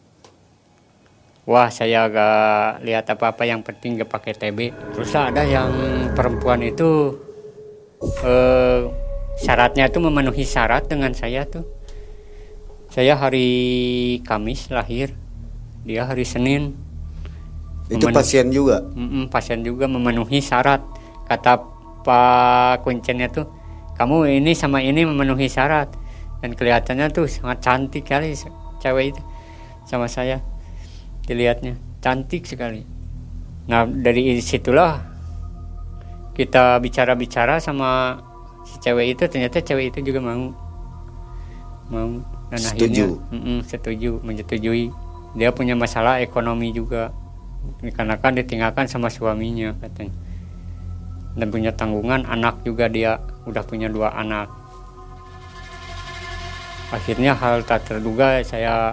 wah 1.48 1.72
saya 1.72 2.08
gak 2.12 2.84
lihat 2.84 3.08
apa-apa 3.08 3.44
yang 3.48 3.64
penting 3.64 4.00
gak 4.00 4.12
pakai 4.12 4.36
TB 4.36 4.60
terus 4.96 5.12
ada 5.16 5.44
yang 5.48 5.72
perempuan 6.16 6.64
itu 6.64 7.20
eh, 8.28 8.88
syaratnya 9.40 9.88
itu 9.88 10.00
memenuhi 10.04 10.44
syarat 10.44 10.88
dengan 10.88 11.16
saya 11.16 11.48
tuh 11.48 11.82
saya 12.92 13.16
hari 13.16 13.48
Kamis 14.28 14.68
lahir, 14.68 15.16
dia 15.88 16.04
hari 16.04 16.28
Senin. 16.28 16.76
Itu 17.88 18.12
pasien 18.12 18.52
juga? 18.52 18.84
Mm 18.84 19.08
-mm, 19.08 19.24
pasien 19.32 19.64
juga 19.64 19.88
memenuhi 19.88 20.44
syarat. 20.44 20.84
Kata 21.32 21.64
Pak 22.04 22.84
Kuncennya 22.84 23.32
tuh, 23.32 23.48
kamu 23.96 24.44
ini 24.44 24.52
sama 24.52 24.84
ini 24.84 25.08
memenuhi 25.08 25.48
syarat. 25.48 25.88
Dan 26.44 26.60
kelihatannya 26.60 27.08
tuh 27.16 27.32
sangat 27.32 27.64
cantik 27.64 28.04
kali 28.04 28.36
cewek 28.84 29.16
itu 29.16 29.22
sama 29.88 30.12
saya. 30.12 30.44
Dilihatnya 31.24 31.80
cantik 32.04 32.44
sekali. 32.44 32.84
Nah 33.72 33.88
dari 33.88 34.42
situlah 34.44 35.00
kita 36.36 36.82
bicara-bicara 36.82 37.62
sama 37.62 38.20
si 38.66 38.82
cewek 38.82 39.16
itu 39.16 39.24
ternyata 39.30 39.62
cewek 39.62 39.94
itu 39.94 40.12
juga 40.12 40.20
mau 40.20 40.52
mau 41.92 42.10
dan 42.50 42.60
setuju. 42.60 42.72
akhirnya 42.72 43.06
mm 43.30 43.42
-mm, 43.42 43.58
setuju 43.68 44.12
menyetujui 44.24 44.86
dia 45.36 45.50
punya 45.52 45.76
masalah 45.76 46.24
ekonomi 46.24 46.72
juga 46.72 47.12
dikarenakan 47.84 48.42
ditinggalkan 48.42 48.88
sama 48.88 49.12
suaminya 49.12 49.76
katanya 49.80 50.16
dan 51.36 51.48
punya 51.48 51.72
tanggungan 51.72 52.28
anak 52.28 52.60
juga 52.68 52.92
dia 52.92 53.20
udah 53.48 53.64
punya 53.64 53.88
dua 53.88 54.12
anak. 54.12 54.52
Akhirnya 56.92 57.32
hal 57.32 57.64
tak 57.64 57.88
terduga 57.88 58.44
saya 58.44 58.92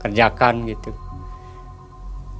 kerjakan 0.00 0.64
gitu. 0.64 0.92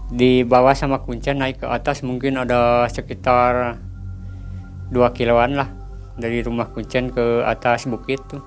Di 0.09 0.47
bawah 0.47 0.73
sama 0.73 1.03
kuncen 1.03 1.43
naik 1.43 1.61
ke 1.61 1.67
atas 1.69 2.01
mungkin 2.01 2.41
ada 2.41 2.87
sekitar 2.89 3.77
dua 4.89 5.11
kiloan 5.13 5.59
lah 5.59 5.69
dari 6.17 6.41
rumah 6.41 6.71
kuncen 6.73 7.13
ke 7.13 7.45
atas 7.45 7.85
bukit 7.85 8.23
tuh. 8.31 8.41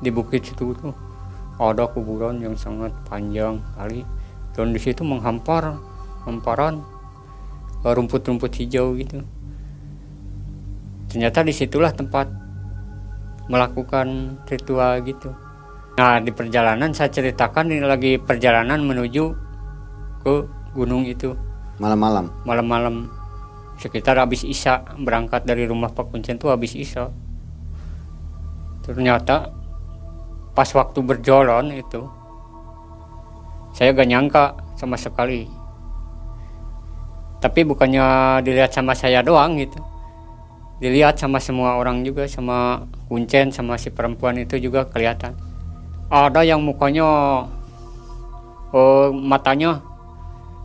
Di 0.00 0.08
bukit 0.08 0.40
situ 0.40 0.72
tuh 0.72 0.96
ada 1.60 1.84
kuburan 1.92 2.40
yang 2.40 2.56
sangat 2.56 2.96
panjang 3.04 3.60
kali. 3.76 4.08
Dan 4.56 4.72
di 4.72 4.80
situ 4.80 5.04
menghampar 5.04 5.76
hamparan 6.24 6.80
rumput-rumput 7.84 8.52
hijau 8.60 8.92
gitu. 8.96 9.24
Ternyata 11.10 11.42
di 11.42 11.50
situlah 11.50 11.90
tempat 11.90 12.30
melakukan 13.50 14.38
ritual 14.46 15.02
gitu. 15.02 15.34
Nah 15.98 16.22
di 16.22 16.30
perjalanan 16.30 16.94
saya 16.94 17.10
ceritakan 17.10 17.72
ini 17.72 17.82
lagi 17.82 18.16
perjalanan 18.20 18.78
menuju 18.84 19.24
ke 20.22 20.34
gunung 20.76 21.02
itu. 21.08 21.34
Malam-malam? 21.82 22.30
Malam-malam. 22.46 23.10
Sekitar 23.80 24.20
habis 24.20 24.44
isya 24.44 24.84
berangkat 25.00 25.48
dari 25.48 25.64
rumah 25.64 25.88
Pak 25.90 26.12
Kuncen 26.12 26.36
tuh 26.36 26.52
habis 26.52 26.76
isya. 26.76 27.08
Ternyata 28.84 29.50
pas 30.52 30.68
waktu 30.76 31.00
berjalan 31.00 31.72
itu 31.72 32.04
saya 33.72 33.94
gak 33.94 34.10
nyangka 34.10 34.44
sama 34.76 34.98
sekali 34.98 35.46
tapi 37.40 37.64
bukannya 37.64 38.38
dilihat 38.44 38.70
sama 38.76 38.92
saya 38.92 39.24
doang 39.24 39.56
gitu. 39.56 39.80
Dilihat 40.80 41.16
sama 41.16 41.40
semua 41.40 41.76
orang 41.80 42.04
juga 42.04 42.28
sama 42.28 42.84
kuncen 43.08 43.52
sama 43.52 43.80
si 43.80 43.88
perempuan 43.88 44.36
itu 44.36 44.60
juga 44.60 44.84
kelihatan. 44.88 45.32
Ada 46.12 46.44
yang 46.44 46.60
mukanya 46.60 47.08
oh, 48.76 49.08
matanya 49.12 49.80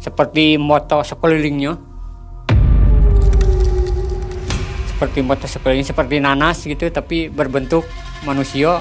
seperti 0.04 0.60
moto 0.60 1.00
sekelilingnya. 1.04 1.80
Seperti 4.96 5.20
moto 5.20 5.44
sekeliling 5.48 5.84
seperti 5.84 6.24
nanas 6.24 6.64
gitu 6.64 6.88
tapi 6.92 7.28
berbentuk 7.32 7.84
manusia. 8.28 8.80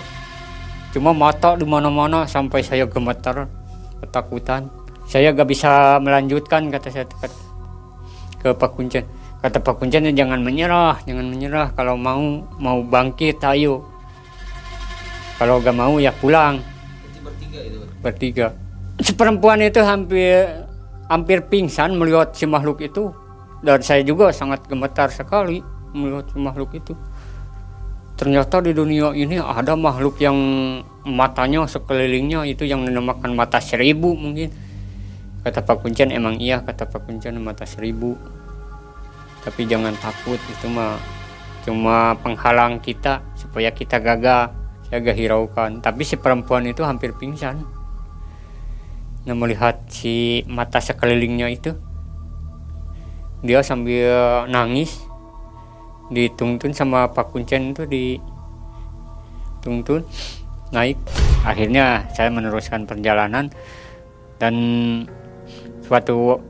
Cuma 0.94 1.10
mata 1.10 1.58
di 1.58 1.66
mana-mana 1.66 2.26
sampai 2.26 2.62
saya 2.62 2.86
gemetar 2.86 3.50
ketakutan. 3.98 4.70
Saya 5.10 5.34
gak 5.34 5.50
bisa 5.50 5.98
melanjutkan 5.98 6.70
kata 6.70 6.88
saya 6.88 7.06
ke 8.44 8.52
Pak 8.52 8.76
Kuncen. 8.76 9.08
Kata 9.40 9.56
Pak 9.64 9.80
Kuncen 9.80 10.12
jangan 10.12 10.44
menyerah 10.44 11.00
jangan 11.08 11.24
menyerah. 11.24 11.72
Kalau 11.72 11.96
mau 11.96 12.44
mau 12.60 12.84
bangkit 12.84 13.40
ayo. 13.56 13.88
Kalau 15.40 15.64
gak 15.64 15.72
mau 15.72 15.96
ya 15.96 16.12
pulang. 16.12 16.60
Bertiga 17.24 17.58
itu 17.64 17.78
bertiga. 18.04 18.46
Seperempuan 19.00 19.64
itu 19.64 19.80
hampir 19.80 20.44
hampir 21.08 21.40
pingsan 21.48 21.96
melihat 21.96 22.36
si 22.36 22.44
makhluk 22.44 22.84
itu. 22.84 23.16
Dan 23.64 23.80
saya 23.80 24.04
juga 24.04 24.28
sangat 24.28 24.68
gemetar 24.68 25.08
sekali 25.08 25.64
melihat 25.96 26.28
si 26.28 26.36
makhluk 26.36 26.76
itu. 26.76 26.92
Ternyata 28.14 28.62
di 28.62 28.76
dunia 28.76 29.10
ini 29.16 29.40
ada 29.40 29.74
makhluk 29.74 30.20
yang 30.22 30.36
matanya 31.02 31.66
sekelilingnya 31.66 32.46
itu 32.46 32.62
yang 32.62 32.86
dinamakan 32.86 33.34
mata 33.34 33.58
seribu 33.58 34.14
mungkin 34.14 34.52
kata 35.44 35.60
Pak 35.60 35.84
Kuncen 35.84 36.08
emang 36.08 36.40
iya 36.40 36.64
kata 36.64 36.88
Pak 36.88 37.04
Kuncen 37.04 37.36
mata 37.36 37.68
seribu. 37.68 38.16
Tapi 39.44 39.68
jangan 39.68 39.92
takut 40.00 40.40
itu 40.40 40.66
mah 40.72 40.96
cuma 41.68 42.16
penghalang 42.24 42.80
kita 42.80 43.20
supaya 43.36 43.68
kita 43.68 44.00
gagal 44.00 44.48
saya 44.88 44.96
agak 45.04 45.20
hiraukan. 45.20 45.84
Tapi 45.84 46.00
si 46.00 46.16
perempuan 46.16 46.64
itu 46.64 46.80
hampir 46.80 47.12
pingsan. 47.12 47.60
Nah 49.28 49.36
melihat 49.36 49.84
si 49.92 50.44
mata 50.48 50.80
sekelilingnya 50.80 51.52
itu 51.52 51.76
dia 53.44 53.60
sambil 53.60 54.48
nangis 54.48 55.04
dituntun 56.08 56.72
sama 56.72 57.12
Pak 57.12 57.36
Kuncen 57.36 57.76
itu 57.76 57.84
dituntun 59.60 60.08
naik. 60.72 60.96
Akhirnya 61.44 62.08
saya 62.16 62.32
meneruskan 62.32 62.88
perjalanan 62.88 63.52
dan 64.40 64.54
suatu 65.84 66.40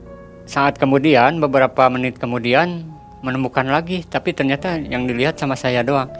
saat 0.47 0.79
kemudian 0.79 1.43
beberapa 1.43 1.91
menit 1.91 2.21
kemudian 2.21 2.87
menemukan 3.25 3.65
lagi 3.65 4.05
tapi 4.05 4.37
ternyata 4.37 4.77
yang 4.77 5.09
dilihat 5.09 5.41
sama 5.41 5.57
saya 5.57 5.81
doang. 5.81 6.13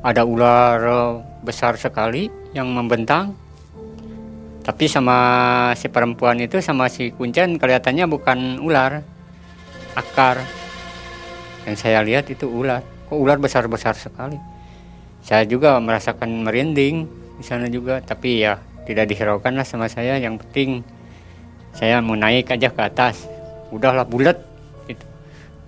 Ada 0.00 0.24
ular 0.24 0.80
besar 1.44 1.76
sekali 1.76 2.32
yang 2.56 2.72
membentang. 2.72 3.36
Tapi 4.60 4.88
sama 4.88 5.16
si 5.76 5.88
perempuan 5.88 6.40
itu 6.40 6.60
sama 6.60 6.88
si 6.88 7.12
kuncen 7.12 7.60
kelihatannya 7.60 8.08
bukan 8.08 8.60
ular 8.64 9.04
akar. 9.92 10.40
Yang 11.68 11.76
saya 11.84 12.00
lihat 12.00 12.32
itu 12.32 12.48
ular. 12.48 12.80
Kok 13.08 13.18
ular 13.20 13.36
besar-besar 13.36 13.92
sekali? 13.96 14.40
Saya 15.20 15.44
juga 15.44 15.76
merasakan 15.76 16.48
merinding 16.48 17.04
di 17.36 17.44
sana 17.44 17.68
juga 17.68 18.00
tapi 18.00 18.40
ya 18.40 18.56
tidak 18.88 19.12
dihiraukan 19.12 19.52
lah 19.52 19.66
sama 19.68 19.92
saya. 19.92 20.16
Yang 20.16 20.48
penting 20.48 20.80
saya 21.74 22.02
mau 22.02 22.18
naik 22.18 22.50
aja 22.50 22.68
ke 22.70 22.82
atas. 22.82 23.26
Udahlah 23.70 24.06
bulat. 24.06 24.38
Gitu. 24.90 25.06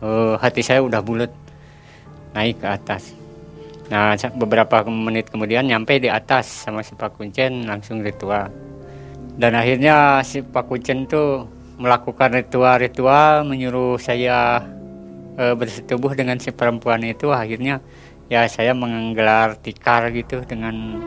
uh, 0.03 0.35
hati 0.39 0.63
saya 0.65 0.83
udah 0.83 1.01
bulat. 1.03 1.31
Naik 2.35 2.63
ke 2.63 2.69
atas. 2.69 3.15
Nah 3.93 4.17
beberapa 4.39 4.83
menit 4.89 5.29
kemudian 5.29 5.69
nyampe 5.69 6.01
di 6.01 6.09
atas 6.09 6.65
sama 6.65 6.81
si 6.81 6.97
Pak 6.97 7.21
Kuncen 7.21 7.69
langsung 7.69 8.01
ritual. 8.01 8.49
Dan 9.37 9.53
akhirnya 9.53 10.21
si 10.25 10.41
Pak 10.41 10.69
Kuncen 10.69 11.05
tuh 11.09 11.45
melakukan 11.77 12.33
ritual-ritual 12.33 13.49
menyuruh 13.49 13.97
saya 14.01 14.65
uh, 15.37 15.55
bersetubuh 15.57 16.13
dengan 16.17 16.41
si 16.41 16.53
perempuan 16.53 17.05
itu. 17.05 17.33
Akhirnya 17.33 17.85
ya 18.33 18.49
saya 18.49 18.73
menggelar 18.73 19.61
tikar 19.61 20.09
gitu 20.17 20.41
dengan 20.49 21.01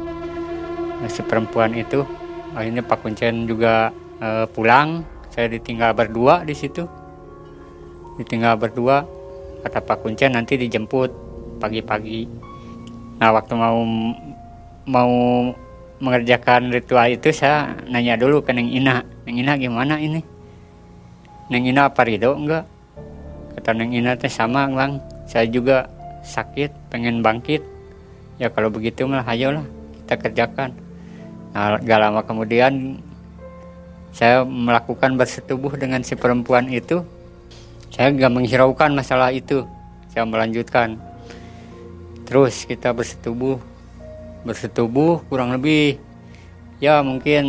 si 1.10 1.22
perempuan 1.26 1.74
itu. 1.74 2.06
Akhirnya 2.54 2.86
Pak 2.86 3.02
Kuncen 3.02 3.50
juga 3.50 3.90
uh, 4.22 4.46
pulang 4.52 5.04
saya 5.32 5.52
ditinggal 5.52 5.92
berdua 5.92 6.48
di 6.48 6.56
situ. 6.56 6.88
Ditinggal 8.16 8.56
berdua 8.56 9.04
kata 9.66 9.84
Pak 9.84 10.06
Kuncen 10.06 10.38
nanti 10.38 10.56
dijemput 10.56 11.12
pagi-pagi. 11.60 12.30
Nah 13.20 13.36
waktu 13.36 13.54
mau 13.56 13.80
mau 14.86 15.14
mengerjakan 16.00 16.72
ritual 16.72 17.12
itu 17.12 17.32
saya 17.32 17.76
nanya 17.88 18.20
dulu 18.20 18.44
ke 18.44 18.52
Neng 18.52 18.68
Ina 18.68 19.16
Neng 19.26 19.42
Ina 19.42 19.58
gimana 19.58 19.98
ini? 19.98 20.22
Neng 21.50 21.66
Ina 21.66 21.90
apa 21.90 22.06
Rido 22.06 22.38
enggak? 22.38 22.70
Kata 23.58 23.74
Neng 23.74 23.92
Ina 23.92 24.14
teh 24.16 24.30
sama 24.30 24.70
bang. 24.70 25.02
Saya 25.26 25.50
juga 25.50 25.90
sakit 26.22 26.94
pengen 26.94 27.26
bangkit. 27.26 27.66
Ya 28.38 28.54
kalau 28.54 28.70
begitu 28.70 29.10
malah 29.10 29.26
ayolah 29.26 29.66
kita 30.06 30.16
kerjakan. 30.22 30.78
Nah 31.58 31.82
gak 31.82 32.00
lama 32.00 32.22
kemudian 32.22 33.02
saya 34.16 34.48
melakukan 34.48 35.20
bersetubuh 35.20 35.76
dengan 35.76 36.00
si 36.00 36.16
perempuan 36.16 36.72
itu. 36.72 37.04
Saya 37.92 38.16
nggak 38.16 38.32
menghiraukan 38.32 38.96
masalah 38.96 39.36
itu. 39.36 39.68
Saya 40.08 40.24
melanjutkan. 40.24 40.96
Terus 42.24 42.64
kita 42.64 42.96
bersetubuh. 42.96 43.60
Bersetubuh 44.48 45.20
kurang 45.28 45.52
lebih 45.52 46.00
ya 46.80 47.04
mungkin 47.04 47.44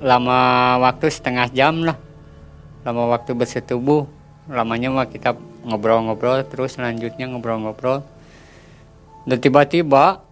lama 0.00 0.80
waktu 0.80 1.12
setengah 1.12 1.52
jam 1.52 1.84
lah. 1.84 2.00
Lama 2.80 3.12
waktu 3.12 3.36
bersetubuh. 3.36 4.08
Lamanya 4.48 4.88
mah 4.88 5.12
kita 5.12 5.36
ngobrol-ngobrol 5.68 6.40
terus 6.48 6.80
selanjutnya 6.80 7.28
ngobrol-ngobrol. 7.28 8.00
Dan 9.28 9.44
tiba-tiba 9.44 10.24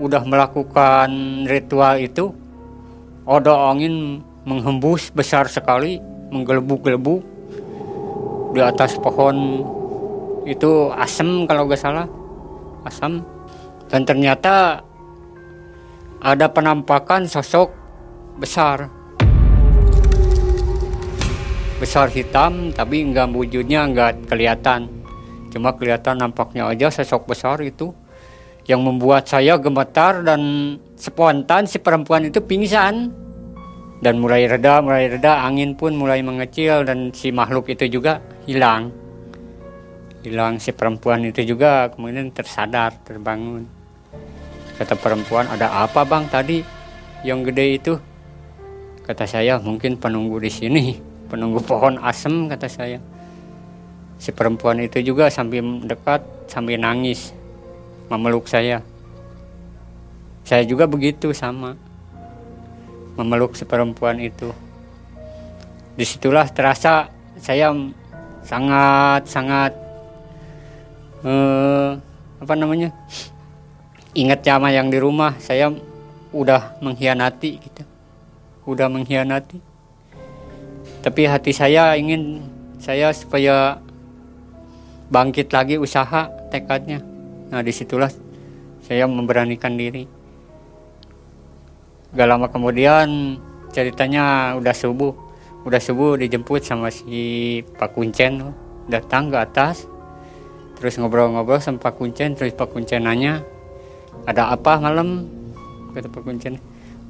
udah 0.00 0.24
melakukan 0.24 1.12
ritual 1.44 2.00
itu 2.00 2.32
ada 3.28 3.68
angin 3.68 4.24
menghembus 4.44 5.12
besar 5.12 5.48
sekali, 5.50 6.00
menggelebuk-gelebuk 6.32 7.20
di 8.56 8.60
atas 8.60 8.96
pohon 8.98 9.62
itu 10.48 10.90
asam 10.96 11.44
kalau 11.44 11.68
gak 11.68 11.80
salah, 11.80 12.06
asam. 12.86 13.22
Dan 13.90 14.06
ternyata 14.06 14.80
ada 16.22 16.46
penampakan 16.52 17.26
sosok 17.26 17.74
besar, 18.38 18.86
besar 21.82 22.06
hitam, 22.12 22.70
tapi 22.70 23.02
nggak 23.10 23.34
wujudnya 23.34 23.88
nggak 23.90 24.30
kelihatan, 24.30 24.86
cuma 25.50 25.74
kelihatan 25.74 26.22
nampaknya 26.22 26.70
aja 26.70 26.92
sosok 26.92 27.34
besar 27.34 27.58
itu 27.66 27.90
yang 28.68 28.86
membuat 28.86 29.26
saya 29.26 29.58
gemetar 29.58 30.22
dan 30.22 30.76
spontan 30.94 31.66
si 31.66 31.82
perempuan 31.82 32.28
itu 32.28 32.38
pingsan 32.38 33.10
dan 34.00 34.16
mulai 34.16 34.48
reda 34.48 34.80
mulai 34.80 35.12
reda 35.12 35.44
angin 35.44 35.76
pun 35.76 35.92
mulai 35.92 36.24
mengecil 36.24 36.88
dan 36.88 37.12
si 37.12 37.28
makhluk 37.28 37.68
itu 37.68 37.84
juga 38.00 38.24
hilang. 38.48 38.88
Hilang 40.24 40.56
si 40.60 40.72
perempuan 40.72 41.24
itu 41.24 41.44
juga 41.44 41.92
kemudian 41.92 42.32
tersadar 42.32 42.96
terbangun. 43.04 43.68
Kata 44.80 44.96
perempuan 44.96 45.48
ada 45.52 45.84
apa 45.84 46.04
bang 46.08 46.24
tadi? 46.32 46.58
Yang 47.20 47.52
gede 47.52 47.66
itu? 47.76 47.94
Kata 49.04 49.28
saya 49.28 49.60
mungkin 49.60 50.00
penunggu 50.00 50.40
di 50.40 50.48
sini 50.48 50.84
penunggu 51.28 51.60
pohon 51.60 52.00
asem 52.00 52.48
kata 52.48 52.68
saya. 52.72 52.98
Si 54.16 54.32
perempuan 54.32 54.80
itu 54.80 55.00
juga 55.04 55.28
sambil 55.28 55.84
dekat 55.84 56.24
sambil 56.48 56.80
nangis 56.80 57.36
memeluk 58.08 58.48
saya. 58.48 58.80
Saya 60.44 60.64
juga 60.64 60.88
begitu 60.88 61.36
sama 61.36 61.76
memeluk 63.16 63.56
si 63.58 63.64
perempuan 63.64 64.20
itu. 64.20 64.52
Di 65.96 66.04
situlah 66.06 66.46
terasa 66.50 67.10
saya 67.40 67.72
sangat 68.44 69.22
sangat 69.26 69.72
eh, 71.24 71.90
apa 72.40 72.54
namanya 72.56 72.92
ingat 74.14 74.44
sama 74.44 74.70
yang 74.70 74.90
di 74.90 74.98
rumah. 75.00 75.34
Saya 75.40 75.72
udah 76.30 76.78
mengkhianati 76.82 77.50
gitu. 77.58 77.82
Udah 78.66 78.86
mengkhianati. 78.86 79.58
Tapi 81.00 81.20
hati 81.24 81.56
saya 81.56 81.96
ingin 81.96 82.44
saya 82.76 83.08
supaya 83.16 83.80
bangkit 85.08 85.48
lagi 85.50 85.80
usaha 85.80 86.28
tekadnya. 86.52 87.00
Nah 87.50 87.64
di 87.64 87.72
situlah 87.72 88.12
saya 88.84 89.08
memberanikan 89.08 89.74
diri 89.74 90.19
gak 92.10 92.26
lama 92.26 92.50
kemudian 92.50 93.38
ceritanya 93.70 94.54
udah 94.58 94.74
subuh. 94.74 95.14
Udah 95.62 95.78
subuh 95.78 96.16
dijemput 96.16 96.64
sama 96.64 96.88
si 96.88 97.60
Pak 97.76 97.92
Kuncen 97.92 98.56
datang 98.88 99.28
ke 99.30 99.38
atas 99.38 99.86
terus 100.80 100.96
ngobrol-ngobrol 100.96 101.60
sama 101.60 101.76
Pak 101.76 102.00
Kuncen 102.00 102.32
terus 102.32 102.56
Pak 102.56 102.72
Kuncen 102.72 103.04
nanya 103.04 103.44
ada 104.24 104.50
apa 104.50 104.80
malam? 104.80 105.28
Kata 105.92 106.08
Pak 106.08 106.22
Kuncen. 106.24 106.56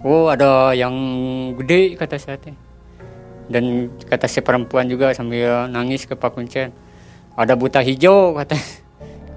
Oh 0.03 0.33
ada 0.33 0.75
yang 0.75 0.93
gede 1.57 1.95
kata 1.95 2.19
saya 2.19 2.37
teh. 2.37 2.57
Dan 3.47 3.95
kata 4.11 4.27
si 4.27 4.43
perempuan 4.43 4.91
juga 4.91 5.15
sambil 5.15 5.71
nangis 5.71 6.05
ke 6.05 6.19
Pak 6.19 6.35
Kuncen. 6.35 6.75
Ada 7.39 7.55
buta 7.55 7.81
hijau 7.81 8.33
kata 8.39 8.59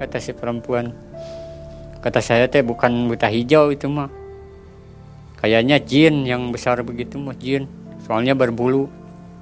kata 0.01 0.18
si 0.18 0.34
perempuan. 0.34 0.91
Kata 2.01 2.20
saya 2.20 2.49
teh 2.49 2.66
bukan 2.66 3.07
buta 3.07 3.30
hijau 3.30 3.70
itu 3.70 3.86
mah 3.88 4.23
kayaknya 5.44 5.76
jin 5.84 6.24
yang 6.24 6.56
besar 6.56 6.80
begitu 6.88 7.20
mah 7.20 7.36
jin. 7.36 7.68
Soalnya 8.08 8.32
berbulu. 8.32 8.88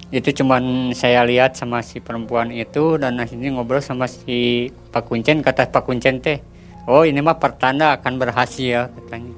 Itu 0.10 0.34
cuman 0.34 0.91
saya 0.97 1.22
lihat 1.24 1.56
sama 1.56 1.86
si 1.86 2.02
perempuan 2.02 2.49
itu 2.49 2.97
dan 2.97 3.22
akhirnya 3.22 3.54
ngobrol 3.54 3.80
sama 3.80 4.10
si 4.10 4.68
Pak 4.89 5.08
Kuncen 5.08 5.39
kata 5.39 5.72
Pak 5.72 5.88
Kuncen 5.88 6.20
teh 6.20 6.43
oh 6.89 7.08
ini 7.08 7.22
mah 7.22 7.38
pertanda 7.38 7.95
akan 7.95 8.18
berhasil 8.18 8.91
katanya. 8.91 9.32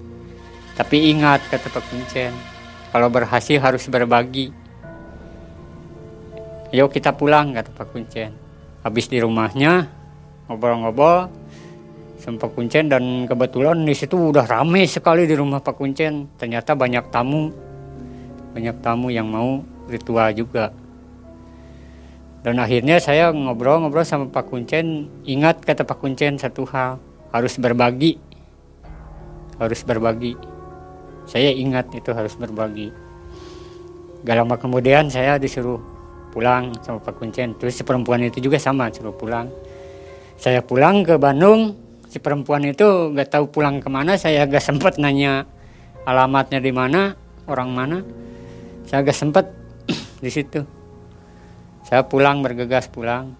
Tapi 0.73 1.13
ingat 1.13 1.45
kata 1.51 1.67
Pak 1.69 1.83
Kuncen 1.91 2.33
kalau 2.89 3.11
berhasil 3.11 3.59
harus 3.61 3.85
berbagi. 3.85 4.49
Yuk 6.73 6.89
kita 6.89 7.13
pulang 7.13 7.53
kata 7.53 7.69
Pak 7.69 7.93
Kuncen. 7.93 8.33
Habis 8.81 9.05
di 9.13 9.21
rumahnya 9.21 9.93
ngobrol-ngobrol 10.49 11.42
sama 12.23 12.39
Pak 12.39 12.55
Kuncen 12.55 12.87
dan 12.87 13.27
kebetulan 13.27 13.83
di 13.83 13.91
situ 13.91 14.31
udah 14.31 14.47
rame 14.47 14.87
sekali 14.87 15.27
di 15.27 15.35
rumah 15.35 15.59
Pak 15.59 15.75
Kuncen. 15.75 16.31
Ternyata 16.39 16.71
banyak 16.71 17.11
tamu, 17.11 17.51
banyak 18.55 18.79
tamu 18.79 19.11
yang 19.11 19.27
mau 19.27 19.59
ritual 19.91 20.31
juga. 20.31 20.71
dan 22.43 22.59
akhirnya 22.59 22.99
saya 22.99 23.31
ngobrol-ngobrol 23.31 24.07
sama 24.07 24.31
Pak 24.31 24.51
Kuncen. 24.51 25.07
Ingat 25.27 25.63
kata 25.63 25.83
Pak 25.83 25.99
Kuncen 25.99 26.39
satu 26.39 26.63
hal. 26.71 26.99
Harus 27.35 27.59
berbagi. 27.59 28.19
Harus 29.59 29.83
berbagi. 29.83 30.35
Saya 31.23 31.51
ingat 31.51 31.91
itu 31.95 32.11
harus 32.11 32.35
berbagi. 32.35 32.91
Gak 34.23 34.35
lama 34.39 34.55
kemudian 34.59 35.07
saya 35.07 35.39
disuruh 35.39 35.79
pulang 36.31 36.75
sama 36.83 36.99
Pak 36.99 37.15
Kuncen. 37.19 37.55
Terus 37.59 37.79
perempuan 37.83 38.23
itu 38.27 38.43
juga 38.43 38.59
sama 38.59 38.91
suruh 38.91 39.15
pulang. 39.15 39.47
Saya 40.35 40.59
pulang 40.59 41.07
ke 41.07 41.15
Bandung 41.15 41.82
si 42.13 42.21
perempuan 42.21 42.61
itu 42.61 43.09
gak 43.17 43.33
tahu 43.33 43.49
pulang 43.49 43.81
ke 43.81 43.89
mana 43.89 44.13
saya 44.13 44.45
gak 44.45 44.61
sempat 44.61 45.01
nanya 45.01 45.49
alamatnya 46.05 46.61
di 46.61 46.69
mana 46.69 47.17
orang 47.49 47.69
mana. 47.73 47.97
Saya 48.85 49.01
gak 49.01 49.17
sempat 49.17 49.49
di 50.23 50.29
situ. 50.29 50.61
Saya 51.81 52.05
pulang 52.05 52.45
bergegas 52.45 52.85
pulang. 52.85 53.33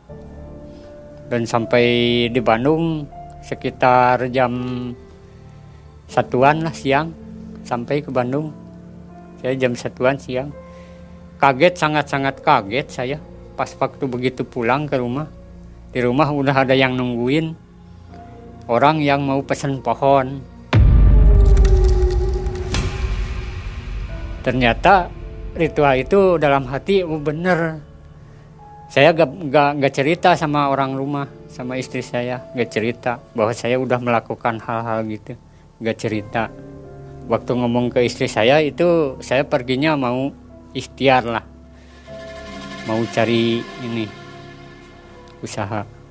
Dan 1.30 1.46
sampai 1.46 1.86
di 2.34 2.42
Bandung 2.42 3.08
sekitar 3.46 4.26
jam 4.32 4.54
satuan 6.10 6.66
lah 6.66 6.76
siang 6.76 7.14
sampai 7.64 8.04
ke 8.04 8.10
Bandung. 8.12 8.52
Saya 9.40 9.54
jam 9.56 9.78
satuan 9.78 10.18
siang. 10.20 10.52
Kaget 11.40 11.76
sangat-sangat 11.76 12.42
kaget 12.42 12.88
saya. 12.90 13.18
Pas 13.54 13.70
waktu 13.78 14.10
begitu 14.10 14.42
pulang 14.42 14.90
ke 14.90 14.98
rumah 14.98 15.30
di 15.94 16.02
rumah 16.02 16.26
udah 16.34 16.66
ada 16.66 16.74
yang 16.74 16.98
nungguin 16.98 17.54
orang 18.68 19.04
yang 19.04 19.24
mau 19.24 19.44
pesen 19.44 19.84
pohon. 19.84 20.40
Ternyata 24.44 25.08
ritual 25.56 26.04
itu 26.04 26.36
dalam 26.40 26.68
hati 26.68 27.04
oh 27.04 27.20
bener. 27.20 27.80
Saya 28.92 29.10
gak, 29.10 29.50
gak, 29.50 29.72
gak 29.82 29.94
cerita 29.96 30.30
sama 30.38 30.70
orang 30.70 30.94
rumah 30.94 31.26
sama 31.50 31.80
istri 31.80 32.06
saya. 32.06 32.46
Gak 32.54 32.70
cerita 32.70 33.18
bahwa 33.34 33.56
saya 33.56 33.80
udah 33.80 33.98
melakukan 33.98 34.62
hal-hal 34.62 35.02
gitu. 35.10 35.34
Gak 35.82 35.98
cerita. 35.98 36.52
Waktu 37.26 37.52
ngomong 37.56 37.90
ke 37.90 38.04
istri 38.04 38.28
saya 38.28 38.60
itu 38.60 39.18
saya 39.24 39.48
perginya 39.48 39.96
mau 39.96 40.30
ikhtiar 40.76 41.24
lah. 41.24 41.46
Mau 42.84 43.00
cari 43.16 43.64
ini 43.82 44.06
usaha 45.40 46.03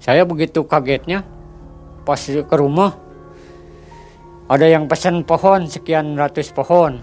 saya 0.00 0.24
begitu 0.24 0.64
kagetnya 0.64 1.22
pas 2.02 2.18
ke 2.18 2.56
rumah 2.56 2.96
ada 4.50 4.66
yang 4.66 4.90
pesan 4.90 5.22
pohon 5.22 5.70
sekian 5.70 6.18
ratus 6.18 6.50
pohon 6.50 6.98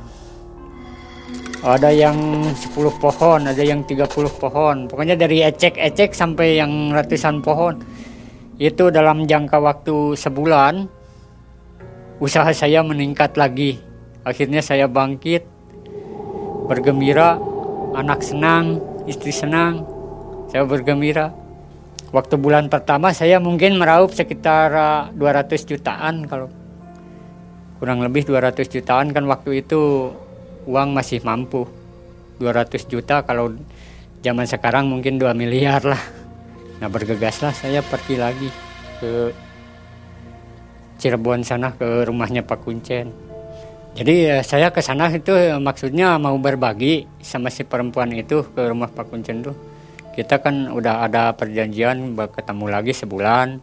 ada 1.65 1.89
yang 1.89 2.45
10 2.53 3.01
pohon, 3.01 3.41
ada 3.49 3.63
yang 3.65 3.81
30 3.81 4.07
pohon. 4.37 4.85
Pokoknya 4.85 5.17
dari 5.17 5.41
ecek-ecek 5.41 6.13
sampai 6.13 6.61
yang 6.61 6.93
ratusan 6.93 7.41
pohon. 7.41 7.81
Itu 8.61 8.93
dalam 8.93 9.25
jangka 9.25 9.57
waktu 9.57 10.13
sebulan 10.13 10.85
usaha 12.21 12.49
saya 12.53 12.85
meningkat 12.85 13.33
lagi. 13.35 13.81
Akhirnya 14.21 14.61
saya 14.61 14.85
bangkit, 14.85 15.45
bergembira, 16.69 17.41
anak 17.97 18.21
senang, 18.21 18.77
istri 19.09 19.33
senang, 19.33 19.81
saya 20.53 20.61
bergembira. 20.61 21.33
Waktu 22.07 22.39
bulan 22.39 22.71
pertama 22.71 23.11
saya 23.11 23.35
mungkin 23.43 23.75
meraup 23.75 24.15
sekitar 24.15 24.71
200 25.11 25.51
jutaan 25.67 26.23
kalau 26.23 26.47
kurang 27.83 27.99
lebih 27.99 28.23
200 28.23 28.63
jutaan 28.71 29.11
kan 29.11 29.27
waktu 29.27 29.59
itu 29.59 30.11
uang 30.63 30.95
masih 30.95 31.19
mampu. 31.27 31.67
200 32.39 32.87
juta 32.87 33.25
kalau 33.27 33.51
zaman 34.23 34.47
sekarang 34.47 34.87
mungkin 34.87 35.19
2 35.19 35.35
miliar 35.35 35.83
lah. 35.83 35.99
Nah 36.79 36.87
bergegaslah 36.87 37.51
saya 37.51 37.83
pergi 37.83 38.15
lagi 38.15 38.49
ke 39.03 39.35
Cirebon 40.97 41.43
sana 41.43 41.75
ke 41.75 42.07
rumahnya 42.07 42.41
Pak 42.41 42.63
Kuncen. 42.63 43.11
Jadi 43.97 44.29
ya, 44.29 44.45
saya 44.45 44.69
ke 44.69 44.79
sana 44.79 45.09
itu 45.09 45.33
maksudnya 45.59 46.15
mau 46.21 46.37
berbagi 46.37 47.09
sama 47.19 47.49
si 47.49 47.65
perempuan 47.65 48.13
itu 48.13 48.47
ke 48.47 48.61
rumah 48.69 48.87
Pak 48.87 49.11
Kuncen 49.11 49.43
tuh 49.43 49.66
kita 50.17 50.41
kan 50.41 50.73
udah 50.73 51.05
ada 51.05 51.37
perjanjian 51.37 52.17
ketemu 52.33 52.65
lagi 52.73 52.91
sebulan 52.97 53.61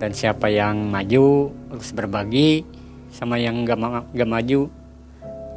dan 0.00 0.10
siapa 0.16 0.48
yang 0.48 0.88
maju 0.88 1.52
harus 1.68 1.92
berbagi 1.92 2.64
sama 3.12 3.36
yang 3.36 3.68
gak, 3.68 4.08
gak 4.16 4.30
maju 4.30 4.80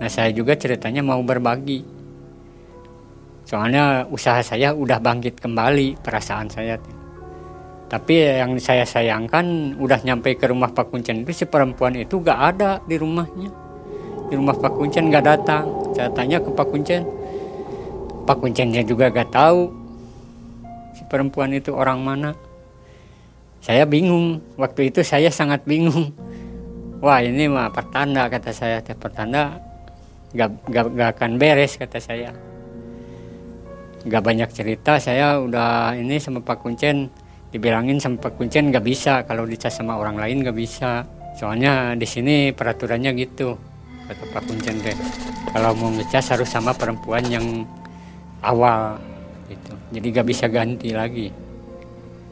Nah 0.04 0.12
saya 0.12 0.36
juga 0.36 0.58
ceritanya 0.60 1.00
mau 1.00 1.24
berbagi. 1.24 1.80
Soalnya 3.48 4.04
usaha 4.12 4.44
saya 4.44 4.76
udah 4.76 5.00
bangkit 5.00 5.40
kembali 5.40 6.00
perasaan 6.04 6.52
saya. 6.52 6.76
Tapi 7.88 8.14
yang 8.20 8.60
saya 8.60 8.84
sayangkan 8.84 9.78
udah 9.80 10.04
nyampe 10.04 10.36
ke 10.36 10.50
rumah 10.50 10.76
Pak 10.76 10.90
Kuncen 10.90 11.22
itu 11.24 11.32
si 11.32 11.46
perempuan 11.48 11.96
itu 11.96 12.20
gak 12.20 12.40
ada 12.56 12.84
di 12.84 13.00
rumahnya. 13.00 13.48
Di 14.28 14.34
rumah 14.36 14.60
Pak 14.60 14.76
Kuncen 14.76 15.08
gak 15.08 15.24
datang. 15.24 15.72
Saya 15.96 16.12
tanya 16.12 16.44
ke 16.44 16.50
Pak 16.50 16.68
Kuncen. 16.68 17.08
Pak 18.28 18.44
Kuncennya 18.44 18.82
juga 18.82 19.08
gak 19.08 19.32
tahu 19.32 19.83
si 20.94 21.04
perempuan 21.10 21.54
itu 21.54 21.74
orang 21.74 22.00
mana. 22.02 22.32
Saya 23.60 23.84
bingung. 23.86 24.42
Waktu 24.56 24.94
itu 24.94 25.02
saya 25.02 25.30
sangat 25.30 25.66
bingung. 25.68 26.14
Wah 27.04 27.20
ini 27.20 27.52
mah 27.52 27.74
pertanda 27.74 28.32
kata 28.32 28.56
saya. 28.56 28.80
Pertanda 28.82 29.60
gak, 30.34 30.50
gak, 30.68 30.86
gak 30.98 31.10
akan 31.18 31.32
beres 31.38 31.78
kata 31.78 32.02
saya 32.02 32.34
gak 34.04 34.24
banyak 34.26 34.50
cerita 34.52 35.00
saya 35.00 35.40
udah 35.40 35.96
ini 35.96 36.20
sama 36.20 36.44
Pak 36.44 36.60
Kuncen 36.60 37.08
dibilangin 37.54 38.02
sama 38.02 38.20
Pak 38.20 38.36
Kuncen 38.36 38.74
gak 38.74 38.84
bisa 38.84 39.24
kalau 39.24 39.48
dicas 39.48 39.72
sama 39.72 39.96
orang 39.96 40.20
lain 40.20 40.44
gak 40.44 40.58
bisa 40.58 41.08
soalnya 41.38 41.96
di 41.96 42.04
sini 42.04 42.52
peraturannya 42.52 43.14
gitu 43.16 43.56
kata 44.10 44.24
Pak 44.34 44.44
Kuncen 44.44 44.76
deh 44.84 44.98
kalau 45.54 45.72
mau 45.78 45.94
ngecas 45.94 46.36
harus 46.36 46.50
sama 46.50 46.76
perempuan 46.76 47.24
yang 47.30 47.64
awal 48.44 49.00
jadi 49.94 50.08
gak 50.10 50.28
bisa 50.28 50.50
ganti 50.50 50.90
lagi. 50.90 51.30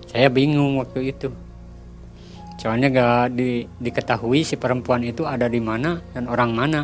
Saya 0.10 0.34
bingung 0.34 0.82
waktu 0.82 1.14
itu. 1.14 1.30
Soalnya 2.58 2.90
gak 2.90 3.38
di, 3.38 3.70
diketahui 3.78 4.42
si 4.42 4.58
perempuan 4.58 5.06
itu 5.06 5.30
ada 5.30 5.46
di 5.46 5.62
mana 5.62 6.02
dan 6.18 6.26
orang 6.26 6.52
mana. 6.58 6.82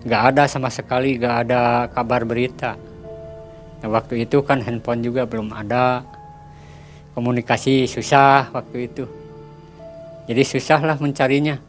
Nggak 0.00 0.22
ada 0.32 0.48
sama 0.48 0.72
sekali 0.72 1.20
nggak 1.20 1.36
ada 1.44 1.84
kabar 1.92 2.24
berita. 2.24 2.72
Nah, 3.84 3.88
waktu 3.92 4.24
itu 4.24 4.40
kan 4.40 4.64
handphone 4.64 5.04
juga 5.04 5.28
belum 5.28 5.52
ada. 5.52 6.00
Komunikasi 7.12 7.84
susah 7.84 8.48
waktu 8.48 8.88
itu. 8.88 9.04
Jadi 10.24 10.42
susah 10.42 10.80
lah 10.80 10.96
mencarinya. 10.96 11.60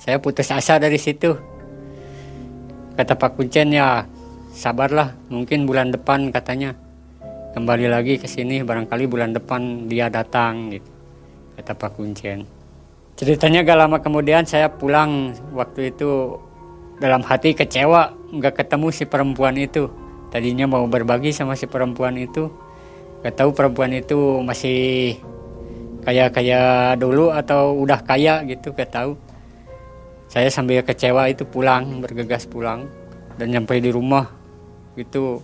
Saya 0.00 0.16
putus 0.16 0.48
asa 0.48 0.80
dari 0.80 0.96
situ. 0.96 1.36
Kata 2.96 3.20
Pak 3.20 3.36
Kuncen 3.36 3.68
ya 3.76 4.08
sabarlah. 4.56 5.12
Mungkin 5.28 5.68
bulan 5.68 5.92
depan 5.92 6.32
katanya 6.32 6.87
kembali 7.58 7.90
lagi 7.90 8.22
ke 8.22 8.30
sini 8.30 8.62
barangkali 8.62 9.10
bulan 9.10 9.34
depan 9.34 9.90
dia 9.90 10.06
datang 10.06 10.70
gitu. 10.70 10.86
Kata 11.58 11.74
Pak 11.74 11.98
Kuncen. 11.98 12.46
Ceritanya 13.18 13.66
gak 13.66 13.78
lama 13.82 13.98
kemudian 13.98 14.46
saya 14.46 14.70
pulang 14.70 15.34
waktu 15.50 15.90
itu 15.90 16.38
dalam 17.02 17.18
hati 17.26 17.58
kecewa 17.58 18.14
nggak 18.30 18.62
ketemu 18.62 18.94
si 18.94 19.10
perempuan 19.10 19.58
itu. 19.58 19.90
Tadinya 20.30 20.70
mau 20.70 20.86
berbagi 20.86 21.34
sama 21.34 21.58
si 21.58 21.66
perempuan 21.66 22.14
itu. 22.14 22.46
Nggak 23.26 23.34
tahu 23.34 23.50
perempuan 23.50 23.90
itu 23.90 24.38
masih 24.46 25.18
kayak 26.06 26.38
kayak 26.38 27.02
dulu 27.02 27.34
atau 27.34 27.74
udah 27.74 28.06
kaya 28.06 28.46
gitu 28.46 28.70
nggak 28.70 28.94
tahu. 28.94 29.18
Saya 30.30 30.46
sambil 30.46 30.86
kecewa 30.86 31.26
itu 31.26 31.42
pulang 31.42 31.98
bergegas 31.98 32.46
pulang. 32.46 32.86
Dan 33.34 33.50
nyampe 33.50 33.82
di 33.82 33.90
rumah 33.90 34.30
itu 34.94 35.42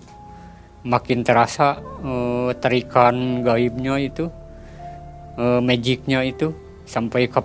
makin 0.85 1.25
terasa 1.25 1.81
uh, 2.05 2.53
terikan 2.61 3.41
gaibnya 3.41 3.97
itu 3.97 4.29
uh, 5.41 5.59
magicnya 5.65 6.21
itu 6.23 6.53
sampai 6.85 7.27
ke 7.27 7.41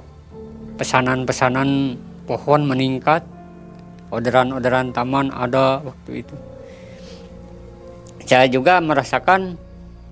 pesanan-pesanan 0.75 1.95
pohon 2.27 2.67
meningkat. 2.67 3.23
Orderan-orderan 4.09 4.89
taman 4.89 5.29
ada 5.29 5.85
waktu 5.85 6.25
itu. 6.25 6.35
Saya 8.25 8.49
juga 8.49 8.81
merasakan 8.81 9.53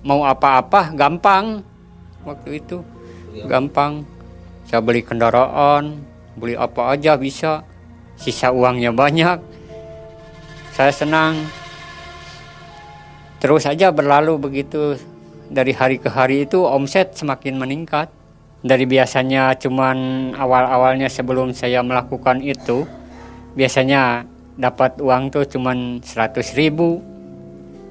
mau 0.06 0.22
apa-apa 0.22 0.94
gampang 0.94 1.66
waktu 2.22 2.62
itu. 2.62 2.78
Gampang. 3.46 4.06
Saya 4.70 4.84
beli 4.84 5.02
kendaraan 5.02 5.98
beli 6.38 6.54
apa 6.54 6.94
aja 6.94 7.18
bisa. 7.18 7.66
Sisa 8.14 8.54
uangnya 8.54 8.94
banyak. 8.94 9.38
Saya 10.74 10.94
senang 10.94 11.42
terus 13.38 13.66
saja 13.66 13.90
berlalu 13.94 14.38
begitu. 14.38 14.98
Dari 15.48 15.72
hari 15.72 15.96
ke 15.96 16.12
hari 16.12 16.44
itu 16.44 16.60
omset 16.68 17.16
semakin 17.16 17.56
meningkat. 17.56 18.12
Dari 18.60 18.84
biasanya 18.84 19.56
cuman 19.56 20.30
awal-awalnya 20.36 21.08
sebelum 21.08 21.56
saya 21.56 21.80
melakukan 21.80 22.44
itu 22.44 22.84
biasanya 23.56 24.28
dapat 24.58 25.00
uang 25.00 25.30
tuh 25.32 25.46
cuman 25.46 26.02
100 26.02 26.58
ribu 26.58 27.00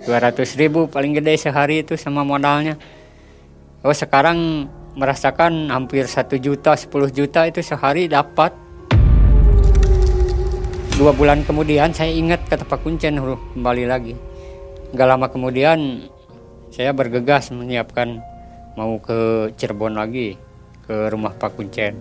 200 0.06 0.60
ribu 0.60 0.86
paling 0.92 1.16
gede 1.18 1.40
sehari 1.40 1.82
itu 1.82 1.98
sama 1.98 2.22
modalnya. 2.22 2.78
Oh 3.82 3.96
sekarang 3.96 4.70
merasakan 4.94 5.72
hampir 5.72 6.06
satu 6.06 6.38
juta 6.38 6.76
10 6.78 6.92
juta 7.10 7.48
itu 7.48 7.64
sehari 7.64 8.06
dapat. 8.06 8.54
Dua 11.00 11.16
bulan 11.16 11.42
kemudian 11.48 11.90
saya 11.96 12.12
ingat 12.12 12.46
kata 12.46 12.68
Pak 12.68 12.86
Kuncen 12.86 13.18
kembali 13.22 13.86
lagi 13.88 14.27
Gak 14.96 15.04
lama 15.04 15.28
kemudian 15.28 16.08
saya 16.72 16.96
bergegas 16.96 17.52
menyiapkan 17.52 18.24
mau 18.80 18.96
ke 19.04 19.52
Cirebon 19.60 20.00
lagi 20.00 20.40
ke 20.88 21.12
rumah 21.12 21.36
Pak 21.36 21.60
Kuncen. 21.60 21.98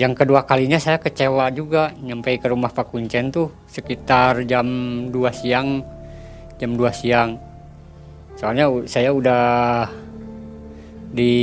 Yang 0.00 0.24
kedua 0.24 0.48
kalinya 0.48 0.80
saya 0.80 0.96
kecewa 0.96 1.52
juga 1.52 1.92
nyampe 2.00 2.32
ke 2.40 2.48
rumah 2.48 2.72
Pak 2.72 2.88
Kuncen 2.88 3.28
tuh 3.28 3.52
sekitar 3.68 4.48
jam 4.48 4.64
2 5.12 5.12
siang 5.36 5.84
jam 6.56 6.72
2 6.72 6.88
siang. 6.88 7.36
Soalnya 8.40 8.72
saya 8.88 9.12
udah 9.12 9.44
di 11.12 11.36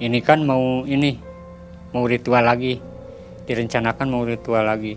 ini 0.00 0.18
kan 0.24 0.40
mau 0.48 0.88
ini 0.88 1.20
mau 1.92 2.08
ritual 2.08 2.48
lagi 2.48 2.80
direncanakan 3.44 4.06
mau 4.08 4.24
ritual 4.24 4.64
lagi. 4.64 4.96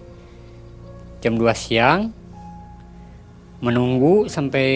Jam 1.20 1.36
2 1.36 1.52
siang 1.52 2.21
menunggu 3.62 4.26
sampai 4.26 4.68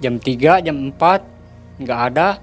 jam 0.00 0.16
3 0.16 0.64
jam 0.64 0.76
4 0.96 1.84
nggak 1.84 2.00
ada. 2.12 2.40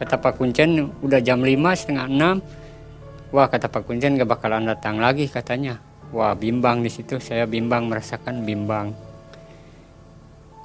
Kata 0.00 0.16
Pak 0.16 0.40
Kuncen 0.40 0.88
udah 1.04 1.20
jam 1.20 1.44
5 1.44 1.76
setengah 1.76 2.08
6 2.08 3.36
wah 3.36 3.48
kata 3.48 3.68
Pak 3.68 3.88
Kuncen 3.88 4.16
nggak 4.20 4.28
bakalan 4.28 4.68
datang 4.68 5.00
lagi 5.00 5.26
katanya. 5.26 5.80
Wah 6.12 6.36
bimbang 6.36 6.84
di 6.84 6.92
situ. 6.92 7.16
Saya 7.18 7.48
bimbang 7.48 7.88
merasakan 7.88 8.44
bimbang. 8.44 8.92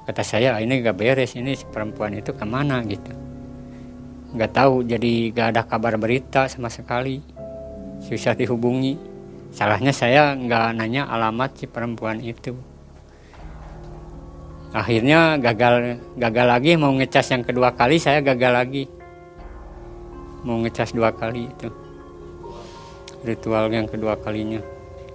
Kata 0.06 0.22
saya 0.22 0.54
ini 0.60 0.84
nggak 0.84 0.96
beres 0.96 1.34
ini 1.34 1.56
si 1.56 1.64
perempuan 1.66 2.14
itu 2.14 2.36
ke 2.36 2.44
mana? 2.44 2.84
Gitu. 2.84 3.10
Nggak 4.36 4.52
tahu 4.52 4.84
jadi 4.84 5.32
nggak 5.32 5.48
ada 5.56 5.62
kabar 5.64 5.96
berita 5.96 6.46
sama 6.52 6.68
sekali. 6.68 7.24
Susah 8.04 8.36
dihubungi. 8.36 9.16
Salahnya 9.56 9.96
saya 9.96 10.36
nggak 10.36 10.76
nanya 10.76 11.08
alamat 11.08 11.56
si 11.56 11.64
perempuan 11.64 12.20
itu 12.20 12.75
akhirnya 14.76 15.40
gagal 15.40 16.04
gagal 16.20 16.46
lagi. 16.46 16.76
Mau 16.76 16.92
ngecas 16.92 17.32
yang 17.32 17.40
kedua 17.40 17.72
kali 17.72 17.96
saya 17.96 18.20
gagal 18.20 18.52
lagi. 18.52 18.84
Mau 20.44 20.60
ngecas 20.60 20.92
dua 20.92 21.16
kali 21.16 21.48
itu. 21.48 21.72
Ritual 23.24 23.72
yang 23.72 23.88
kedua 23.88 24.20
kalinya. 24.20 24.60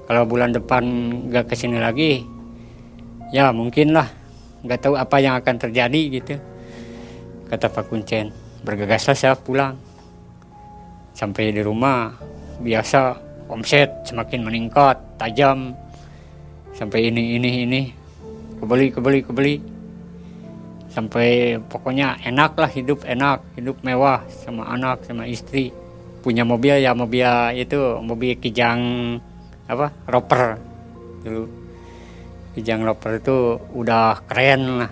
Kalau 0.10 0.26
bulan 0.26 0.52
depan 0.52 0.84
nggak 1.30 1.54
ke 1.54 1.56
sini 1.56 1.78
lagi 1.78 2.26
ya 3.30 3.54
mungkin 3.54 3.94
lah. 3.94 4.10
Nggak 4.66 4.80
tahu 4.82 4.96
apa 4.98 5.22
yang 5.22 5.38
akan 5.38 5.56
terjadi 5.62 6.02
gitu. 6.10 6.36
Kata 7.48 7.70
Pak 7.70 7.86
Kuncen 7.86 8.34
bergegaslah 8.66 9.14
saya 9.14 9.38
pulang. 9.38 9.78
Sampai 11.14 11.54
di 11.54 11.62
rumah 11.62 12.18
biasa 12.58 13.20
omset 13.46 14.10
semakin 14.10 14.42
meningkat 14.42 14.98
tajam. 15.22 15.78
Sampai 16.72 17.12
ini 17.12 17.36
ini 17.38 17.68
ini 17.68 17.82
kebeli 18.62 18.94
kebeli 18.94 19.20
kebeli. 19.26 19.56
Sampai 20.94 21.58
pokoknya 21.58 22.22
enak 22.22 22.54
lah 22.60 22.70
hidup 22.70 23.02
enak 23.08 23.42
hidup 23.58 23.82
mewah 23.82 24.22
sama 24.30 24.70
anak 24.70 25.02
sama 25.02 25.26
istri. 25.26 25.74
Punya 26.22 26.46
mobil 26.46 26.78
ya 26.78 26.94
mobil 26.94 27.26
itu 27.58 27.98
mobil 27.98 28.38
kijang 28.38 28.80
apa 29.66 29.90
roper. 30.06 30.62
Dulu. 31.26 31.44
Kijang 32.54 32.86
roper 32.86 33.18
itu 33.18 33.58
udah 33.74 34.22
keren 34.30 34.86
lah. 34.86 34.92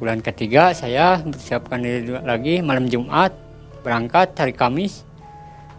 Bulan 0.00 0.24
ketiga 0.24 0.72
saya 0.72 1.20
mempersiapkan 1.20 1.84
diri 1.84 2.16
lagi 2.24 2.64
malam 2.64 2.88
Jumat 2.88 3.36
berangkat 3.84 4.32
hari 4.38 4.54
Kamis. 4.56 5.04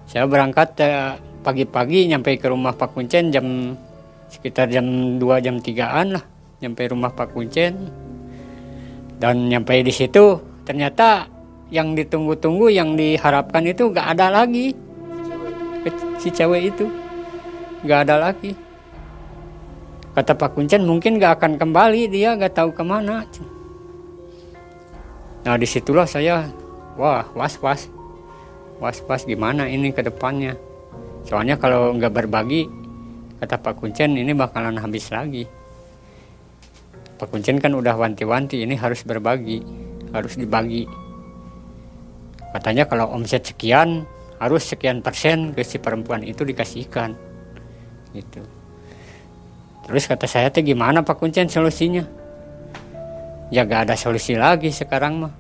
Saya 0.05 0.27
berangkat 0.27 0.75
eh, 0.83 1.17
pagi-pagi 1.41 2.11
nyampe 2.11 2.35
ke 2.35 2.51
rumah 2.51 2.75
Pak 2.75 2.93
Kuncen 2.93 3.31
jam 3.31 3.75
sekitar 4.27 4.67
jam 4.67 5.17
2 5.17 5.45
jam 5.45 5.55
3an 5.63 6.19
lah 6.19 6.32
nyampe 6.63 6.87
rumah 6.87 7.11
Pak 7.11 7.35
Kuncen. 7.35 7.91
Dan 9.19 9.51
nyampe 9.51 9.75
di 9.83 9.91
situ 9.91 10.39
ternyata 10.63 11.27
yang 11.67 11.91
ditunggu-tunggu 11.91 12.71
yang 12.71 12.95
diharapkan 12.95 13.67
itu 13.67 13.91
gak 13.91 14.15
ada 14.15 14.31
lagi. 14.31 14.71
Si 16.23 16.31
cewek 16.31 16.71
itu 16.71 16.87
gak 17.83 18.07
ada 18.07 18.31
lagi. 18.31 18.55
Kata 20.15 20.31
Pak 20.31 20.55
Kuncen 20.55 20.87
mungkin 20.87 21.19
gak 21.19 21.43
akan 21.43 21.59
kembali 21.59 22.07
dia 22.07 22.39
gak 22.39 22.55
tahu 22.55 22.71
ke 22.71 22.83
mana. 22.87 23.27
Nah 25.43 25.59
di 25.59 25.67
situlah 25.67 26.07
saya 26.07 26.47
wah 26.95 27.27
was 27.35 27.59
was 27.59 27.91
was-was 28.79 29.23
gimana 29.27 29.67
ini 29.67 29.91
ke 29.91 30.03
depannya. 30.03 30.55
Soalnya 31.23 31.55
kalau 31.55 31.95
nggak 31.95 32.11
berbagi, 32.11 32.67
kata 33.39 33.55
Pak 33.55 33.79
Kuncen 33.79 34.19
ini 34.19 34.35
bakalan 34.35 34.75
habis 34.75 35.07
lagi. 35.07 35.47
Pak 37.17 37.29
Kuncen 37.29 37.61
kan 37.61 37.73
udah 37.77 37.93
wanti-wanti 37.93 38.65
ini 38.65 38.73
harus 38.73 39.05
berbagi, 39.05 39.61
harus 40.11 40.33
dibagi. 40.35 40.89
Katanya 42.53 42.85
kalau 42.85 43.09
omset 43.13 43.45
sekian, 43.45 44.05
harus 44.37 44.65
sekian 44.65 45.01
persen 45.01 45.53
ke 45.53 45.65
si 45.65 45.81
perempuan 45.81 46.21
itu 46.21 46.45
dikasihkan. 46.45 47.17
Gitu. 48.13 48.41
Terus 49.83 50.03
kata 50.07 50.25
saya 50.29 50.47
tuh 50.53 50.63
gimana 50.63 51.03
Pak 51.03 51.17
Kuncen 51.17 51.49
solusinya? 51.49 52.05
Ya 53.53 53.67
gak 53.67 53.89
ada 53.89 53.95
solusi 53.97 54.33
lagi 54.37 54.73
sekarang 54.73 55.27
mah. 55.27 55.33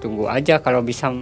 Tunggu 0.00 0.28
aja 0.32 0.62
kalau 0.64 0.80
bisa 0.80 1.12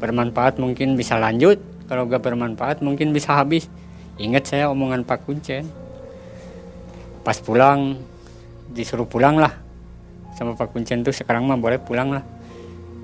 bermanfaat 0.00 0.56
mungkin 0.56 0.96
bisa 0.96 1.20
lanjut 1.20 1.60
kalau 1.88 2.08
gak 2.08 2.24
bermanfaat 2.24 2.80
mungkin 2.80 3.12
bisa 3.12 3.36
habis 3.36 3.68
ingat 4.16 4.48
saya 4.48 4.70
omongan 4.72 5.04
Pak 5.04 5.26
Kuncen 5.26 5.68
pas 7.24 7.36
pulang 7.40 7.98
disuruh 8.74 9.06
pulang 9.06 9.38
lah. 9.38 9.54
Sama 10.34 10.58
Pak 10.58 10.74
Kuncen 10.74 11.06
tuh 11.06 11.14
sekarang 11.14 11.46
mah 11.46 11.56
boleh 11.56 11.78
pulang 11.78 12.10
lah. 12.10 12.24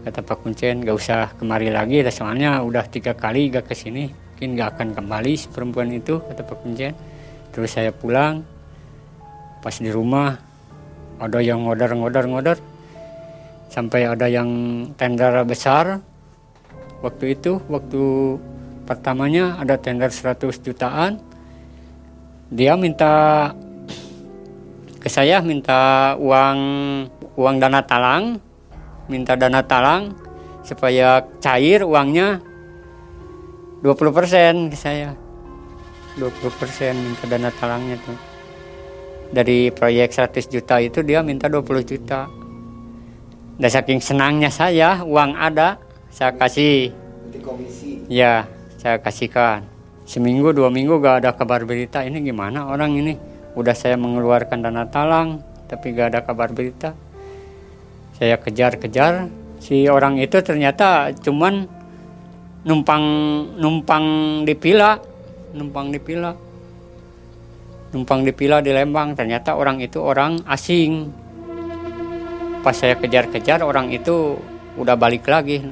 Kata 0.02 0.20
Pak 0.26 0.42
Kuncen 0.42 0.82
gak 0.82 0.96
usah 0.96 1.30
kemari 1.38 1.70
lagi 1.70 2.02
soalnya 2.10 2.58
udah 2.66 2.84
tiga 2.90 3.14
kali 3.14 3.52
gak 3.52 3.70
ke 3.70 3.74
sini 3.78 4.10
mungkin 4.10 4.56
gak 4.56 4.68
akan 4.72 4.88
kembali 4.96 5.32
si 5.36 5.52
perempuan 5.52 5.92
itu 5.92 6.16
kata 6.16 6.42
Pak 6.42 6.56
Kuncen. 6.64 6.96
Terus 7.52 7.70
saya 7.76 7.92
pulang 7.92 8.40
pas 9.60 9.76
di 9.76 9.92
rumah 9.92 10.40
ada 11.20 11.38
yang 11.44 11.68
ngodar-ngodar-ngodar. 11.68 12.56
Sampai 13.68 14.08
ada 14.08 14.26
yang 14.26 14.48
tender 14.96 15.44
besar. 15.44 16.00
Waktu 17.04 17.36
itu 17.36 17.60
waktu 17.68 18.02
pertamanya 18.88 19.60
ada 19.60 19.76
tender 19.76 20.08
100 20.08 20.56
jutaan. 20.64 21.20
Dia 22.48 22.80
minta 22.80 23.52
ke 25.00 25.08
saya 25.08 25.40
minta 25.40 26.12
uang 26.20 26.58
uang 27.40 27.56
dana 27.56 27.80
talang 27.80 28.36
minta 29.08 29.32
dana 29.34 29.64
talang 29.64 30.12
supaya 30.60 31.24
cair 31.40 31.82
uangnya 31.82 32.38
20% 33.80 34.68
ke 34.68 34.76
saya. 34.76 35.16
20% 36.20 36.92
minta 37.00 37.24
dana 37.24 37.48
talangnya 37.48 37.96
tuh. 38.04 38.18
Dari 39.32 39.72
proyek 39.72 40.12
100 40.12 40.52
juta 40.52 40.76
itu 40.84 41.00
dia 41.00 41.24
minta 41.24 41.48
20 41.48 41.64
juta. 41.80 42.28
Dan 43.56 43.70
saking 43.72 44.04
senangnya 44.04 44.52
saya 44.52 45.00
uang 45.00 45.32
ada 45.32 45.80
saya 46.12 46.36
kasih. 46.36 46.92
Komisi? 47.40 48.04
Ya 48.12 48.44
saya 48.76 49.00
kasihkan. 49.00 49.64
Seminggu 50.04 50.52
dua 50.52 50.68
minggu 50.68 51.00
gak 51.00 51.24
ada 51.24 51.30
kabar 51.32 51.64
berita. 51.64 52.04
Ini 52.04 52.20
gimana 52.20 52.68
orang 52.68 53.00
ini 53.00 53.14
udah 53.60 53.76
saya 53.76 54.00
mengeluarkan 54.00 54.64
dana 54.64 54.88
talang 54.88 55.44
tapi 55.68 55.92
gak 55.92 56.16
ada 56.16 56.20
kabar 56.24 56.50
berita. 56.50 56.96
Saya 58.16 58.40
kejar-kejar. 58.40 59.30
Si 59.60 59.84
orang 59.86 60.16
itu 60.16 60.40
ternyata 60.40 61.12
cuman 61.20 61.68
numpang 62.64 63.04
numpang 63.60 64.04
di 64.48 64.56
pila 64.56 64.96
numpang 65.52 65.92
di 65.92 66.00
pila. 66.00 66.32
Numpang 67.92 68.24
di 68.24 68.32
pila 68.32 68.64
di 68.64 68.72
Lembang. 68.72 69.14
Ternyata 69.14 69.54
orang 69.54 69.78
itu 69.78 70.00
orang 70.00 70.42
asing. 70.48 71.12
Pas 72.64 72.74
saya 72.74 72.96
kejar-kejar 72.96 73.62
orang 73.62 73.92
itu 73.92 74.40
udah 74.74 74.96
balik 74.98 75.28
lagi. 75.28 75.62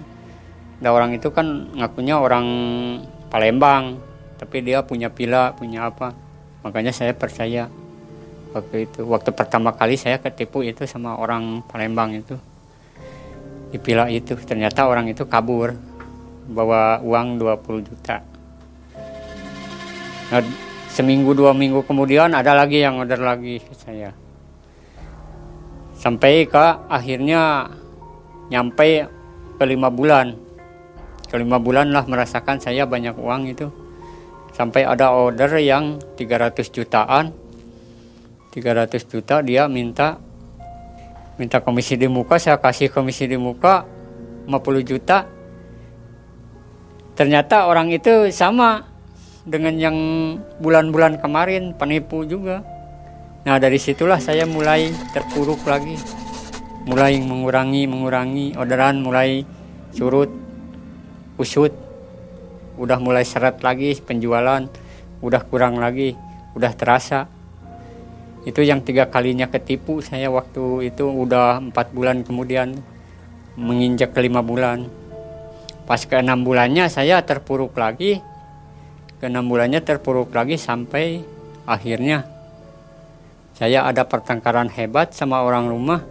Ada 0.78 0.94
orang 0.94 1.16
itu 1.16 1.34
kan 1.34 1.74
ngakunya 1.74 2.20
orang 2.22 2.46
Palembang 3.28 3.98
tapi 4.38 4.62
dia 4.62 4.86
punya 4.86 5.10
pila 5.10 5.52
punya 5.52 5.90
apa 5.90 6.27
makanya 6.62 6.90
saya 6.90 7.14
percaya 7.14 7.70
waktu 8.52 8.88
itu 8.88 9.04
waktu 9.04 9.30
pertama 9.36 9.76
kali 9.76 9.94
saya 9.94 10.18
ketipu 10.18 10.64
itu 10.64 10.84
sama 10.88 11.16
orang 11.18 11.62
Palembang 11.68 12.16
itu. 12.16 12.36
Di 13.68 13.76
pila 13.76 14.08
itu 14.08 14.32
ternyata 14.48 14.88
orang 14.88 15.12
itu 15.12 15.28
kabur 15.28 15.76
bawa 16.48 17.04
uang 17.04 17.36
20 17.36 17.84
juta. 17.84 18.24
Nah, 20.32 20.44
seminggu 20.88 21.36
dua 21.36 21.52
minggu 21.52 21.84
kemudian 21.84 22.32
ada 22.32 22.56
lagi 22.56 22.80
yang 22.80 22.96
order 22.96 23.20
lagi 23.20 23.60
saya. 23.76 24.16
Sampai 25.92 26.48
ke 26.48 26.66
akhirnya 26.88 27.68
nyampe 28.48 29.04
ke 29.60 29.64
lima 29.68 29.92
bulan. 29.92 30.32
Ke 31.28 31.36
lima 31.36 31.60
bulan 31.60 31.92
lah 31.92 32.08
merasakan 32.08 32.56
saya 32.56 32.88
banyak 32.88 33.12
uang 33.20 33.52
itu 33.52 33.68
sampai 34.58 34.82
ada 34.82 35.14
order 35.14 35.54
yang 35.62 36.02
300 36.18 36.74
jutaan. 36.74 37.30
300 38.50 38.90
juta 39.06 39.38
dia 39.38 39.70
minta 39.70 40.18
minta 41.38 41.62
komisi 41.62 41.94
di 41.94 42.10
muka. 42.10 42.42
Saya 42.42 42.58
kasih 42.58 42.90
komisi 42.90 43.30
di 43.30 43.38
muka 43.38 43.86
50 44.50 44.82
juta. 44.82 45.30
Ternyata 47.14 47.70
orang 47.70 47.94
itu 47.94 48.26
sama 48.34 48.82
dengan 49.46 49.78
yang 49.78 49.96
bulan-bulan 50.58 51.22
kemarin 51.22 51.78
penipu 51.78 52.26
juga. 52.26 52.66
Nah 53.46 53.62
dari 53.62 53.78
situlah 53.78 54.18
saya 54.18 54.42
mulai 54.42 54.90
terpuruk 55.14 55.62
lagi. 55.70 55.94
Mulai 56.90 57.22
mengurangi 57.22 57.86
mengurangi 57.86 58.46
orderan 58.58 59.06
mulai 59.06 59.46
surut 59.94 60.32
usut 61.38 61.87
udah 62.78 63.02
mulai 63.02 63.26
seret 63.26 63.58
lagi 63.60 63.98
penjualan. 63.98 64.64
Udah 65.18 65.42
kurang 65.42 65.82
lagi. 65.82 66.14
Udah 66.54 66.72
terasa. 66.72 67.26
Itu 68.46 68.62
yang 68.62 68.86
tiga 68.86 69.10
kalinya 69.10 69.50
ketipu 69.50 69.98
saya 69.98 70.30
waktu 70.30 70.94
itu. 70.94 71.10
Udah 71.10 71.58
empat 71.58 71.90
bulan 71.90 72.22
kemudian. 72.22 72.78
Menginjak 73.58 74.14
ke 74.14 74.22
lima 74.22 74.40
bulan. 74.40 74.86
Pas 75.84 75.98
ke 76.06 76.22
enam 76.22 76.46
bulannya 76.46 76.86
saya 76.86 77.18
terpuruk 77.26 77.74
lagi. 77.74 78.22
Ke 79.18 79.26
enam 79.26 79.50
bulannya 79.50 79.82
terpuruk 79.82 80.30
lagi 80.30 80.54
sampai 80.54 81.26
akhirnya 81.66 82.24
saya 83.58 83.82
ada 83.82 84.06
pertengkaran 84.06 84.70
hebat 84.70 85.10
sama 85.10 85.42
orang 85.42 85.66
rumah. 85.66 86.06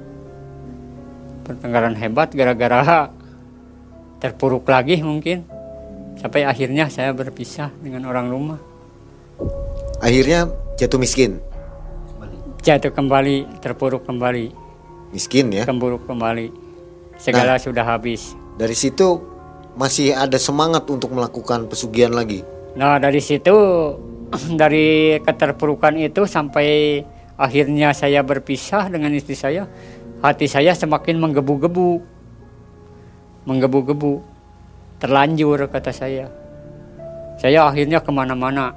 Pertengkaran 1.47 1.95
hebat 1.95 2.36
gara-gara 2.36 3.07
terpuruk 4.22 4.68
lagi 4.68 4.99
mungkin 4.99 5.57
sampai 6.18 6.43
akhirnya 6.43 6.89
saya 6.89 7.13
berpisah 7.13 7.72
dengan 7.82 8.05
orang 8.09 8.28
rumah 8.30 8.59
Akhirnya 9.97 10.49
jatuh 10.78 10.97
miskin. 11.01 11.41
jatuh 12.61 12.91
kembali 12.91 13.61
terpuruk 13.61 14.03
kembali 14.05 14.51
Miskin 15.13 15.53
ya. 15.53 15.63
terpuruk 15.63 16.03
kembali 16.09 16.51
segala 17.18 17.57
sudah 17.57 17.86
habis 17.86 18.34
Dari 18.57 18.74
situ 18.74 19.22
masih 19.78 20.18
ada 20.18 20.36
semangat 20.41 20.89
untuk 20.89 21.13
melakukan 21.13 21.70
pesugihan 21.70 22.09
lagi. 22.11 22.41
Nah 22.74 22.97
dari 22.97 23.22
situ 23.22 23.53
dari 24.61 25.18
keterpurukan 25.22 25.93
itu 26.01 26.26
sampai 26.26 27.01
akhirnya 27.38 27.93
saya 27.93 28.26
berpisah 28.26 28.89
dengan 28.89 29.13
istri 29.13 29.38
saya, 29.38 29.70
hati 30.26 30.49
saya 30.49 30.74
semakin 30.74 31.22
menggebu-gebu, 31.22 32.01
menggebu-gebu, 33.45 34.13
terlanjur 34.98 35.70
kata 35.70 35.93
saya. 35.93 36.26
Saya 37.38 37.70
akhirnya 37.70 38.02
ke 38.02 38.10
mana-mana 38.10 38.74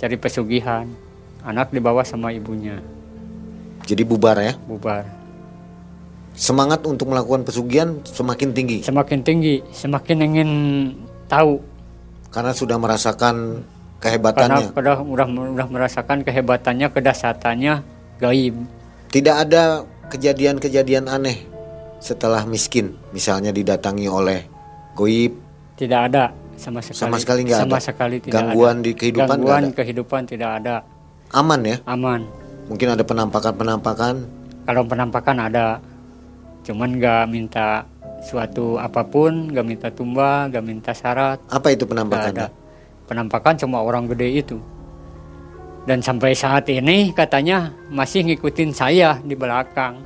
cari 0.00 0.16
pesugihan, 0.16 0.88
anak 1.44 1.68
dibawa 1.70 2.00
sama 2.02 2.32
ibunya, 2.32 2.80
Jadi 3.84 4.02
bubar 4.02 4.40
ya. 4.40 4.56
bubar. 4.64 5.04
Semangat 6.32 6.80
untuk 6.88 7.12
melakukan 7.12 7.44
pesugihan 7.44 8.00
semakin 8.08 8.56
tinggi 8.56 8.80
Semakin 8.80 9.20
tinggi, 9.20 9.60
semakin 9.68 10.16
ingin 10.24 10.50
tahu 11.28 11.60
karena 12.32 12.56
sudah 12.56 12.80
merasakan 12.80 13.60
karena 13.60 14.00
kehebatannya. 14.00 14.66
udah, 14.72 14.96
udah 15.04 15.26
udah 15.28 15.66
merasakan 15.68 16.24
kehebatannya, 16.24 16.88
kedasatannya 16.88 17.74
gaib. 18.16 18.56
Tidak 19.12 19.36
ada 19.36 19.84
kejadian-kejadian 20.08 21.12
aneh 21.12 21.44
setelah 22.00 22.48
miskin, 22.48 22.96
misalnya 23.12 23.52
didatangi 23.52 24.08
oleh 24.08 24.48
goib, 24.94 25.32
Tidak 25.76 26.00
ada 26.12 26.30
sama 26.56 26.78
sekali. 26.84 26.98
Sama 27.00 27.16
sekali 27.18 27.40
nggak 27.48 27.60
Sama 27.64 27.76
ada? 27.76 27.82
sekali 27.82 28.16
tidak 28.22 28.34
Gangguan 28.38 28.76
ada. 28.78 28.84
di 28.86 28.92
kehidupan 28.94 29.28
Gangguan 29.28 29.62
ada? 29.66 29.76
kehidupan 29.76 30.22
tidak 30.28 30.50
ada. 30.62 30.76
aman 31.32 31.60
ya. 31.64 31.76
Aman. 31.88 32.20
Mungkin 32.68 32.88
ada 32.92 33.02
penampakan-penampakan. 33.02 34.14
Kalau 34.68 34.82
penampakan 34.86 35.36
ada. 35.48 35.66
Cuman 36.62 37.00
nggak 37.00 37.24
minta 37.26 37.82
suatu 38.22 38.78
apa 38.78 39.02
pun, 39.02 39.50
nggak 39.50 39.66
minta 39.66 39.88
tumbal, 39.90 40.46
nggak 40.52 40.62
minta 40.62 40.90
syarat, 40.94 41.42
Apa 41.50 41.74
itu 41.74 41.82
ada. 41.90 42.46
Penampakan 43.10 43.58
cuma 43.58 43.82
orang 43.82 44.06
gede 44.06 44.28
itu. 44.46 44.58
Dan 45.82 45.98
sampai 45.98 46.30
saat 46.38 46.70
ini 46.70 47.10
katanya 47.10 47.74
masih 47.90 48.22
ngikutin 48.22 48.70
saya 48.70 49.18
di 49.18 49.34
belakang. 49.34 49.98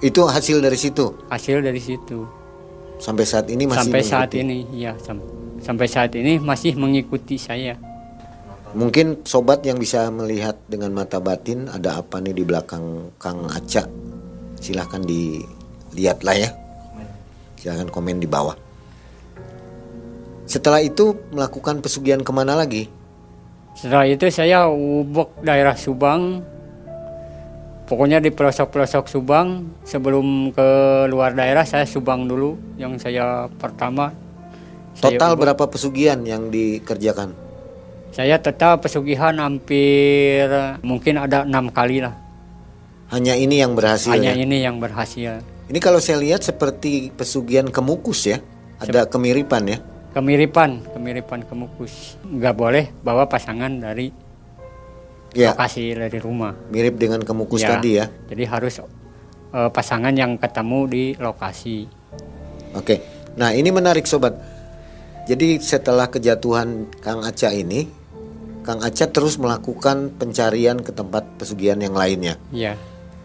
Itu 0.00 0.24
hasil 0.24 0.64
dari 0.64 0.80
situ. 0.80 1.12
Hasil 1.28 1.60
dari 1.60 1.80
situ. 1.80 2.24
Sampai 2.98 3.26
saat 3.26 3.46
ini 3.50 3.64
masih 3.66 3.80
sampai 3.90 4.02
saat 4.02 4.30
mengikuti. 4.32 4.42
ini, 4.42 4.58
ya 4.80 4.92
sam- 5.02 5.26
sampai 5.60 5.86
saat 5.90 6.12
ini 6.14 6.38
masih 6.38 6.72
mengikuti 6.78 7.36
saya. 7.36 7.74
Mungkin 8.74 9.22
sobat 9.22 9.62
yang 9.62 9.78
bisa 9.78 10.10
melihat 10.10 10.58
dengan 10.66 10.90
mata 10.90 11.22
batin 11.22 11.70
ada 11.70 12.02
apa 12.02 12.18
nih 12.18 12.34
di 12.34 12.42
belakang 12.42 13.14
Kang 13.22 13.46
Aca. 13.46 13.86
Silahkan 14.58 14.98
dilihat 15.04 16.26
lah 16.26 16.34
ya. 16.34 16.50
Silahkan 17.54 17.86
komen 17.86 18.18
di 18.18 18.26
bawah. 18.26 18.58
Setelah 20.44 20.82
itu 20.82 21.14
melakukan 21.30 21.80
pesugihan 21.80 22.20
ke 22.20 22.32
mana 22.34 22.58
lagi? 22.58 22.90
Setelah 23.78 24.06
itu 24.06 24.26
saya 24.28 24.66
ubek 24.68 25.38
daerah 25.42 25.74
Subang. 25.74 26.42
Pokoknya 27.84 28.16
di 28.16 28.32
pelosok-pelosok 28.32 29.12
Subang 29.12 29.76
sebelum 29.84 30.56
ke 30.56 30.68
luar 31.12 31.36
daerah 31.36 31.68
saya 31.68 31.84
Subang 31.84 32.24
dulu 32.24 32.56
yang 32.80 32.96
saya 32.96 33.44
pertama. 33.60 34.08
Saya 34.96 35.20
Total 35.20 35.36
ubek. 35.36 35.40
berapa 35.44 35.64
pesugihan 35.68 36.16
yang 36.24 36.48
dikerjakan? 36.48 37.36
Saya 38.14 38.38
total 38.40 38.78
pesugihan 38.80 39.36
hampir 39.42 40.46
mungkin 40.80 41.18
ada 41.18 41.44
enam 41.44 41.68
kali 41.68 41.98
lah. 42.00 42.14
Hanya 43.12 43.36
ini 43.36 43.60
yang 43.60 43.76
berhasil 43.76 44.14
Hanya 44.14 44.32
ya? 44.32 44.40
ini 44.48 44.64
yang 44.64 44.80
berhasil. 44.80 45.44
Ini 45.68 45.78
kalau 45.82 46.00
saya 46.00 46.22
lihat 46.22 46.40
seperti 46.40 47.12
pesugihan 47.12 47.68
kemukus 47.68 48.24
ya. 48.24 48.40
Ada 48.80 49.10
kemiripan 49.10 49.62
ya. 49.68 49.78
Kemiripan, 50.14 50.94
kemiripan 50.94 51.42
kemukus. 51.44 52.16
Nggak 52.22 52.54
boleh 52.54 52.84
bawa 53.02 53.26
pasangan 53.26 53.82
dari 53.82 54.08
Ya, 55.34 55.50
lokasi 55.52 55.98
dari 55.98 56.18
rumah. 56.22 56.54
mirip 56.70 56.94
dengan 56.94 57.18
kemukus 57.26 57.66
Ya, 57.66 57.76
tadi 57.76 57.98
ya. 57.98 58.06
Jadi 58.30 58.44
harus 58.46 58.78
eh, 58.80 59.70
pasangan 59.74 60.14
yang 60.14 60.38
ketemu 60.38 60.80
di 60.86 61.04
lokasi. 61.18 61.90
Oke. 62.74 63.02
Nah, 63.34 63.50
ini 63.50 63.74
menarik 63.74 64.06
sobat. 64.06 64.38
Jadi 65.26 65.58
setelah 65.58 66.06
kejatuhan 66.06 66.86
Kang 67.02 67.26
Aca 67.26 67.50
ini, 67.50 67.90
Kang 68.62 68.78
Aca 68.84 69.10
terus 69.10 69.40
melakukan 69.40 70.14
pencarian 70.14 70.78
ke 70.78 70.94
tempat 70.94 71.26
pesugihan 71.40 71.80
yang 71.82 71.98
lainnya. 71.98 72.38
Ya. 72.54 72.78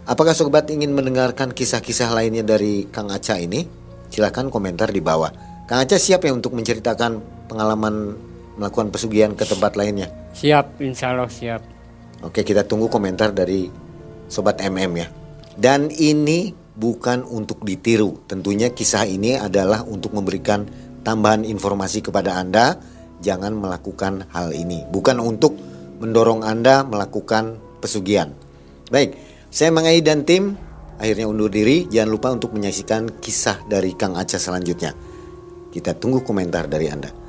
Apakah 0.10 0.34
sobat 0.34 0.66
ingin 0.74 0.98
mendengarkan 0.98 1.54
kisah-kisah 1.54 2.10
lainnya 2.10 2.42
dari 2.42 2.90
Kang 2.90 3.14
Aca 3.14 3.38
ini? 3.38 3.70
Silahkan 4.10 4.50
komentar 4.50 4.90
di 4.90 5.06
bawah. 5.06 5.30
Kang 5.70 5.86
Aca 5.86 6.02
siap 6.02 6.26
ya 6.26 6.34
untuk 6.34 6.58
menceritakan 6.58 7.46
pengalaman 7.46 8.18
melakukan 8.58 8.90
pesugihan 8.90 9.38
ke 9.38 9.46
tempat 9.46 9.78
lainnya? 9.78 10.10
Siap, 10.34 10.82
insya 10.82 11.14
Allah 11.14 11.30
siap. 11.30 11.62
Oke, 12.20 12.44
kita 12.44 12.68
tunggu 12.68 12.92
komentar 12.92 13.32
dari 13.32 13.72
sobat 14.28 14.60
MM 14.60 14.92
ya. 15.00 15.08
Dan 15.56 15.88
ini 15.92 16.52
bukan 16.76 17.24
untuk 17.24 17.64
ditiru. 17.64 18.24
Tentunya 18.28 18.72
kisah 18.72 19.08
ini 19.08 19.36
adalah 19.36 19.84
untuk 19.84 20.16
memberikan 20.16 20.68
tambahan 21.04 21.48
informasi 21.48 22.04
kepada 22.04 22.36
Anda 22.36 22.80
jangan 23.20 23.56
melakukan 23.56 24.32
hal 24.32 24.56
ini. 24.56 24.88
Bukan 24.88 25.20
untuk 25.20 25.56
mendorong 26.00 26.44
Anda 26.44 26.88
melakukan 26.88 27.60
pesugihan. 27.84 28.32
Baik, 28.88 29.16
saya 29.52 29.72
Mangai 29.76 30.00
dan 30.00 30.24
tim 30.24 30.56
akhirnya 31.00 31.28
undur 31.28 31.52
diri. 31.52 31.88
Jangan 31.88 32.10
lupa 32.12 32.28
untuk 32.32 32.56
menyaksikan 32.56 33.20
kisah 33.20 33.64
dari 33.68 33.96
Kang 33.96 34.16
Aca 34.16 34.40
selanjutnya. 34.40 34.96
Kita 35.70 35.96
tunggu 35.96 36.24
komentar 36.24 36.68
dari 36.68 36.88
Anda. 36.92 37.29